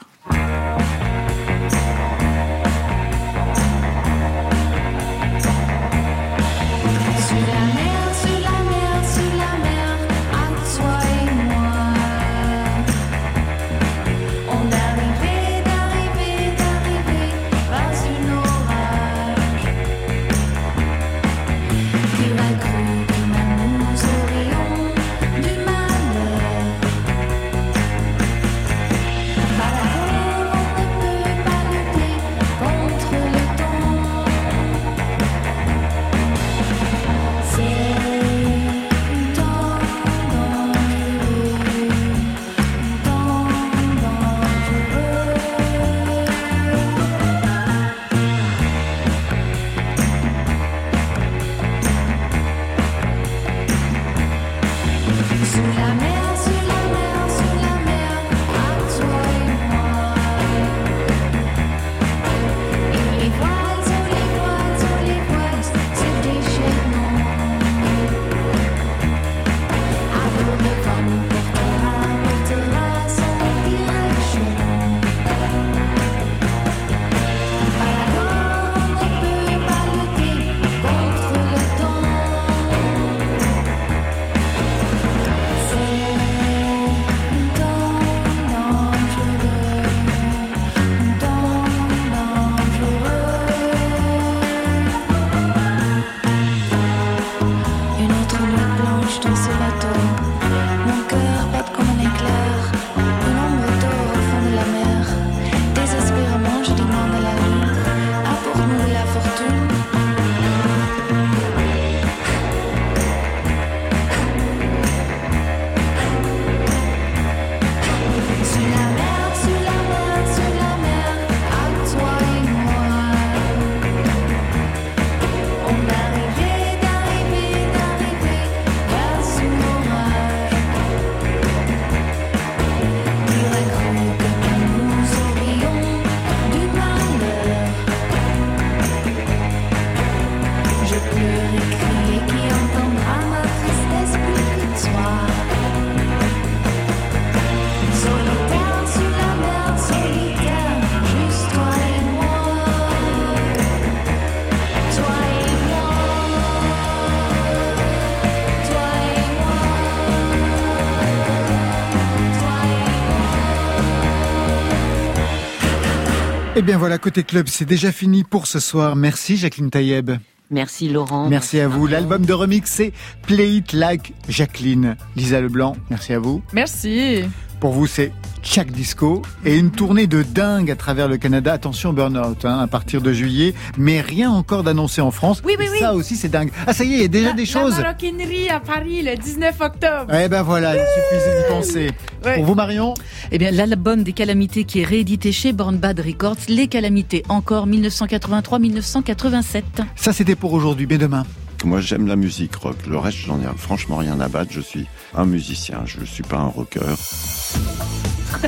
Bien 166.66 166.78
voilà, 166.80 166.98
côté 166.98 167.24
club, 167.24 167.48
c'est 167.48 167.66
déjà 167.66 167.92
fini 167.92 168.24
pour 168.24 168.48
ce 168.48 168.60
soir. 168.60 168.96
Merci 168.96 169.38
Jacqueline 169.38 169.70
Taïeb. 169.70 170.12
Merci 170.50 170.90
Laurent. 170.90 171.30
Merci 171.30 171.60
à 171.60 171.68
vous. 171.68 171.86
L'album 171.86 172.26
de 172.26 172.34
remix, 172.34 172.70
c'est 172.70 172.92
Play 173.22 173.58
It 173.58 173.74
Like 173.74 174.14
Jacqueline. 174.28 174.96
Lisa 175.16 175.42
Leblanc, 175.42 175.78
merci 175.92 176.14
à 176.14 176.20
vous. 176.20 176.42
Merci. 176.54 177.24
Pour 177.60 177.72
vous, 177.72 177.86
c'est 177.86 178.12
Chac 178.46 178.72
Disco 178.72 179.24
et 179.44 179.58
une 179.58 179.72
tournée 179.72 180.06
de 180.08 180.22
dingue 180.24 180.70
à 180.72 180.76
travers 180.76 181.08
le 181.10 181.18
Canada. 181.18 181.52
Attention, 181.52 181.92
Burnout, 181.92 182.46
hein, 182.46 182.60
à 182.60 182.68
partir 182.68 183.02
de 183.02 183.12
juillet, 183.12 183.54
mais 183.78 184.00
rien 184.02 184.30
encore 184.32 184.64
d'annoncé 184.64 185.02
en 185.02 185.12
France. 185.12 185.42
Oui, 185.44 185.56
oui, 185.60 185.66
oui. 185.72 185.80
Ça 185.80 185.94
aussi, 185.94 186.16
c'est 186.16 186.30
dingue. 186.30 186.52
Ah, 186.68 186.74
ça 186.74 186.84
y 186.84 186.94
est, 186.94 186.98
il 186.98 187.02
y 187.02 187.06
a 187.06 187.10
déjà 187.10 187.34
des 187.34 187.46
choses. 187.46 187.76
La 187.78 187.84
maroquinerie 187.84 188.50
à 188.50 188.60
Paris 188.60 189.02
le 189.02 189.16
19 189.18 189.60
octobre. 189.60 190.14
Eh 190.14 190.30
ben 190.30 190.44
voilà, 190.44 190.76
il 190.76 190.84
suffisait 190.96 191.38
d'y 191.42 191.44
penser. 191.50 191.90
Ouais. 192.24 192.36
Pour 192.36 192.46
vous, 192.46 192.56
Marion 192.56 192.94
Eh 193.32 193.38
bien, 193.40 193.52
l'album 193.52 194.04
des 194.04 194.14
Calamités 194.14 194.64
qui 194.64 194.82
est 194.82 194.86
réédité 194.86 195.32
chez 195.32 195.52
Born 195.52 195.78
Bad 195.78 196.00
Records, 196.00 196.38
Les 196.48 196.68
Calamités, 196.68 197.24
encore 197.30 197.68
1983-1987. 197.68 199.64
Ça, 199.96 200.14
c'était 200.14 200.36
pour 200.36 200.54
aujourd'hui, 200.54 200.86
mais 200.88 200.98
demain. 201.00 201.26
Moi, 201.64 201.82
j'aime 201.82 202.06
la 202.08 202.16
musique 202.16 202.56
rock. 202.58 202.76
Le 202.88 202.98
reste, 202.98 203.18
j'en 203.18 203.40
ai 203.40 203.46
franchement 203.58 203.98
rien 203.98 204.20
à 204.20 204.28
battre. 204.28 204.52
Je 204.52 204.62
suis 204.62 204.86
un 205.16 205.26
musicien. 205.26 205.82
Je 205.86 206.00
ne 206.00 206.06
suis 206.06 206.22
pas 206.22 206.38
un 206.38 206.46
rocker. 206.46 206.80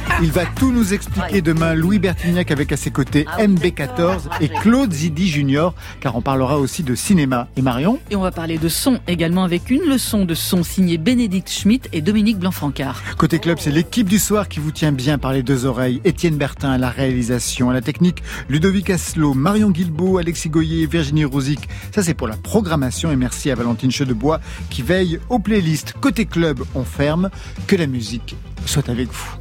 Il 0.22 0.32
va 0.32 0.46
tout 0.46 0.72
nous 0.72 0.94
expliquer 0.94 1.42
demain. 1.42 1.74
Louis 1.74 2.00
Bertignac 2.00 2.52
avec 2.52 2.72
à 2.72 2.78
ses 2.78 2.92
côtés 2.92 3.26
MB14 3.40 4.42
et 4.42 4.50
Claude 4.50 4.92
Zidi 4.92 5.28
Junior, 5.28 5.74
car 6.00 6.16
on 6.16 6.22
parlera 6.22 6.58
aussi 6.58 6.84
de 6.84 6.96
cinéma. 6.96 7.48
Et 7.56 7.62
Marion 7.62 8.00
Et 8.12 8.16
on 8.16 8.22
va 8.22 8.32
parler 8.32 8.58
de 8.58 8.70
son 8.70 9.00
également 9.08 9.44
avec 9.44 9.70
une 9.70 9.84
leçon 9.84 10.26
de 10.26 10.34
son 10.34 10.64
signée 10.64 10.98
Bénédicte 10.98 11.50
Schmitt 11.50 11.90
et 11.94 12.02
Dominique 12.02 12.40
Blanc-Francard. 12.40 13.02
Côté 13.18 13.40
club, 13.40 13.58
c'est 13.60 13.72
l'équipe 13.72 14.08
du 14.08 14.20
soir 14.20 14.48
qui 14.48 14.60
vous 14.60 14.72
tient 14.72 14.92
bien 14.92 15.18
par 15.18 15.34
les 15.34 15.44
deux 15.44 15.66
oreilles. 15.66 16.02
Étienne 16.04 16.38
Bertin 16.38 16.72
à 16.72 16.78
la 16.78 16.90
réalisation, 16.90 17.70
à 17.70 17.74
la 17.74 17.82
technique, 17.82 18.24
Ludovic 18.50 18.90
Asselot, 18.90 19.34
Marion 19.34 19.70
Guilbault, 19.70 20.18
Alexis 20.18 20.50
Goyer, 20.50 20.86
Virginie 20.86 21.26
Rosic. 21.26 21.68
Ça, 21.94 22.04
c'est 22.04 22.14
pour 22.14 22.28
la 22.28 22.38
programmation 22.38 23.12
et 23.12 23.16
merci 23.16 23.52
à 23.52 23.56
Valentine 23.56 23.92
Chedebois 23.92 24.40
qui 24.70 24.82
veille 24.82 25.20
aux 25.30 25.40
playlists. 25.40 25.94
Côté 26.00 26.26
club, 26.26 26.64
on 26.76 26.84
ferme. 26.84 27.30
Que 27.68 27.76
la 27.76 27.88
musique 27.88 28.36
soit 28.66 28.90
avec 28.90 29.10
vous. 29.12 29.36